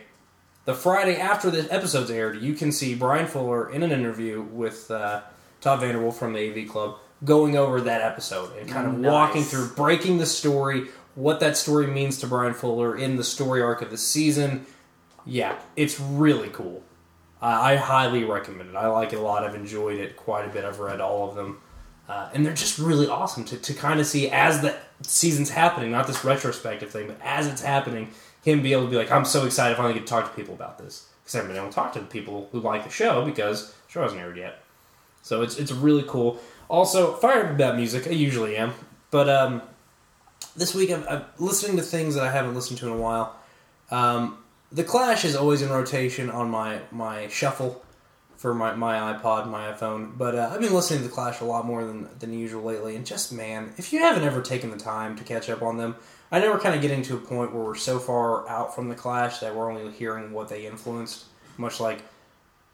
the 0.65 0.73
Friday 0.73 1.17
after 1.17 1.49
the 1.49 1.71
episode's 1.73 2.11
aired, 2.11 2.41
you 2.41 2.53
can 2.53 2.71
see 2.71 2.95
Bryan 2.95 3.27
Fuller 3.27 3.69
in 3.71 3.83
an 3.83 3.91
interview 3.91 4.41
with 4.41 4.89
uh, 4.91 5.21
Todd 5.59 5.81
VanDerWerff 5.81 6.13
from 6.15 6.33
the 6.33 6.63
AV 6.63 6.67
Club 6.69 6.97
going 7.23 7.55
over 7.57 7.81
that 7.81 8.01
episode 8.01 8.55
and 8.57 8.69
kind 8.69 8.87
of 8.87 8.97
Nice. 8.97 9.11
walking 9.11 9.43
through, 9.43 9.67
breaking 9.69 10.17
the 10.17 10.25
story, 10.25 10.87
what 11.15 11.39
that 11.39 11.55
story 11.57 11.87
means 11.87 12.17
to 12.19 12.27
Bryan 12.27 12.53
Fuller 12.53 12.97
in 12.97 13.15
the 13.15 13.23
story 13.23 13.61
arc 13.61 13.81
of 13.81 13.89
the 13.91 13.97
season. 13.97 14.65
Yeah, 15.25 15.55
it's 15.75 15.99
really 15.99 16.49
cool. 16.49 16.81
I 17.41 17.73
I 17.73 17.75
highly 17.75 18.23
recommend 18.23 18.69
it. 18.69 18.75
I 18.75 18.87
like 18.87 19.13
it 19.13 19.17
a 19.19 19.21
lot. 19.21 19.43
I've 19.43 19.53
enjoyed 19.55 19.99
it 19.99 20.15
quite 20.15 20.45
a 20.45 20.49
bit. 20.49 20.63
I've 20.65 20.79
read 20.79 20.99
all 21.01 21.29
of 21.29 21.35
them. 21.35 21.59
Uh, 22.09 22.29
and 22.33 22.45
they're 22.45 22.53
just 22.53 22.77
really 22.79 23.07
awesome 23.07 23.45
to, 23.45 23.57
to 23.57 23.73
kind 23.73 23.99
of 23.99 24.05
see 24.05 24.29
as 24.29 24.61
the 24.61 24.75
season's 25.03 25.49
happening, 25.51 25.91
not 25.91 26.07
this 26.07 26.25
retrospective 26.25 26.89
thing, 26.89 27.07
but 27.07 27.17
as 27.23 27.47
it's 27.47 27.61
happening, 27.61 28.09
him 28.43 28.61
be 28.61 28.73
able 28.73 28.85
to 28.85 28.89
be 28.89 28.97
like, 28.97 29.11
I'm 29.11 29.25
so 29.25 29.45
excited 29.45 29.73
I 29.73 29.77
finally 29.77 29.93
get 29.93 30.07
to 30.07 30.09
talk 30.09 30.29
to 30.29 30.35
people 30.35 30.53
about 30.53 30.77
this. 30.77 31.07
Because 31.21 31.35
I 31.35 31.37
haven't 31.39 31.53
been 31.53 31.61
able 31.61 31.69
to 31.69 31.75
talk 31.75 31.93
to 31.93 31.99
the 31.99 32.05
people 32.05 32.49
who 32.51 32.59
like 32.59 32.83
the 32.83 32.89
show 32.89 33.23
because 33.23 33.71
the 33.71 33.91
show 33.91 34.01
hasn't 34.01 34.19
aired 34.19 34.37
yet. 34.37 34.61
So 35.21 35.41
it's, 35.41 35.57
it's 35.57 35.71
really 35.71 36.03
cool. 36.07 36.39
Also, 36.67 37.13
fired 37.13 37.45
up 37.45 37.51
about 37.55 37.75
music. 37.75 38.07
I 38.07 38.11
usually 38.11 38.57
am. 38.57 38.73
But 39.11 39.29
um, 39.29 39.61
this 40.55 40.73
week 40.73 40.89
I'm, 40.89 41.05
I'm 41.07 41.25
listening 41.37 41.77
to 41.77 41.83
things 41.83 42.15
that 42.15 42.23
I 42.23 42.31
haven't 42.31 42.55
listened 42.55 42.79
to 42.79 42.87
in 42.87 42.93
a 42.93 42.97
while. 42.97 43.35
Um, 43.91 44.37
the 44.71 44.83
Clash 44.83 45.25
is 45.25 45.35
always 45.35 45.61
in 45.61 45.69
rotation 45.69 46.29
on 46.29 46.49
my, 46.49 46.79
my 46.91 47.27
shuffle 47.27 47.83
for 48.37 48.55
my, 48.55 48.73
my 48.73 49.13
iPod, 49.13 49.47
my 49.47 49.71
iPhone. 49.71 50.17
But 50.17 50.33
uh, 50.33 50.49
I've 50.51 50.61
been 50.61 50.73
listening 50.73 51.01
to 51.01 51.07
The 51.07 51.13
Clash 51.13 51.41
a 51.41 51.45
lot 51.45 51.65
more 51.65 51.85
than, 51.85 52.09
than 52.17 52.33
usual 52.33 52.63
lately. 52.63 52.95
And 52.95 53.05
just, 53.05 53.31
man, 53.31 53.73
if 53.77 53.93
you 53.93 53.99
haven't 53.99 54.23
ever 54.23 54.41
taken 54.41 54.71
the 54.71 54.77
time 54.77 55.15
to 55.17 55.23
catch 55.23 55.49
up 55.49 55.61
on 55.61 55.77
them, 55.77 55.95
I 56.31 56.39
know 56.39 56.51
we're 56.51 56.59
kind 56.59 56.75
of 56.75 56.81
getting 56.81 57.01
to 57.03 57.15
a 57.15 57.19
point 57.19 57.53
where 57.53 57.63
we're 57.63 57.75
so 57.75 57.99
far 57.99 58.47
out 58.47 58.73
from 58.73 58.87
The 58.87 58.95
Clash 58.95 59.39
that 59.39 59.53
we're 59.53 59.69
only 59.69 59.91
hearing 59.91 60.31
what 60.31 60.47
they 60.47 60.65
influenced, 60.65 61.25
much 61.57 61.79
like 61.79 62.01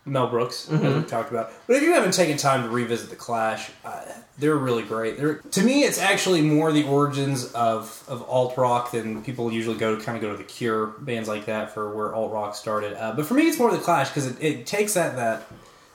Mel 0.06 0.28
Brooks, 0.28 0.70
as 0.72 1.04
we 1.04 1.10
talked 1.10 1.32
about. 1.32 1.52
But 1.66 1.78
if 1.78 1.82
you 1.82 1.94
haven't 1.94 2.14
taken 2.14 2.38
time 2.38 2.64
to 2.64 2.70
revisit 2.70 3.10
The 3.10 3.16
Clash, 3.16 3.72
uh, 3.84 4.04
they're 4.38 4.56
really 4.56 4.84
great. 4.84 5.18
They're, 5.18 5.36
to 5.36 5.64
me, 5.64 5.84
it's 5.84 5.98
actually 5.98 6.42
more 6.42 6.72
the 6.72 6.84
origins 6.84 7.52
of, 7.54 8.04
of 8.08 8.22
alt 8.30 8.56
rock 8.58 8.92
than 8.92 9.24
people 9.24 9.52
usually 9.52 9.78
go 9.78 9.96
to 9.96 10.04
kind 10.04 10.16
of 10.16 10.22
go 10.22 10.32
to 10.32 10.38
the 10.38 10.44
Cure 10.44 10.88
bands 11.00 11.28
like 11.28 11.46
that 11.48 11.74
for 11.74 11.94
where 11.96 12.14
alt 12.14 12.32
rock 12.32 12.56
started. 12.56 12.94
Uh, 12.94 13.14
but 13.14 13.26
for 13.26 13.34
me, 13.34 13.48
it's 13.48 13.58
more 13.58 13.72
The 13.72 13.80
Clash 13.80 14.10
because 14.10 14.28
it, 14.28 14.38
it 14.40 14.66
takes 14.68 14.94
that 14.94 15.16
that 15.16 15.48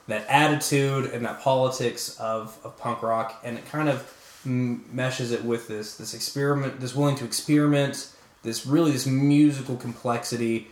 that 0.07 0.25
attitude 0.27 1.05
and 1.05 1.25
that 1.25 1.39
politics 1.39 2.19
of, 2.19 2.59
of 2.63 2.77
punk 2.77 3.01
rock 3.01 3.39
and 3.43 3.57
it 3.57 3.65
kind 3.67 3.87
of 3.87 4.01
m- 4.45 4.85
meshes 4.91 5.31
it 5.31 5.43
with 5.43 5.67
this 5.67 5.97
this 5.97 6.13
experiment, 6.13 6.79
this 6.79 6.95
willing 6.95 7.15
to 7.17 7.25
experiment, 7.25 8.09
this 8.43 8.65
really 8.65 8.91
this 8.91 9.05
musical 9.05 9.75
complexity. 9.75 10.67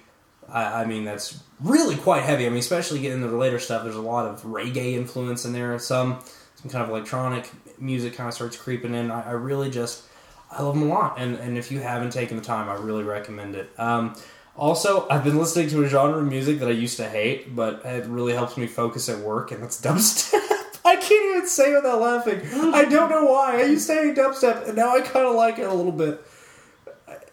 I, 0.49 0.81
I 0.81 0.85
mean, 0.85 1.05
that's 1.05 1.41
really 1.59 1.95
quite 1.95 2.23
heavy. 2.23 2.45
I 2.45 2.49
mean, 2.49 2.59
especially 2.59 2.99
getting 2.99 3.17
into 3.17 3.29
the 3.29 3.37
later 3.37 3.59
stuff. 3.59 3.83
There's 3.83 3.95
a 3.95 4.01
lot 4.01 4.25
of 4.25 4.43
reggae 4.43 4.93
influence 4.93 5.45
in 5.45 5.53
there. 5.53 5.77
Some 5.79 6.19
some 6.55 6.69
kind 6.69 6.83
of 6.83 6.89
electronic 6.89 7.49
music 7.79 8.15
kind 8.15 8.27
of 8.27 8.33
starts 8.33 8.57
creeping 8.57 8.93
in. 8.93 9.11
I, 9.11 9.29
I 9.29 9.31
really 9.31 9.69
just 9.69 10.03
I 10.51 10.61
love 10.61 10.75
them 10.75 10.89
a 10.89 10.93
lot. 10.93 11.19
And 11.19 11.35
and 11.35 11.57
if 11.57 11.71
you 11.71 11.79
haven't 11.79 12.11
taken 12.11 12.37
the 12.37 12.43
time, 12.43 12.69
I 12.69 12.73
really 12.73 13.03
recommend 13.03 13.55
it. 13.55 13.69
Um, 13.79 14.15
also, 14.57 15.07
I've 15.09 15.23
been 15.23 15.37
listening 15.37 15.69
to 15.69 15.83
a 15.83 15.87
genre 15.87 16.19
of 16.19 16.27
music 16.27 16.59
that 16.59 16.67
I 16.67 16.71
used 16.71 16.97
to 16.97 17.07
hate, 17.07 17.55
but 17.55 17.85
it 17.85 18.05
really 18.05 18.33
helps 18.33 18.57
me 18.57 18.67
focus 18.67 19.07
at 19.07 19.19
work, 19.19 19.51
and 19.51 19.63
that's 19.63 19.79
dubstep. 19.79 20.41
I 20.83 20.95
can't 20.95 21.35
even 21.35 21.47
say 21.47 21.73
without 21.75 22.01
laughing. 22.01 22.41
I 22.73 22.85
don't 22.85 23.09
know 23.09 23.25
why. 23.25 23.61
I 23.61 23.65
used 23.65 23.87
to 23.87 23.93
hate 23.93 24.15
dubstep, 24.15 24.67
and 24.67 24.75
now 24.75 24.95
I 24.95 25.01
kind 25.01 25.25
of 25.25 25.35
like 25.35 25.59
it 25.59 25.63
a 25.67 25.73
little 25.73 25.91
bit. 25.91 26.25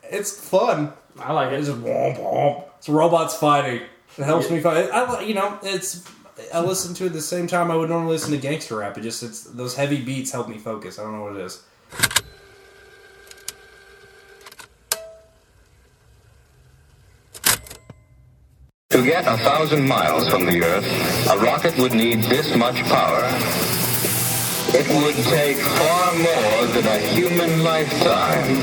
It's 0.04 0.38
fun. 0.38 0.92
I 1.18 1.32
like 1.32 1.52
it. 1.52 1.58
It's 1.58 1.68
just 1.68 1.80
womp 1.80 2.18
womp. 2.18 2.64
It's 2.78 2.88
robots 2.88 3.36
fighting. 3.36 3.82
It 4.16 4.24
helps 4.24 4.50
me 4.50 4.60
fight. 4.60 4.90
I, 4.90 5.22
you 5.22 5.34
know, 5.34 5.58
it's. 5.62 6.04
I 6.54 6.60
listen 6.60 6.94
to 6.94 7.06
it 7.06 7.10
the 7.10 7.20
same 7.20 7.48
time 7.48 7.70
I 7.70 7.76
would 7.76 7.88
normally 7.88 8.12
listen 8.12 8.30
to 8.30 8.38
gangster 8.38 8.76
rap. 8.76 8.96
It 8.96 9.02
just 9.02 9.22
it's 9.22 9.42
those 9.42 9.74
heavy 9.74 10.02
beats 10.02 10.30
help 10.30 10.48
me 10.48 10.58
focus. 10.58 10.98
I 10.98 11.02
don't 11.02 11.12
know 11.12 11.24
what 11.24 11.36
it 11.36 11.42
is. 11.42 11.62
To 18.98 19.04
get 19.04 19.28
a 19.28 19.36
thousand 19.38 19.86
miles 19.86 20.28
from 20.28 20.44
the 20.44 20.60
Earth, 20.60 21.28
a 21.30 21.38
rocket 21.38 21.78
would 21.78 21.94
need 21.94 22.20
this 22.24 22.56
much 22.56 22.82
power. 22.86 23.22
It 24.74 24.88
would 24.88 25.14
take 25.26 25.56
far 25.56 26.14
more 26.14 26.66
than 26.74 26.84
a 26.84 26.98
human 27.14 27.62
lifetime. 27.62 28.56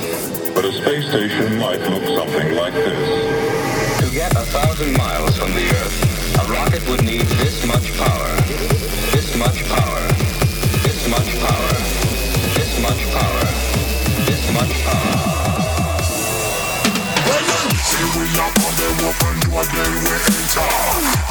But 0.53 0.65
a 0.65 0.73
space 0.73 1.07
station 1.07 1.57
might 1.57 1.79
look 1.87 2.03
something 2.03 2.53
like 2.53 2.73
this. 2.73 4.03
To 4.03 4.13
get 4.13 4.33
a 4.33 4.43
thousand 4.51 4.97
miles 4.97 5.37
from 5.37 5.53
the 5.53 5.69
Earth, 5.69 6.43
a 6.43 6.51
rocket 6.51 6.85
would 6.89 7.05
need 7.05 7.27
this 7.39 7.65
much 7.65 7.97
power. 7.97 8.35
This 9.15 9.37
much 9.37 9.63
power. 9.69 10.01
This 10.83 11.07
much 11.07 11.31
power. 11.47 11.84
And 19.55 19.67
again 19.71 19.93
we 20.03 20.11
enter 20.11 20.71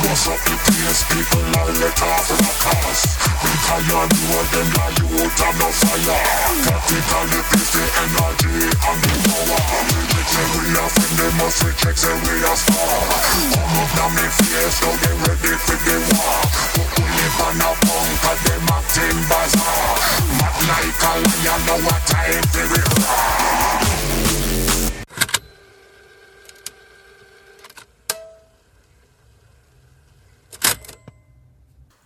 Bust 0.01 0.29
up 0.33 0.41
the 0.45 0.55
place, 0.65 1.01
people 1.13 1.45
are 1.61 1.73
let 1.77 2.01
off 2.09 2.29
cast 2.65 3.21
Because 3.21 3.85
you're 3.85 4.09
newer 4.09 4.45
than 4.49 4.69
now 4.73 4.89
you. 4.97 5.29
out 5.29 5.41
of 5.45 5.55
no 5.61 5.69
fire 5.69 6.21
Tactically 6.65 7.41
place 7.53 7.71
the 7.75 7.85
energy 8.01 8.57
and 8.65 9.01
the 9.05 9.15
power 9.29 9.65
We 9.93 10.23
Say 10.25 10.47
we 10.57 10.65
are 10.73 10.89
friend, 10.89 11.15
they 11.21 11.31
must 11.37 11.63
reject, 11.65 11.99
say 12.01 12.17
we 12.17 12.35
are 12.49 12.57
star 12.57 12.97
Come 13.53 13.77
up 13.77 13.91
now 13.93 14.09
me 14.17 14.27
face, 14.41 14.79
now 14.81 14.95
they 15.05 15.15
ready 15.29 15.53
for 15.61 15.79
the 15.85 15.97
war 16.17 16.41
But 16.81 16.89
we 16.97 17.05
live 17.05 17.39
on 17.45 17.61
a 17.61 17.71
punk, 17.77 18.11
cause 18.25 18.41
them 18.49 18.69
acting 18.73 19.21
bazaar 19.29 19.89
Mad 20.41 20.57
like 20.65 21.03
a 21.05 21.13
lion, 21.21 21.61
know 21.69 21.79
what 21.85 22.01
time 22.09 22.45
for 22.49 22.73
it 22.73 23.84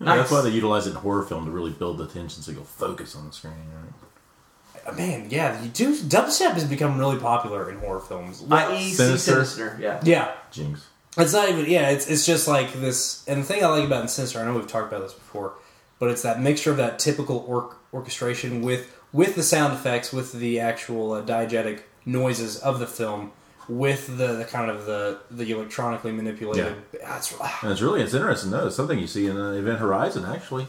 roar 0.01 0.15
Yeah, 0.15 0.17
That's 0.17 0.31
why 0.31 0.43
they 0.43 0.51
utilize 0.51 0.87
it 0.87 0.91
in 0.91 0.97
horror 0.97 1.23
film 1.23 1.45
to 1.45 1.51
really 1.51 1.73
build 1.73 1.99
the 1.99 2.07
tension 2.07 2.43
so 2.43 2.53
you'll 2.53 2.65
focus 2.65 3.17
on 3.17 3.27
the 3.27 3.33
screen, 3.33 3.55
right? 3.55 4.97
Man, 4.97 5.29
yeah, 5.29 5.63
you 5.63 5.69
do. 5.69 5.95
Dubstep 5.95 6.53
has 6.53 6.65
become 6.65 6.99
really 6.99 7.19
popular 7.19 7.71
in 7.71 7.79
horror 7.79 8.01
films. 8.01 8.43
I.e. 8.51 8.91
Sinister. 8.91 9.45
Sinister. 9.45 9.79
Yeah. 9.81 10.01
Yeah, 10.03 10.33
Jinx. 10.51 10.87
It's 11.19 11.33
not 11.33 11.49
even 11.49 11.67
yeah. 11.67 11.91
It's 11.91 12.09
it's 12.09 12.25
just 12.25 12.49
like 12.49 12.73
this. 12.73 13.27
And 13.29 13.43
the 13.43 13.45
thing 13.45 13.63
I 13.63 13.67
like 13.67 13.85
about 13.85 14.03
in 14.03 14.09
Sinister, 14.09 14.41
I 14.41 14.45
know 14.47 14.55
we've 14.55 14.67
talked 14.67 14.91
about 14.91 15.03
this 15.03 15.13
before, 15.13 15.55
but 15.99 16.11
it's 16.11 16.23
that 16.23 16.41
mixture 16.41 16.71
of 16.71 16.79
that 16.79 16.99
typical 16.99 17.45
or- 17.47 17.77
orchestration 17.93 18.63
with 18.63 18.95
with 19.13 19.35
the 19.35 19.43
sound 19.43 19.75
effects, 19.75 20.13
with 20.13 20.33
the 20.33 20.61
actual 20.61 21.13
uh, 21.13 21.23
diegetic 21.23 21.81
noises 22.07 22.59
of 22.59 22.79
the 22.79 22.87
film, 22.87 23.33
with 23.69 24.17
the, 24.19 24.35
the 24.35 24.45
kind 24.45 24.71
of 24.71 24.87
the 24.87 25.19
the 25.31 25.51
electronically 25.53 26.13
manipulated. 26.13 26.75
Yeah. 26.93 26.99
That's 27.09 27.33
And 27.63 27.73
it's 27.73 27.81
really 27.83 28.01
it's 28.03 28.15
interesting 28.15 28.51
though. 28.51 28.67
It's 28.69 28.77
something 28.77 28.99
you 28.99 29.07
see 29.07 29.27
in 29.27 29.37
uh, 29.37 29.51
Event 29.53 29.79
Horizon 29.79 30.25
actually. 30.25 30.67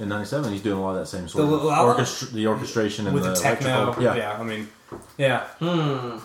In 0.00 0.08
'97, 0.08 0.50
he's 0.52 0.60
doing 0.62 0.78
a 0.78 0.82
lot 0.82 0.90
of 0.96 0.96
that 0.96 1.06
same 1.06 1.28
sort 1.28 1.46
The 1.48 1.54
of 1.54 1.62
l- 1.64 1.70
l- 1.70 1.86
orchestra- 1.86 2.28
the 2.28 2.48
orchestration 2.48 3.06
and 3.06 3.14
with 3.14 3.22
the, 3.22 3.30
the 3.30 3.36
techno. 3.36 3.94
Yeah. 4.00 4.16
Yeah. 4.16 4.36
I 4.38 4.42
mean, 4.42 4.68
yeah. 5.18 5.44
Hmm. 5.60 6.18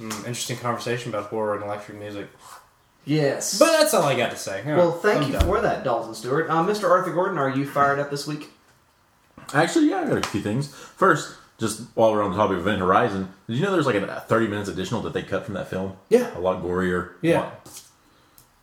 Interesting 0.00 0.56
conversation 0.58 1.10
about 1.12 1.26
horror 1.28 1.56
and 1.56 1.64
electric 1.64 1.98
music. 1.98 2.28
Yes. 3.04 3.58
But 3.58 3.72
that's 3.78 3.92
all 3.94 4.04
I 4.04 4.16
got 4.16 4.30
to 4.30 4.36
say. 4.36 4.62
Yeah, 4.64 4.76
well, 4.76 4.92
thank 4.92 5.22
I'm 5.22 5.26
you 5.26 5.32
done. 5.32 5.42
for 5.46 5.60
that, 5.60 5.84
Dalton 5.84 6.14
Stewart. 6.14 6.48
Uh, 6.48 6.62
Mr. 6.64 6.88
Arthur 6.88 7.12
Gordon, 7.12 7.36
are 7.38 7.50
you 7.50 7.66
fired 7.66 7.98
up 7.98 8.10
this 8.10 8.26
week? 8.26 8.50
Actually, 9.52 9.90
yeah, 9.90 10.00
I 10.02 10.06
got 10.06 10.24
a 10.24 10.28
few 10.28 10.40
things. 10.40 10.72
First, 10.72 11.34
just 11.60 11.82
while 11.94 12.10
we're 12.12 12.24
on 12.24 12.30
the 12.32 12.36
topic 12.36 12.56
of 12.56 12.66
Event 12.66 12.80
Horizon, 12.80 13.28
did 13.46 13.56
you 13.58 13.62
know 13.62 13.70
there's 13.70 13.86
like 13.86 13.94
a 13.94 14.24
30 14.26 14.48
minutes 14.48 14.68
additional 14.68 15.00
that 15.02 15.12
they 15.12 15.22
cut 15.22 15.44
from 15.44 15.54
that 15.54 15.68
film? 15.68 15.96
Yeah. 16.08 16.36
A 16.36 16.40
lot 16.40 16.60
gorier. 16.62 17.12
Yeah. 17.20 17.40
Lot- 17.40 17.82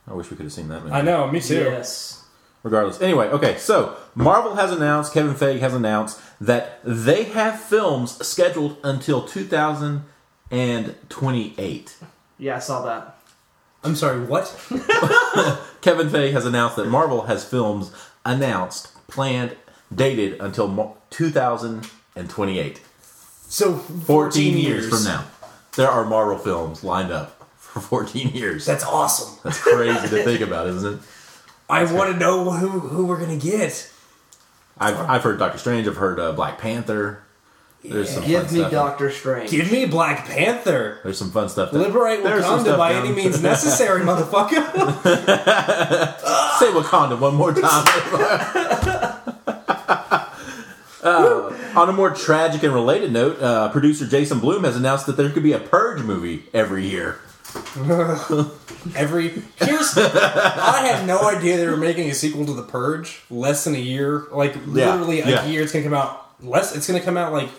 I 0.10 0.14
wish 0.14 0.30
we 0.32 0.38
could 0.38 0.46
have 0.46 0.54
seen 0.54 0.70
that 0.70 0.84
movie. 0.84 0.94
I 0.94 1.02
know. 1.02 1.30
Me 1.30 1.40
too. 1.40 1.56
Yes. 1.56 2.24
Regardless. 2.64 3.00
Anyway, 3.02 3.28
okay, 3.28 3.58
so 3.58 3.96
Marvel 4.16 4.56
has 4.56 4.72
announced, 4.72 5.14
Kevin 5.14 5.36
Feige 5.36 5.60
has 5.60 5.74
announced 5.74 6.20
that 6.42 6.80
they 6.84 7.24
have 7.26 7.60
films 7.62 8.26
scheduled 8.26 8.78
until 8.84 9.22
2028. 9.24 11.98
Yeah, 12.40 12.56
I 12.56 12.60
saw 12.60 12.82
that. 12.84 13.18
I'm 13.84 13.96
sorry. 13.96 14.22
What? 14.22 14.46
Kevin 15.82 16.10
Feige 16.10 16.32
has 16.32 16.46
announced 16.46 16.78
that 16.78 16.88
Marvel 16.88 17.24
has 17.28 17.44
films 17.46 17.92
announced, 18.26 18.92
planned, 19.08 19.56
dated 19.94 20.40
until 20.42 20.68
Mo- 22.18 22.24
2028. 22.24 22.82
So 23.50 23.76
14 23.76 24.58
years 24.58 24.90
from 24.90 25.04
now. 25.04 25.26
There 25.76 25.90
are 25.90 26.06
Marvel 26.06 26.38
films 26.38 26.84
lined 26.84 27.12
up 27.12 27.48
for 27.58 27.80
14 27.80 28.30
years. 28.30 28.66
That's 28.66 28.84
awesome. 28.84 29.40
That's 29.44 29.62
crazy 29.62 30.08
to 30.10 30.24
think 30.24 30.42
about, 30.42 30.68
isn't 30.68 30.96
it? 30.96 31.00
I 31.70 31.92
want 31.92 32.14
to 32.14 32.20
know 32.20 32.52
who 32.52 32.80
who 32.80 33.06
we're 33.06 33.20
gonna 33.20 33.38
get. 33.38 33.92
I've, 34.78 34.98
I've 34.98 35.24
heard 35.24 35.40
Doctor 35.40 35.58
Strange, 35.58 35.88
I've 35.88 35.98
heard 35.98 36.20
uh, 36.20 36.32
Black 36.34 36.60
Panther. 36.60 37.24
There's 37.84 38.10
some 38.10 38.26
Give 38.26 38.44
fun 38.46 38.54
me 38.54 38.60
stuff. 38.60 38.72
Doctor 38.72 39.12
Strange. 39.12 39.52
Give 39.52 39.72
me 39.72 39.86
Black 39.86 40.26
Panther. 40.26 41.00
There's 41.04 41.18
some 41.18 41.32
fun 41.32 41.48
stuff. 41.50 41.72
that- 41.72 41.78
Liberate 41.80 42.24
there's 42.24 42.44
Wakanda 42.44 42.78
by 42.78 42.94
down- 42.94 43.06
any 43.06 43.16
means 43.16 43.42
necessary, 43.44 44.02
motherfucker. 44.02 44.54
Say 46.60 46.72
Wakanda 46.72 47.20
one 47.20 47.36
more 47.36 47.54
time. 47.54 47.86
Uh, 51.04 51.54
on 51.78 51.90
a 51.90 51.94
more 51.94 52.10
tragic 52.10 52.64
and 52.64 52.74
related 52.74 53.12
note, 53.12 53.42
uh, 53.42 53.70
producer 53.70 54.06
Jason 54.06 54.40
Blum 54.40 54.64
has 54.64 54.76
announced 54.76 55.06
that 55.06 55.16
there 55.16 55.30
could 55.30 55.44
be 55.44 55.54
a 55.54 55.60
Purge 55.60 56.02
movie 56.02 56.44
every 56.54 56.88
year. 56.88 57.20
Every 58.96 59.30
here's 59.58 59.98
I 59.98 60.86
had 60.86 61.08
no 61.08 61.22
idea 61.30 61.58
they 61.58 61.68
were 61.68 61.78
making 61.78 62.10
a 62.10 62.14
sequel 62.14 62.46
to 62.46 62.54
The 62.54 62.64
Purge. 62.64 63.22
Less 63.30 63.64
than 63.64 63.76
a 63.76 63.80
year, 63.80 64.26
like 64.32 64.56
literally 64.66 65.22
a 65.22 65.30
yeah. 65.30 65.46
year. 65.46 65.62
It's 65.62 65.72
gonna 65.72 65.84
come 65.84 65.94
out 65.94 66.30
less. 66.42 66.76
It's 66.76 66.88
gonna 66.88 67.00
come 67.00 67.18
out 67.18 67.32
like 67.32 67.50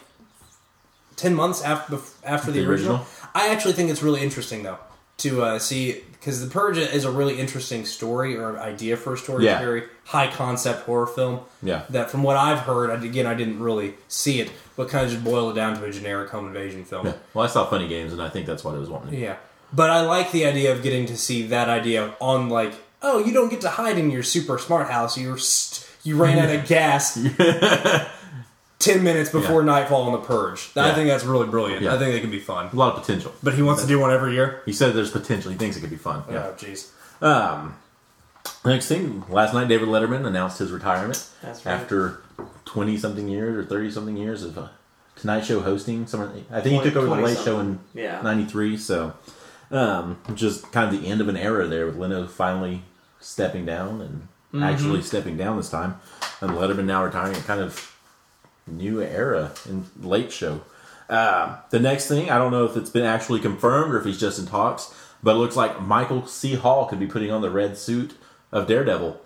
ten 1.17 1.35
months 1.35 1.63
after 1.63 1.99
after 2.25 2.51
the, 2.51 2.61
The 2.61 2.69
original. 2.69 2.97
original? 2.97 3.07
I 3.35 3.49
actually 3.49 3.75
think 3.75 3.91
it's 3.91 4.03
really 4.03 4.23
interesting 4.23 4.63
though 4.63 4.79
to 5.19 5.43
uh, 5.43 5.59
see 5.59 6.03
because 6.29 6.45
The 6.47 6.51
Purge 6.53 6.77
is 6.77 7.05
a 7.07 7.11
really 7.11 7.41
interesting 7.41 7.87
story 7.87 8.37
or 8.37 8.59
idea 8.59 8.97
for 8.99 9.15
a 9.15 9.17
story. 9.17 9.47
Yeah. 9.47 9.53
It's 9.55 9.63
a 9.63 9.65
very 9.65 9.83
high 10.05 10.31
concept 10.31 10.85
horror 10.85 11.07
film. 11.07 11.41
Yeah. 11.63 11.85
That 11.89 12.11
from 12.11 12.23
what 12.23 12.37
I've 12.37 12.59
heard, 12.61 12.91
I- 12.91 13.03
again 13.05 13.25
I 13.27 13.33
didn't 13.35 13.61
really 13.61 13.95
see 14.09 14.41
it, 14.41 14.51
but 14.77 14.89
kind 14.91 15.07
of 15.07 15.11
just 15.13 15.25
boiled 15.25 15.53
it 15.53 15.55
down 15.61 15.79
to 15.79 15.85
a 15.85 15.91
generic 15.91 16.29
home 16.31 16.47
invasion 16.47 16.85
film. 16.85 17.07
Yeah. 17.07 17.15
Well, 17.33 17.45
I 17.45 17.49
saw 17.49 17.65
Funny 17.65 17.89
Games, 17.89 18.13
and 18.13 18.21
I 18.23 18.29
think 18.29 18.45
that's 18.47 18.63
what 18.63 18.75
I 18.75 18.79
was 18.79 18.91
wanting. 18.91 19.19
Yeah. 19.19 19.37
But 19.73 19.89
I 19.91 20.03
like 20.03 20.31
the 20.33 20.45
idea 20.45 20.73
of 20.73 20.83
getting 20.83 21.07
to 21.07 21.17
see 21.17 21.47
that 21.49 21.69
idea 21.71 22.15
on 22.21 22.49
like, 22.51 22.75
oh, 23.03 23.19
you 23.25 23.33
don't 23.33 23.49
get 23.49 23.63
to 23.63 23.71
hide 23.71 23.97
in 23.99 24.11
your 24.11 24.23
super 24.23 24.59
smart 24.59 24.89
house. 24.91 25.17
You're 25.17 25.39
st- 25.39 25.87
you 26.05 26.17
ran 26.23 26.39
out 26.39 26.55
of 26.55 26.67
gas 26.69 27.17
ten 28.79 29.03
minutes 29.03 29.31
before 29.31 29.63
nightfall 29.63 30.03
on 30.03 30.13
the 30.13 30.19
purge. 30.19 30.71
I 30.77 30.89
Yeah. 30.89 30.95
think 30.95 31.09
that's 31.09 31.25
really 31.25 31.47
brilliant. 31.49 31.83
Yeah. 31.83 31.95
I 31.95 31.99
think 31.99 32.15
it 32.15 32.21
can 32.21 32.31
be 32.31 32.39
fun. 32.41 32.69
A 32.73 32.77
lot 32.77 32.95
of 32.95 33.01
potential. 33.01 33.33
But 33.43 33.55
he 33.55 33.63
wants 33.63 33.83
to 33.83 33.89
do 33.89 33.99
one 33.99 34.11
every 34.13 34.35
year. 34.35 34.63
He 34.67 34.73
said 34.73 34.95
there's 34.95 35.11
potential. 35.11 35.51
He 35.51 35.57
thinks 35.59 35.77
it 35.77 35.81
could 35.81 35.91
be 35.91 35.97
fun. 35.97 36.23
Yeah. 36.31 36.47
Oh, 36.51 36.55
jeez. 36.57 36.89
Um, 37.23 37.75
next 38.65 38.87
thing, 38.87 39.25
last 39.29 39.53
night 39.55 39.69
David 39.69 39.89
Letterman 39.89 40.27
announced 40.27 40.59
his 40.59 40.71
retirement 40.71 41.25
That's 41.43 41.65
right. 41.67 41.73
after 41.73 42.21
twenty 42.65 42.97
something 42.97 43.29
years 43.29 43.57
or 43.57 43.69
thirty 43.69 43.91
something 43.91 44.17
years 44.17 44.43
of 44.45 44.57
uh, 44.59 44.69
Tonight 45.17 45.45
Show 45.45 45.61
hosting. 45.61 46.07
Somewhere, 46.07 46.31
I 46.53 46.61
think 46.61 46.81
he 46.83 46.89
took 46.89 46.97
over 46.97 47.07
the 47.09 47.15
20 47.17 47.23
Late 47.35 47.39
Show 47.45 47.59
in 47.59 47.81
Yeah. 47.95 48.21
'93. 48.23 48.77
So, 48.77 49.15
um, 49.73 50.19
just 50.35 50.71
kind 50.71 50.95
of 50.95 51.01
the 51.03 51.09
end 51.09 51.21
of 51.21 51.29
an 51.29 51.37
era 51.37 51.67
there 51.67 51.87
with 51.87 51.97
Leno 51.97 52.27
finally 52.29 52.85
stepping 53.21 53.67
down 53.67 54.01
and 54.01 54.29
Mm-hmm. 54.55 54.63
actually 54.63 55.03
stepping 55.03 55.37
down 55.37 55.59
this 55.59 55.69
time, 55.69 55.97
and 56.41 56.53
Letterman 56.53 56.87
now 56.87 57.05
retiring. 57.05 57.37
A 57.37 57.41
kind 57.41 57.61
of 57.61 57.95
new 58.71 59.01
era 59.03 59.53
in 59.69 59.87
Late 60.01 60.33
Show. 60.33 60.63
Uh, 61.09 61.57
the 61.71 61.79
next 61.81 62.07
thing, 62.07 62.31
I 62.31 62.37
don't 62.39 62.53
know 62.53 62.65
if 62.65 62.77
it's 62.77 62.91
been 62.91 63.05
actually 63.05 63.41
confirmed 63.41 63.95
or 63.95 63.99
if 63.99 64.05
he's 64.05 64.21
just 64.21 64.39
in 64.39 64.47
talks, 64.47 64.95
but 65.23 65.37
it 65.37 65.39
looks 65.39 65.57
like 65.57 65.81
Michael 65.81 66.27
C. 66.27 66.55
Hall 66.55 66.87
could 66.87 67.01
be 67.01 67.07
putting 67.07 67.31
on 67.31 67.41
the 67.43 67.51
red 67.51 67.79
suit 67.79 68.15
of 68.53 68.67
Daredevil, 68.67 69.19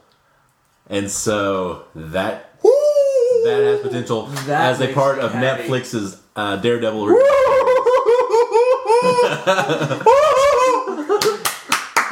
and 0.88 1.10
so 1.10 1.84
that 1.94 2.50
that 2.62 3.62
has 3.64 3.80
potential 3.80 4.26
That 4.46 4.70
as 4.72 4.80
a 4.80 4.92
part 4.92 5.18
of 5.18 5.32
happy. 5.32 5.64
Netflix's 5.64 6.20
uh, 6.36 6.56
Daredevil. 6.56 7.08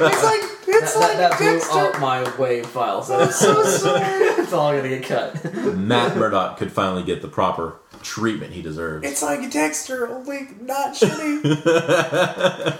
It's 0.03 0.24
like 0.24 0.41
it's 0.66 0.95
That, 0.95 1.16
that, 1.18 1.39
that 1.39 1.39
blew 1.39 1.81
up 1.81 2.01
my 2.01 2.37
wave 2.39 2.66
file. 2.66 3.03
So 3.03 3.20
I'm 3.20 3.31
so 3.31 3.62
sorry. 3.64 4.30
It's 4.51 4.59
all 4.59 4.75
gonna 4.75 4.89
get 4.89 5.05
cut. 5.05 5.55
Matt 5.77 6.17
Murdock 6.17 6.57
could 6.59 6.73
finally 6.73 7.05
get 7.05 7.23
the 7.23 7.29
proper 7.29 7.77
treatment 8.03 8.53
he 8.53 8.63
deserves. 8.63 9.07
It's 9.07 9.23
like 9.23 9.49
Dexter, 9.51 10.09
only 10.09 10.49
not 10.61 10.95
shitty. 10.95 11.43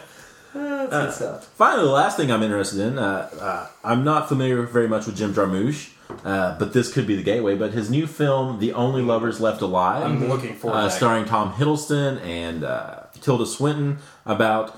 That's 0.53 0.91
good 0.91 1.13
stuff. 1.13 1.45
Finally, 1.55 1.87
the 1.87 1.93
last 1.93 2.17
thing 2.17 2.33
I'm 2.33 2.43
interested 2.43 2.81
in, 2.81 2.99
uh, 2.99 3.31
uh, 3.41 3.69
I'm 3.85 4.03
not 4.03 4.29
familiar 4.29 4.63
very 4.63 4.89
much 4.89 5.07
with 5.07 5.17
Jim 5.17 5.33
Jarmusch, 5.33 5.93
uh, 6.25 6.59
but 6.59 6.73
this 6.73 6.93
could 6.93 7.07
be 7.07 7.15
the 7.15 7.23
gateway. 7.23 7.55
But 7.55 7.73
his 7.73 7.89
new 7.89 8.09
film, 8.09 8.59
The 8.59 8.73
Only 8.73 9.01
Lovers 9.01 9.41
Left 9.41 9.63
Alive, 9.63 10.03
I'm 10.03 10.29
looking 10.29 10.57
forward 10.57 10.77
uh, 10.77 10.83
that. 10.89 10.93
starring 10.93 11.25
Tom 11.25 11.53
Hiddleston 11.53 12.21
and 12.25 12.65
uh, 12.65 13.03
Tilda 13.21 13.47
Swinton, 13.47 13.99
about 14.27 14.77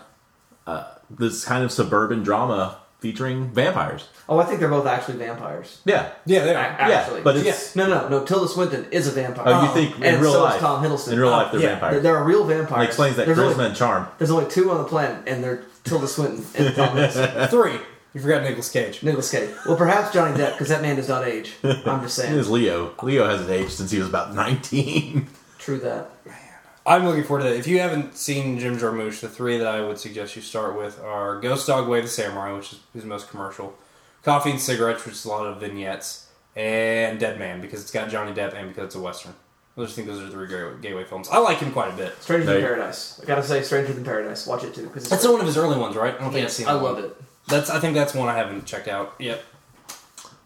uh, 0.67 0.93
this 1.09 1.43
kind 1.47 1.65
of 1.65 1.73
suburban 1.73 2.23
drama 2.23 2.82
featuring 3.03 3.51
vampires. 3.51 4.09
Oh, 4.29 4.39
I 4.39 4.45
think 4.45 4.61
they're 4.61 4.69
both 4.71 4.87
actually 4.87 5.19
vampires. 5.19 5.81
Yeah, 5.85 6.11
Yeah, 6.25 6.45
they 6.45 6.55
are. 6.55 6.59
Actually, 6.59 7.21
but 7.23 7.37
it's- 7.37 7.77
no, 7.77 7.87
no, 7.89 8.09
no. 8.09 8.25
Tilda 8.25 8.49
Swinton 8.49 8.87
is 8.91 9.07
a 9.09 9.11
vampire. 9.11 9.45
Oh, 9.47 9.63
you 9.65 9.75
think 9.75 9.97
in 9.99 10.05
and 10.05 10.23
real 10.23 10.33
so 10.33 10.43
life? 10.45 10.55
is 10.55 10.61
Tom 10.63 10.83
Hiddleston. 10.83 11.13
In 11.13 11.19
real 11.21 11.31
life, 11.31 11.53
they're 11.53 11.61
yeah, 11.61 11.69
vampires. 11.71 11.93
They're, 11.95 12.03
they're 12.03 12.19
a 12.19 12.25
real 12.25 12.45
vampire. 12.45 12.85
It 12.85 12.87
explains 12.87 13.17
that 13.17 13.27
there's 13.27 13.37
charisma 13.37 13.53
only, 13.53 13.67
and 13.67 13.77
charm. 13.77 14.07
there's 14.19 14.31
only 14.31 14.49
two 14.49 14.71
on 14.71 14.79
the 14.79 14.85
planet, 14.89 15.25
and 15.27 15.43
they're 15.45 15.65
Tilda 15.85 16.07
Swinton 16.07 16.47
and 16.55 16.75
Tom 16.75 16.89
Hiddleston. 16.97 17.51
Three. 17.51 17.79
You 18.15 18.21
forgot 18.21 18.43
Nicolas 18.43 18.71
Cage. 18.71 19.03
Nicholas 19.03 19.31
Cage. 19.31 19.51
Well, 19.67 19.77
perhaps 19.77 20.13
Johnny 20.15 20.39
Depp, 20.39 20.53
because 20.53 20.69
that 20.69 20.83
man 20.83 20.97
does 20.97 21.09
not 21.09 21.27
age. 21.27 21.55
I'm 21.65 22.03
just 22.03 22.15
saying. 22.17 22.35
is 22.39 22.49
Leo. 22.49 22.93
Leo 23.03 23.27
hasn't 23.27 23.51
aged 23.51 23.73
since 23.73 23.91
he 23.91 23.99
was 23.99 24.07
about 24.09 24.35
19. 24.35 25.27
True 25.59 25.79
that. 25.81 26.11
I'm 26.85 27.05
looking 27.07 27.23
forward 27.23 27.45
to 27.45 27.49
that. 27.51 27.57
If 27.57 27.67
you 27.69 27.79
haven't 27.79 28.17
seen 28.17 28.59
Jim 28.59 28.77
Jarmusch, 28.77 29.21
the 29.21 29.29
three 29.29 29.57
that 29.59 29.67
I 29.69 29.81
would 29.83 29.99
suggest 29.99 30.35
you 30.35 30.43
start 30.43 30.77
with 30.77 31.01
are 31.01 31.41
Ghost 31.41 31.67
Dog 31.67 31.87
Way 31.89 31.99
of 31.99 32.05
the 32.05 32.11
Samurai, 32.11 32.53
which 32.53 32.73
is 32.73 32.81
his 32.93 33.05
most 33.05 33.29
commercial, 33.31 33.75
Coffee 34.25 34.51
and 34.51 34.61
Cigarettes, 34.61 35.05
which 35.05 35.15
is 35.15 35.25
a 35.25 35.29
lot 35.29 35.47
of 35.47 35.61
vignettes, 35.61 36.27
and 36.57 37.21
Dead 37.21 37.39
Man, 37.39 37.61
because 37.61 37.81
it's 37.83 37.93
got 37.93 38.11
Johnny 38.11 38.33
Depp 38.33 38.55
and 38.55 38.69
because 38.69 38.87
it's 38.87 38.95
a 38.97 39.01
Western. 39.01 39.33
I 39.77 39.83
just 39.83 39.95
think 39.95 40.07
those 40.09 40.21
are 40.21 40.27
the 40.27 40.33
three 40.33 40.49
gateway- 40.49 40.81
gateway 40.83 41.05
films. 41.05 41.29
I 41.31 41.39
like 41.39 41.59
him 41.59 41.73
quite 41.73 41.93
a 41.95 41.97
bit. 41.97 42.21
Stranger 42.21 42.47
Than 42.47 42.61
Paradise. 42.61 43.21
I 43.23 43.27
gotta 43.27 43.43
say, 43.43 43.63
Stranger 43.63 43.93
Than 43.93 44.05
Paradise. 44.05 44.47
Watch 44.47 44.65
it 44.65 44.75
too, 44.75 44.83
because 44.89 45.09
That's 45.09 45.27
one 45.27 45.41
of 45.41 45.47
his 45.47 45.57
early 45.57 45.79
ones, 45.79 45.95
right? 45.97 46.15
I 46.15 46.19
don't 46.19 46.25
think 46.33 46.35
I've 46.37 46.43
yes, 46.43 46.55
seen 46.57 46.67
I 46.67 46.75
that 46.75 46.83
love 46.83 46.97
one. 46.97 47.05
it. 47.05 47.17
That's 47.49 47.71
I 47.71 47.79
think 47.81 47.95
that's 47.95 48.13
one 48.13 48.29
I 48.29 48.35
haven't 48.37 48.67
checked 48.67 48.89
out 48.89 49.15
yet. 49.19 49.43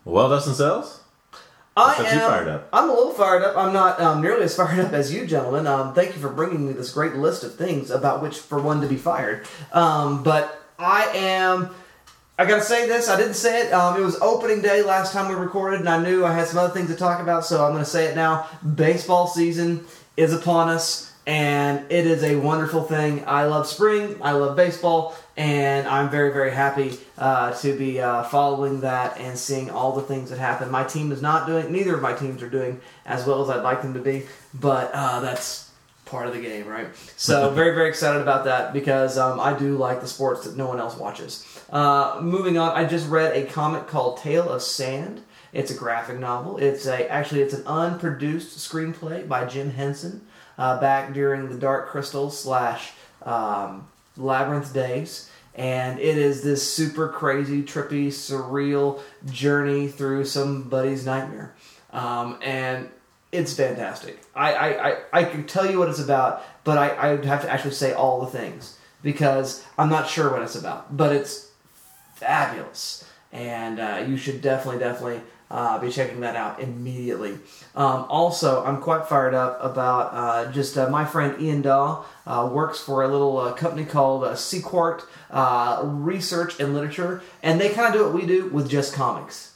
well, 0.05 0.29
Dustin 0.29 0.55
Sells. 0.55 1.01
I 1.77 1.95
am. 1.95 2.21
fired 2.21 2.49
up? 2.49 2.69
I'm 2.73 2.89
a 2.89 2.93
little 2.93 3.13
fired 3.13 3.43
up. 3.43 3.57
I'm 3.57 3.73
not 3.73 4.01
um, 4.01 4.23
nearly 4.23 4.45
as 4.45 4.57
fired 4.57 4.79
up 4.85 4.93
as 4.93 5.13
you, 5.13 5.27
gentlemen. 5.27 5.67
Um, 5.67 5.95
thank 5.95 6.15
you 6.15 6.21
for 6.21 6.31
bringing 6.31 6.67
me 6.67 6.73
this 6.73 6.93
great 6.93 7.15
list 7.17 7.45
of 7.45 7.55
things 7.55 7.91
about 7.91 8.23
which 8.23 8.39
for 8.39 8.61
one 8.61 8.81
to 8.81 8.87
be 8.87 8.97
fired. 8.97 9.47
Um, 9.73 10.23
but 10.23 10.63
I 10.79 11.05
am. 11.15 11.71
I 12.39 12.45
gotta 12.45 12.63
say 12.63 12.87
this. 12.87 13.09
I 13.09 13.17
didn't 13.17 13.35
say 13.35 13.67
it. 13.67 13.73
Um, 13.73 14.01
it 14.01 14.05
was 14.05 14.21
opening 14.21 14.61
day 14.61 14.83
last 14.83 15.13
time 15.13 15.29
we 15.29 15.35
recorded, 15.35 15.81
and 15.81 15.89
I 15.89 16.03
knew 16.03 16.25
I 16.25 16.35
had 16.35 16.47
some 16.47 16.59
other 16.59 16.73
things 16.73 16.91
to 16.91 16.97
talk 16.97 17.21
about, 17.21 17.45
so 17.47 17.65
I'm 17.65 17.73
gonna 17.73 17.85
say 17.85 18.07
it 18.07 18.15
now. 18.15 18.47
Baseball 18.75 19.27
season 19.27 19.87
is 20.17 20.33
upon 20.33 20.69
us, 20.69 21.13
and 21.27 21.91
it 21.91 22.07
is 22.07 22.23
a 22.23 22.37
wonderful 22.37 22.85
thing. 22.85 23.25
I 23.27 23.47
love 23.47 23.67
spring. 23.67 24.17
I 24.23 24.33
love 24.33 24.55
baseball, 24.57 25.17
and 25.37 25.87
I'm 25.89 26.09
very, 26.09 26.33
very 26.33 26.53
happy 26.53 26.99
uh, 27.19 27.53
to 27.55 27.77
be 27.77 28.01
uh, 28.01 28.23
following 28.25 28.81
that 28.83 29.19
and 29.19 29.37
seeing 29.37 29.69
all 29.69 29.93
the 29.93 30.03
things 30.03 30.31
that 30.31 30.39
happen. 30.39 30.71
My 30.71 30.85
team 30.85 31.11
is 31.11 31.21
not 31.21 31.47
doing. 31.47 31.73
Neither 31.73 31.97
of 31.97 32.03
my 32.03 32.13
teams 32.13 32.43
are 32.43 32.49
doing 32.49 32.81
as 33.05 33.27
well 33.27 33.43
as 33.43 33.51
I'd 33.51 33.65
like 33.65 33.83
them 33.83 33.95
to 33.95 34.01
be, 34.01 34.23
but 34.55 34.93
uh, 34.95 35.19
that's 35.21 35.69
part 36.05 36.29
of 36.29 36.35
the 36.35 36.41
game, 36.41 36.69
right? 36.69 36.87
So 37.17 37.51
very, 37.55 37.75
very 37.75 37.89
excited 37.89 38.23
about 38.23 38.45
that 38.45 38.73
because 38.73 39.19
um, 39.19 39.41
I 39.41 39.59
do 39.59 39.77
like 39.77 40.01
the 40.01 40.07
sports 40.07 40.45
that 40.45 40.57
no 40.57 40.69
one 40.69 40.79
else 40.79 40.97
watches. 40.97 41.45
Uh, 41.71 42.21
moving 42.23 42.57
on, 42.57 42.71
I 42.77 42.85
just 42.85 43.09
read 43.09 43.37
a 43.37 43.51
comic 43.51 43.89
called 43.89 44.19
Tale 44.19 44.49
of 44.49 44.63
Sand. 44.63 45.23
It's 45.53 45.73
a 45.73 45.75
graphic 45.75 46.21
novel. 46.21 46.59
It's 46.59 46.87
a 46.87 47.11
actually 47.11 47.41
it's 47.41 47.55
an 47.55 47.67
unproduced 47.67 48.59
screenplay 48.59 49.27
by 49.27 49.47
Jim 49.47 49.71
Henson 49.71 50.25
uh, 50.59 50.81
back 50.81 51.13
during 51.13 51.49
the 51.49 51.57
Dark 51.57 51.89
Crystal 51.89 52.31
slash 52.31 52.93
um, 53.23 53.87
Labyrinth 54.17 54.73
days. 54.73 55.31
And 55.55 55.99
it 55.99 56.19
is 56.19 56.43
this 56.43 56.71
super 56.71 57.09
crazy, 57.09 57.63
trippy, 57.63 58.09
surreal 58.09 59.01
journey 59.25 59.89
through 59.89 60.27
somebody's 60.27 61.07
nightmare. 61.07 61.55
Um, 61.93 62.39
and 62.43 62.91
it's 63.33 63.55
fantastic. 63.55 64.21
I, 64.35 64.53
I, 64.53 64.89
I, 64.89 64.97
I 65.13 65.25
can 65.25 65.47
tell 65.47 65.71
you 65.71 65.79
what 65.79 65.89
it's 65.89 65.99
about, 65.99 66.45
but 66.65 66.77
I, 66.77 66.89
I 66.91 67.13
would 67.13 67.25
have 67.25 67.43
to 67.43 67.51
actually 67.51 67.73
say 67.73 67.93
all 67.93 68.21
the 68.21 68.27
things 68.27 68.79
because 69.03 69.65
I'm 69.79 69.89
not 69.89 70.09
sure 70.09 70.31
what 70.31 70.43
it's 70.43 70.57
about. 70.57 70.95
But 70.97 71.13
it's 71.13 71.51
fabulous, 72.17 73.09
and 73.33 73.79
uh, 73.81 74.05
you 74.07 74.17
should 74.17 74.41
definitely, 74.41 74.81
definitely 74.81 75.21
uh, 75.51 75.79
be 75.79 75.91
checking 75.91 76.21
that 76.21 76.37
out 76.37 76.61
immediately. 76.61 77.39
Um, 77.75 78.07
also, 78.09 78.65
I'm 78.65 78.81
quite 78.81 79.07
fired 79.07 79.35
up 79.35 79.59
about 79.63 80.11
uh, 80.13 80.53
just 80.53 80.77
uh, 80.77 80.89
my 80.89 81.05
friend 81.05 81.41
Ian 81.41 81.63
Daw 81.63 82.05
uh, 82.27 82.49
works 82.53 82.81
for 82.81 83.03
a 83.03 83.09
little 83.09 83.39
uh, 83.39 83.53
company 83.53 83.85
called 83.85 84.25
uh, 84.25 84.33
Sequart 84.35 85.05
uh, 85.31 85.83
Research 85.85 86.59
and 86.59 86.75
Literature, 86.75 87.23
and 87.43 87.61
they 87.61 87.69
kind 87.69 87.89
of 87.89 87.93
do 87.93 88.05
what 88.05 88.15
we 88.15 88.27
do 88.27 88.49
with 88.49 88.69
just 88.69 88.95
comics. 88.95 89.53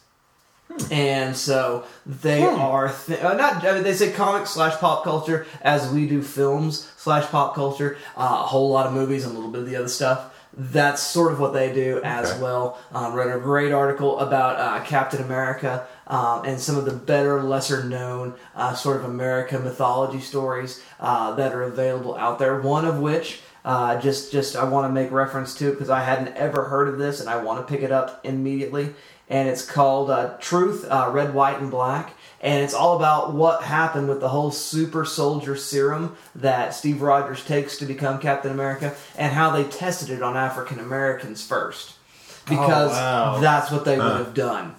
And 0.90 1.36
so 1.36 1.84
they 2.06 2.42
are 2.44 2.92
th- 3.06 3.20
not. 3.22 3.64
I 3.64 3.74
mean, 3.74 3.82
they 3.82 3.92
say 3.92 4.12
comics 4.12 4.50
slash 4.50 4.76
pop 4.78 5.02
culture 5.02 5.46
as 5.62 5.90
we 5.90 6.06
do 6.06 6.22
films 6.22 6.88
slash 6.96 7.26
pop 7.26 7.56
culture. 7.56 7.98
Uh, 8.16 8.42
a 8.42 8.46
whole 8.46 8.70
lot 8.70 8.86
of 8.86 8.92
movies 8.92 9.24
and 9.24 9.32
a 9.32 9.34
little 9.34 9.50
bit 9.50 9.62
of 9.62 9.66
the 9.68 9.74
other 9.74 9.88
stuff. 9.88 10.29
That's 10.52 11.02
sort 11.02 11.32
of 11.32 11.38
what 11.38 11.52
they 11.52 11.72
do 11.72 12.00
as 12.02 12.32
Okay. 12.32 12.40
well. 12.40 12.78
Um, 12.92 13.14
read 13.14 13.34
a 13.34 13.38
great 13.38 13.72
article 13.72 14.18
about 14.18 14.56
uh, 14.56 14.84
Captain 14.84 15.22
America 15.22 15.86
um, 16.06 16.44
and 16.44 16.58
some 16.60 16.76
of 16.76 16.84
the 16.84 16.92
better, 16.92 17.42
lesser 17.42 17.84
known 17.84 18.34
uh, 18.56 18.74
sort 18.74 18.96
of 18.96 19.04
America 19.04 19.58
mythology 19.58 20.20
stories 20.20 20.82
uh, 20.98 21.34
that 21.36 21.52
are 21.54 21.62
available 21.62 22.16
out 22.16 22.38
there. 22.38 22.60
One 22.60 22.84
of 22.84 22.98
which. 22.98 23.40
Uh, 23.62 24.00
just, 24.00 24.32
just 24.32 24.56
I 24.56 24.64
want 24.64 24.88
to 24.88 24.92
make 24.92 25.10
reference 25.10 25.54
to 25.56 25.70
because 25.70 25.90
I 25.90 26.02
hadn't 26.02 26.34
ever 26.34 26.64
heard 26.64 26.88
of 26.88 26.96
this, 26.96 27.20
and 27.20 27.28
I 27.28 27.42
want 27.42 27.60
to 27.60 27.70
pick 27.70 27.82
it 27.82 27.92
up 27.92 28.24
immediately 28.24 28.94
and 29.30 29.48
it's 29.48 29.64
called 29.64 30.10
uh, 30.10 30.36
Truth, 30.40 30.84
uh, 30.90 31.08
Red, 31.12 31.32
White, 31.32 31.60
and 31.60 31.70
Black. 31.70 32.14
And 32.42 32.64
it's 32.64 32.72
all 32.72 32.96
about 32.96 33.34
what 33.34 33.62
happened 33.64 34.08
with 34.08 34.20
the 34.20 34.30
whole 34.30 34.50
super 34.50 35.04
soldier 35.04 35.56
serum 35.56 36.16
that 36.34 36.74
Steve 36.74 37.02
Rogers 37.02 37.44
takes 37.44 37.76
to 37.78 37.86
become 37.86 38.18
Captain 38.18 38.50
America 38.50 38.94
and 39.16 39.32
how 39.32 39.50
they 39.50 39.64
tested 39.64 40.08
it 40.10 40.22
on 40.22 40.36
African 40.36 40.78
Americans 40.78 41.46
first. 41.46 41.94
Because 42.48 42.92
wow. 42.92 43.38
that's 43.40 43.70
what 43.70 43.84
they 43.84 43.98
would 43.98 44.16
have 44.16 44.34
done. 44.34 44.74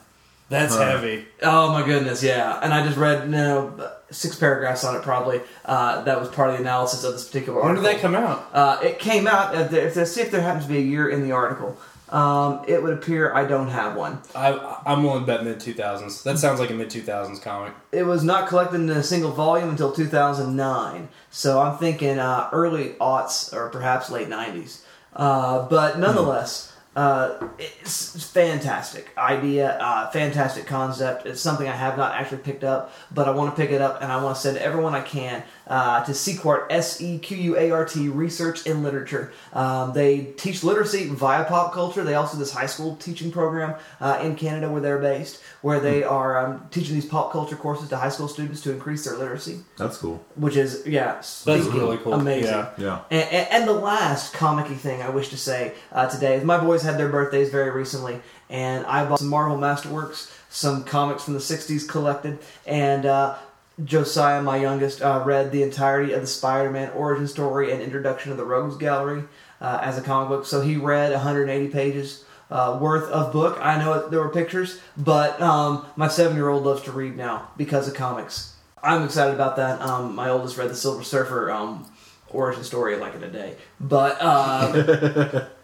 That's 0.49 0.76
heavy. 0.76 1.26
Oh 1.41 1.72
my 1.72 1.86
goodness, 1.86 2.22
yeah. 2.22 2.59
And 2.62 2.74
I 2.74 2.86
just 2.86 2.97
read, 2.97 3.24
you 3.24 3.32
know, 3.32 3.89
six 4.09 4.36
paragraphs 4.36 4.84
on 4.84 4.97
it 4.97 5.01
probably. 5.01 5.39
Uh, 5.64 6.03
that 6.03 6.20
was 6.20 6.28
part 6.28 6.49
of 6.49 6.55
the 6.55 6.62
analysis 6.62 7.05
of 7.05 7.14
this 7.14 7.26
particular 7.26 7.62
When 7.62 7.76
did 7.76 7.86
article. 7.86 7.93
that 7.93 8.01
come 8.01 8.16
out? 8.16 8.49
Uh, 8.51 8.80
it 8.84 8.99
came 8.99 9.28
out, 9.28 9.55
if 9.55 9.72
there, 9.72 9.88
if 9.88 9.93
there, 9.93 10.05
see 10.05 10.20
if 10.20 10.30
there 10.30 10.41
happens 10.41 10.66
to 10.66 10.70
be 10.70 10.80
a 10.80 10.82
year 10.82 11.07
in 11.07 11.24
the 11.24 11.32
article. 11.32 11.78
Um, 12.12 12.66
it 12.68 12.84
would 12.84 12.93
appear 12.93 13.34
I 13.34 13.45
don't 13.45 13.70
have 13.70 13.95
one. 13.95 14.20
I, 14.36 14.82
I'm 14.86 15.03
willing 15.03 15.22
to 15.22 15.26
bet 15.26 15.45
mid 15.45 15.59
2000s. 15.59 16.24
That 16.24 16.38
sounds 16.38 16.59
like 16.59 16.70
a 16.70 16.74
mid 16.74 16.89
2000s 16.89 17.41
comic. 17.41 17.74
It 17.91 18.03
was 18.03 18.24
not 18.24 18.49
collected 18.49 18.82
in 18.82 18.89
a 18.89 19.03
single 19.03 19.32
volume 19.32 19.70
until 19.70 19.93
2009. 19.93 21.07
So 21.30 21.62
I'm 21.62 21.78
thinking 21.78 22.20
uh, 22.20 22.49
early 22.51 22.95
aughts 22.99 23.53
or 23.53 23.70
perhaps 23.70 24.09
late 24.09 24.28
90s. 24.28 24.82
Uh, 25.14 25.68
but 25.70 25.99
nonetheless, 25.99 26.72
uh, 26.95 27.47
it's 27.57 28.30
fantastic 28.32 29.09
idea, 29.18 29.78
uh, 29.80 30.09
fantastic 30.12 30.66
concept. 30.66 31.26
It's 31.26 31.39
something 31.39 31.68
I 31.68 31.76
have 31.76 31.97
not 31.97 32.14
actually 32.14 32.39
picked 32.39 32.66
up, 32.66 32.93
but 33.12 33.30
I 33.30 33.32
want 33.32 33.55
to 33.55 33.62
pick 33.62 33.72
it 33.72 33.82
up 33.82 34.01
and 34.01 34.12
I 34.12 34.22
want 34.22 34.36
to 34.36 34.41
send 34.41 34.57
everyone 34.57 34.93
I 34.93 35.01
can 35.01 35.43
uh, 35.72 36.03
to 36.03 36.11
Sequart, 36.11 36.67
S 36.69 36.99
E 36.99 37.17
Q 37.17 37.38
U 37.38 37.57
A 37.57 37.72
R 37.72 37.86
T, 37.86 38.09
Research 38.09 38.67
in 38.67 38.84
Literature. 38.84 39.32
Um, 39.53 39.93
they 39.93 40.26
teach 40.36 40.65
literacy 40.65 41.07
via 41.07 41.45
pop 41.45 41.74
culture. 41.74 42.03
They 42.03 42.15
also 42.15 42.34
do 42.34 42.39
this 42.39 42.51
high 42.51 42.65
school 42.65 42.97
teaching 42.97 43.32
program 43.32 43.76
uh, 44.01 44.19
in 44.22 44.36
Canada 44.36 44.69
where 44.69 44.82
they're 44.82 44.99
based, 44.99 45.41
where 45.61 45.80
they 45.80 46.03
are 46.03 46.45
um, 46.45 46.67
teaching 46.72 46.93
these 46.93 47.05
pop 47.05 47.32
culture 47.32 47.55
courses 47.55 47.88
to 47.88 47.95
high 47.95 48.09
school 48.09 48.28
students 48.28 48.59
to 48.63 48.72
increase 48.74 49.05
their 49.05 49.15
literacy, 49.15 49.59
That's 49.78 49.97
cool. 49.97 50.22
which 50.36 50.57
is, 50.57 50.86
yeah, 50.86 51.13
That's 51.13 51.45
really 51.47 51.97
cool. 51.99 52.15
Amazing. 52.15 52.51
Yeah. 52.51 52.69
Yeah. 52.78 53.01
And, 53.09 53.30
and, 53.30 53.47
and 53.51 53.67
the 53.67 53.74
last 53.74 54.34
comic 54.34 54.67
thing 54.67 55.01
I 55.01 55.09
wish 55.09 55.30
to 55.30 55.38
say 55.38 55.74
uh, 55.93 56.09
today 56.09 56.36
is 56.36 56.43
my 56.43 56.59
boys 56.59 56.82
had 56.84 56.97
their 56.97 57.09
birthdays 57.09 57.49
very 57.49 57.72
recently, 57.72 58.19
and 58.49 58.86
I 58.88 59.05
bought 59.05 59.19
some 59.19 59.30
Marvel 59.30 59.57
Masterworks, 59.57 60.30
some 60.49 60.84
comics 60.84 61.24
from 61.24 61.34
the 61.34 61.39
60s 61.39 61.88
collected, 61.88 62.39
and 62.65 63.05
uh, 63.05 63.38
Josiah, 63.84 64.41
my 64.41 64.57
youngest, 64.57 65.01
uh, 65.01 65.24
read 65.26 65.51
the 65.51 65.63
entirety 65.63 66.13
of 66.13 66.22
the 66.22 66.28
Spider 66.28 66.69
Man 66.69 66.91
origin 66.91 67.28
story 67.28 67.72
and 67.72 67.82
introduction 67.82 68.32
of 68.32 68.38
the 68.38 68.45
Rogues 68.45 68.78
Gallery 68.78 69.24
uh, 69.59 69.80
as 69.82 69.97
a 69.97 70.01
comic 70.01 70.30
book. 70.30 70.45
So 70.45 70.61
he 70.61 70.76
read 70.76 71.11
180 71.11 71.67
pages. 71.69 72.26
Uh, 72.49 72.78
worth 72.82 73.09
of 73.09 73.32
book. 73.32 73.57
I 73.61 73.78
know 73.82 74.09
there 74.09 74.19
were 74.19 74.28
pictures, 74.28 74.82
but 74.97 75.41
um, 75.41 75.86
my 75.95 76.09
seven 76.09 76.36
year 76.36 76.49
old 76.49 76.65
loves 76.65 76.82
to 76.82 76.91
read 76.91 77.15
now 77.15 77.47
because 77.55 77.88
of 77.88 77.93
comics. 77.93 78.57
I'm 78.84 79.03
excited 79.03 79.34
about 79.34 79.55
that. 79.55 79.82
Um, 79.82 80.15
my 80.15 80.28
oldest 80.28 80.57
read 80.57 80.69
the 80.69 80.76
Silver 80.76 81.01
Surfer 81.01 81.49
um, 81.49 81.89
origin 82.30 82.65
story 82.65 82.97
like 82.97 83.15
in 83.15 83.24
a 83.24 83.30
day, 83.30 83.55
but 83.80 84.17
uh, 84.19 85.45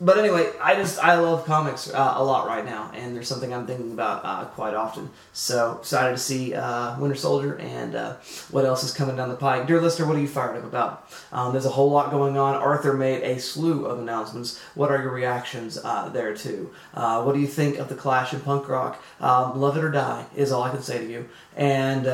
but 0.00 0.18
anyway, 0.18 0.52
I 0.60 0.74
just 0.74 1.02
I 1.02 1.18
love 1.18 1.46
comics 1.46 1.88
uh, 1.88 2.14
a 2.16 2.22
lot 2.22 2.46
right 2.46 2.64
now, 2.64 2.90
and 2.94 3.16
there's 3.16 3.28
something 3.28 3.54
I'm 3.54 3.66
thinking 3.66 3.92
about 3.92 4.24
uh, 4.24 4.44
quite 4.46 4.74
often. 4.74 5.08
So 5.32 5.78
excited 5.78 6.12
to 6.12 6.18
see 6.18 6.54
uh, 6.54 6.98
Winter 7.00 7.16
Soldier 7.16 7.56
and 7.56 7.94
uh, 7.94 8.16
what 8.50 8.66
else 8.66 8.84
is 8.84 8.92
coming 8.92 9.16
down 9.16 9.30
the 9.30 9.36
pike. 9.36 9.66
Dear 9.66 9.80
listener, 9.80 10.06
what 10.06 10.16
are 10.16 10.20
you 10.20 10.28
fired 10.28 10.56
up 10.56 10.64
about? 10.64 11.10
Um, 11.32 11.52
there's 11.52 11.64
a 11.64 11.70
whole 11.70 11.90
lot 11.90 12.10
going 12.10 12.36
on. 12.36 12.54
Arthur 12.56 12.92
made 12.92 13.22
a 13.22 13.40
slew 13.40 13.86
of 13.86 13.98
announcements. 13.98 14.60
What 14.74 14.90
are 14.90 15.00
your 15.00 15.12
reactions 15.12 15.78
uh, 15.82 16.10
there 16.10 16.36
too? 16.36 16.70
Uh, 16.92 17.22
what 17.22 17.34
do 17.34 17.40
you 17.40 17.46
think 17.46 17.78
of 17.78 17.88
the 17.88 17.94
Clash 17.94 18.34
in 18.34 18.40
punk 18.40 18.68
rock? 18.68 19.02
Um, 19.20 19.58
love 19.58 19.78
it 19.78 19.84
or 19.84 19.90
die 19.90 20.26
is 20.36 20.52
all 20.52 20.62
I 20.62 20.70
can 20.70 20.82
say 20.82 20.98
to 20.98 21.10
you. 21.10 21.28
And 21.56 22.06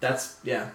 that's 0.00 0.36
yeah. 0.42 0.70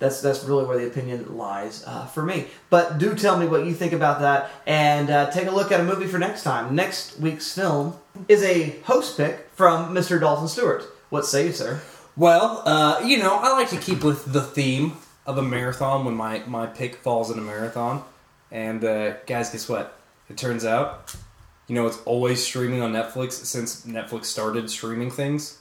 That's 0.00 0.20
that's 0.20 0.42
really 0.42 0.64
where 0.64 0.76
the 0.76 0.86
opinion 0.88 1.36
lies 1.36 1.84
uh, 1.86 2.06
for 2.06 2.24
me. 2.24 2.48
But 2.68 2.98
do 2.98 3.14
tell 3.14 3.38
me 3.38 3.46
what 3.46 3.64
you 3.64 3.74
think 3.74 3.92
about 3.92 4.20
that, 4.20 4.50
and 4.66 5.08
uh, 5.08 5.30
take 5.30 5.46
a 5.46 5.52
look 5.52 5.70
at 5.70 5.78
a 5.78 5.84
movie 5.84 6.06
for 6.06 6.18
next 6.18 6.42
time. 6.42 6.74
Next 6.74 7.20
week's 7.20 7.54
film 7.54 7.96
is 8.26 8.42
a 8.42 8.70
host 8.80 9.16
pick 9.16 9.48
from 9.54 9.94
Mr. 9.94 10.18
Dalton 10.18 10.48
Stewart. 10.48 10.84
What 11.10 11.26
say 11.26 11.46
you, 11.46 11.52
sir? 11.52 11.80
Well, 12.16 12.62
uh, 12.66 13.00
you 13.04 13.18
know, 13.18 13.36
I 13.36 13.52
like 13.52 13.70
to 13.70 13.76
keep 13.76 14.02
with 14.02 14.32
the 14.32 14.42
theme 14.42 14.94
of 15.26 15.38
a 15.38 15.42
marathon 15.42 16.04
when 16.04 16.14
my, 16.14 16.42
my 16.46 16.66
pick 16.66 16.96
falls 16.96 17.30
in 17.30 17.38
a 17.38 17.42
marathon. 17.42 18.02
And 18.50 18.84
uh, 18.84 19.14
guys, 19.26 19.50
guess 19.50 19.68
what? 19.68 19.96
It 20.28 20.36
turns 20.36 20.64
out, 20.64 21.14
you 21.66 21.74
know, 21.74 21.86
it's 21.86 21.98
always 22.04 22.44
streaming 22.44 22.82
on 22.82 22.92
Netflix 22.92 23.32
since 23.32 23.86
Netflix 23.86 24.26
started 24.26 24.68
streaming 24.70 25.10
things. 25.10 25.58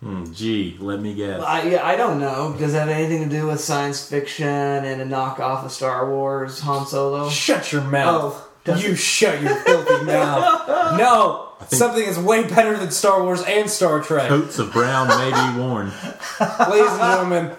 Hmm, 0.00 0.30
gee, 0.32 0.76
let 0.78 1.00
me 1.00 1.14
guess. 1.14 1.42
I, 1.42 1.62
yeah, 1.62 1.86
I 1.86 1.96
don't 1.96 2.20
know. 2.20 2.54
Does 2.58 2.74
it 2.74 2.78
have 2.78 2.88
anything 2.88 3.28
to 3.28 3.34
do 3.34 3.46
with 3.46 3.60
science 3.60 4.06
fiction 4.06 4.46
and 4.46 5.00
a 5.00 5.06
knockoff 5.06 5.64
of 5.64 5.72
Star 5.72 6.10
Wars 6.10 6.60
Han 6.60 6.86
Solo? 6.86 7.30
Shut 7.30 7.72
your 7.72 7.82
mouth. 7.82 8.46
Oh, 8.68 8.74
you 8.76 8.90
it? 8.90 8.96
shut 8.96 9.40
your 9.40 9.54
filthy 9.56 10.04
mouth. 10.04 10.68
No, 10.98 11.48
something 11.68 12.04
is 12.04 12.18
way 12.18 12.46
better 12.46 12.76
than 12.76 12.90
Star 12.90 13.22
Wars 13.22 13.42
and 13.46 13.70
Star 13.70 14.02
Trek. 14.02 14.28
Coats 14.28 14.58
of 14.58 14.72
brown 14.72 15.08
may 15.08 15.30
be 15.30 15.58
worn. 15.60 15.86
Ladies 16.70 16.90
and 16.90 17.00
gentlemen, 17.00 17.56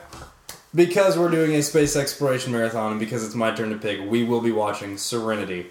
because 0.76 1.18
we're 1.18 1.32
doing 1.32 1.56
a 1.56 1.64
space 1.64 1.96
exploration 1.96 2.52
marathon 2.52 2.92
and 2.92 3.00
because 3.00 3.26
it's 3.26 3.36
my 3.36 3.52
turn 3.52 3.72
to 3.72 3.78
pick, 3.78 4.08
we 4.08 4.24
will 4.24 4.42
be 4.42 4.52
watching 4.52 4.98
Serenity, 4.98 5.68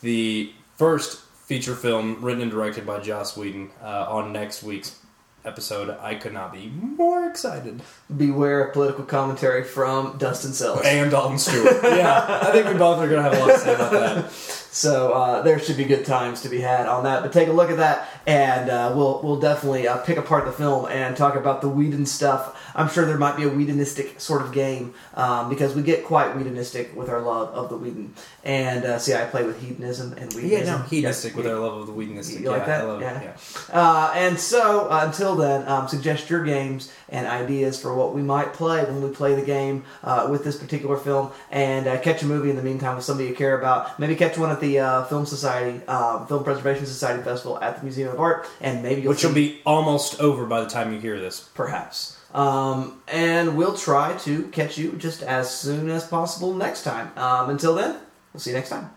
the 0.00 0.50
first 0.76 1.20
feature 1.20 1.74
film 1.74 2.24
written 2.24 2.40
and 2.40 2.50
directed 2.50 2.86
by 2.86 3.00
Joss 3.00 3.36
Whedon 3.36 3.70
uh, 3.82 4.06
on 4.08 4.32
next 4.32 4.62
week's 4.62 4.98
episode. 5.44 5.96
I 6.00 6.14
could 6.14 6.32
not 6.32 6.52
be 6.52 6.68
more 6.68 7.28
excited. 7.28 7.82
Beware 8.14 8.66
of 8.66 8.72
political 8.72 9.04
commentary 9.04 9.64
from 9.64 10.16
Dustin 10.18 10.52
Sellers. 10.52 10.86
And 10.86 11.10
Dalton 11.10 11.38
Stewart. 11.38 11.82
yeah, 11.82 12.40
I 12.42 12.52
think 12.52 12.66
we 12.66 12.74
both 12.74 12.98
are 12.98 13.08
going 13.08 13.22
to 13.22 13.30
have 13.30 13.34
a 13.34 13.40
lot 13.40 13.52
to 13.54 13.58
say 13.58 13.74
about 13.74 13.92
that. 13.92 14.60
So 14.74 15.12
uh, 15.12 15.42
there 15.42 15.60
should 15.60 15.76
be 15.76 15.84
good 15.84 16.04
times 16.04 16.40
to 16.42 16.48
be 16.48 16.60
had 16.60 16.86
on 16.88 17.04
that. 17.04 17.22
But 17.22 17.32
take 17.32 17.46
a 17.46 17.52
look 17.52 17.70
at 17.70 17.76
that, 17.76 18.08
and 18.26 18.68
uh, 18.68 18.92
we'll 18.96 19.20
we'll 19.22 19.38
definitely 19.38 19.86
uh, 19.86 19.98
pick 19.98 20.16
apart 20.18 20.46
the 20.46 20.52
film 20.52 20.86
and 20.90 21.16
talk 21.16 21.36
about 21.36 21.60
the 21.60 21.68
Whedon 21.68 22.06
stuff. 22.06 22.60
I'm 22.74 22.88
sure 22.88 23.06
there 23.06 23.16
might 23.16 23.36
be 23.36 23.44
a 23.44 23.50
Whedonistic 23.50 24.20
sort 24.20 24.42
of 24.42 24.50
game 24.52 24.94
um, 25.14 25.48
because 25.48 25.76
we 25.76 25.82
get 25.82 26.04
quite 26.04 26.34
Whedonistic 26.34 26.92
with 26.94 27.08
our 27.08 27.20
love 27.20 27.50
of 27.50 27.68
the 27.68 27.76
Whedon. 27.76 28.14
And 28.42 28.84
uh, 28.84 28.98
see, 28.98 29.14
I 29.14 29.26
play 29.26 29.44
with 29.44 29.62
hedonism 29.62 30.12
and 30.14 30.32
Whedonism. 30.32 30.50
Yeah, 30.50 30.64
no, 30.64 30.78
hedonistic 30.78 31.32
Yeah. 31.32 31.36
with 31.36 31.46
our 31.46 31.58
love 31.60 31.78
of 31.82 31.86
the 31.86 31.92
Whedonistic. 31.92 32.40
You 32.40 32.50
like 32.50 32.62
yeah, 32.62 32.66
that? 32.66 32.80
I 32.80 32.84
love 32.84 33.00
Yeah. 33.00 33.20
it. 33.20 33.36
Yeah. 33.68 33.80
Uh, 33.80 34.12
and 34.16 34.40
so, 34.40 34.88
uh, 34.90 35.04
until 35.06 35.36
then, 35.36 35.68
um, 35.68 35.86
suggest 35.86 36.28
your 36.28 36.42
games 36.42 36.90
and 37.14 37.26
ideas 37.26 37.80
for 37.80 37.94
what 37.94 38.14
we 38.14 38.22
might 38.22 38.52
play 38.52 38.84
when 38.84 39.00
we 39.02 39.10
play 39.10 39.34
the 39.34 39.46
game 39.56 39.84
uh, 40.02 40.26
with 40.30 40.42
this 40.42 40.56
particular 40.56 40.96
film, 40.96 41.30
and 41.50 41.86
uh, 41.86 42.00
catch 42.00 42.22
a 42.22 42.26
movie 42.26 42.50
in 42.50 42.56
the 42.56 42.62
meantime 42.62 42.96
with 42.96 43.04
somebody 43.04 43.28
you 43.28 43.34
care 43.34 43.56
about. 43.58 43.98
Maybe 44.00 44.14
catch 44.16 44.36
one 44.36 44.50
at 44.50 44.60
the 44.60 44.80
uh, 44.80 45.04
Film 45.04 45.24
Society, 45.24 45.84
um, 45.86 46.26
Film 46.26 46.42
Preservation 46.42 46.86
Society 46.86 47.22
Festival 47.22 47.58
at 47.60 47.78
the 47.78 47.82
Museum 47.84 48.08
of 48.12 48.20
Art, 48.20 48.46
and 48.60 48.82
maybe 48.82 49.02
you'll 49.02 49.12
Which 49.12 49.24
will 49.24 49.32
be 49.32 49.60
almost 49.64 50.20
over 50.20 50.44
by 50.44 50.60
the 50.60 50.68
time 50.68 50.92
you 50.92 50.98
hear 50.98 51.18
this. 51.20 51.48
perhaps. 51.54 52.18
Um, 52.34 53.00
and 53.06 53.56
we'll 53.56 53.76
try 53.76 54.16
to 54.26 54.48
catch 54.48 54.76
you 54.76 54.92
just 54.98 55.22
as 55.22 55.56
soon 55.56 55.88
as 55.88 56.04
possible 56.04 56.52
next 56.52 56.82
time. 56.82 57.16
Um, 57.16 57.48
until 57.48 57.76
then, 57.76 57.96
we'll 58.32 58.40
see 58.40 58.50
you 58.50 58.56
next 58.56 58.70
time. 58.70 58.90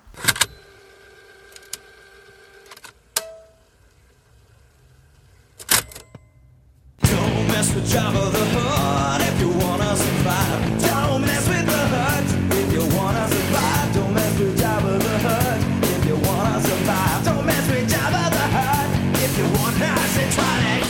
Mess 7.77 7.93
with 7.93 7.93
Jabba 7.93 8.31
the 8.31 8.45
Hutt 8.57 9.21
if 9.21 9.39
you 9.39 9.49
wanna 9.49 9.95
survive. 9.95 10.81
Don't 10.81 11.21
mess 11.21 11.47
with 11.47 11.65
the 11.65 11.83
Hutt 11.93 12.25
if 12.57 12.73
you 12.73 12.97
wanna 12.97 13.27
survive. 13.29 13.93
Don't 13.93 14.13
mess 14.15 14.39
with 14.39 14.59
Jabba 14.59 14.97
the 14.97 15.15
Hutt 15.25 15.59
if 15.93 16.05
you 16.07 16.15
wanna 16.25 16.61
survive. 16.61 17.25
Don't 17.25 17.45
mess 17.45 17.69
with 17.69 17.85
Jabba 17.93 18.23
the 18.33 18.45
Hutt 18.57 18.89
if 19.21 19.37
you 19.37 19.45
wanna 19.61 19.93
survive. 20.17 20.85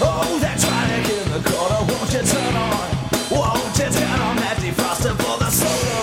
Oh, 0.00 0.38
that 0.40 0.56
tonic 0.58 1.04
in 1.12 1.28
the 1.36 1.42
corner, 1.50 1.80
won't 1.92 2.12
you 2.16 2.24
turn 2.24 2.56
on? 2.56 2.88
Won't 3.28 3.76
you 3.76 3.88
turn 3.92 4.20
on 4.28 4.36
that 4.36 4.56
defroster 4.56 5.12
for 5.20 5.36
the 5.36 5.50
solo? 5.50 6.00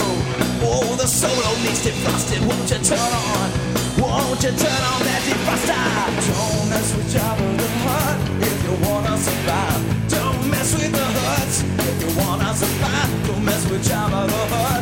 Oh, 0.62 0.96
the 0.96 1.08
solo 1.08 1.50
needs 1.66 1.82
defrosted, 1.82 2.46
won't 2.46 2.70
you 2.70 2.78
turn 2.86 3.14
on? 3.34 3.50
Won't 3.98 4.44
you 4.44 4.54
turn 4.54 4.84
on 4.94 5.02
that 5.10 5.22
defroster? 5.26 5.86
Don't 6.30 6.70
mess 6.70 6.94
with 6.94 7.14
Jabba 7.14 7.49
you 12.58 12.82
wanna. 12.82 13.28
Don't 13.28 13.46
mess 13.46 13.70
with 13.70 13.88
Jabba 13.88 14.79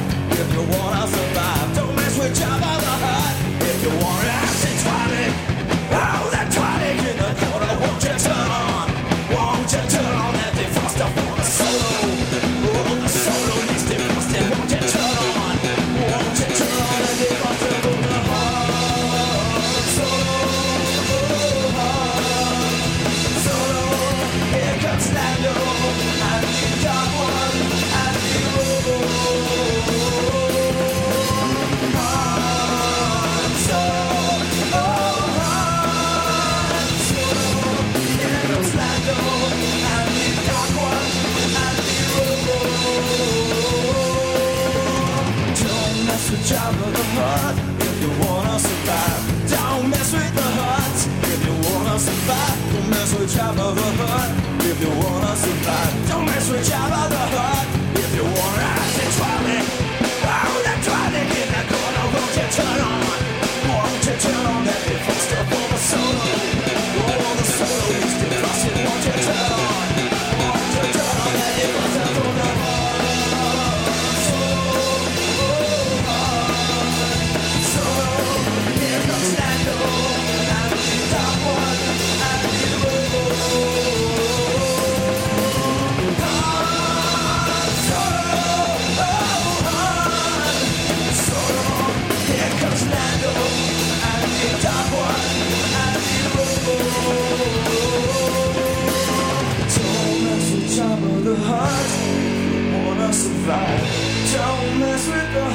You. 103.47 103.53
Don't 103.53 104.79
mess 104.79 105.07
with 105.07 105.33
the 105.33 105.45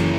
you 0.00 0.11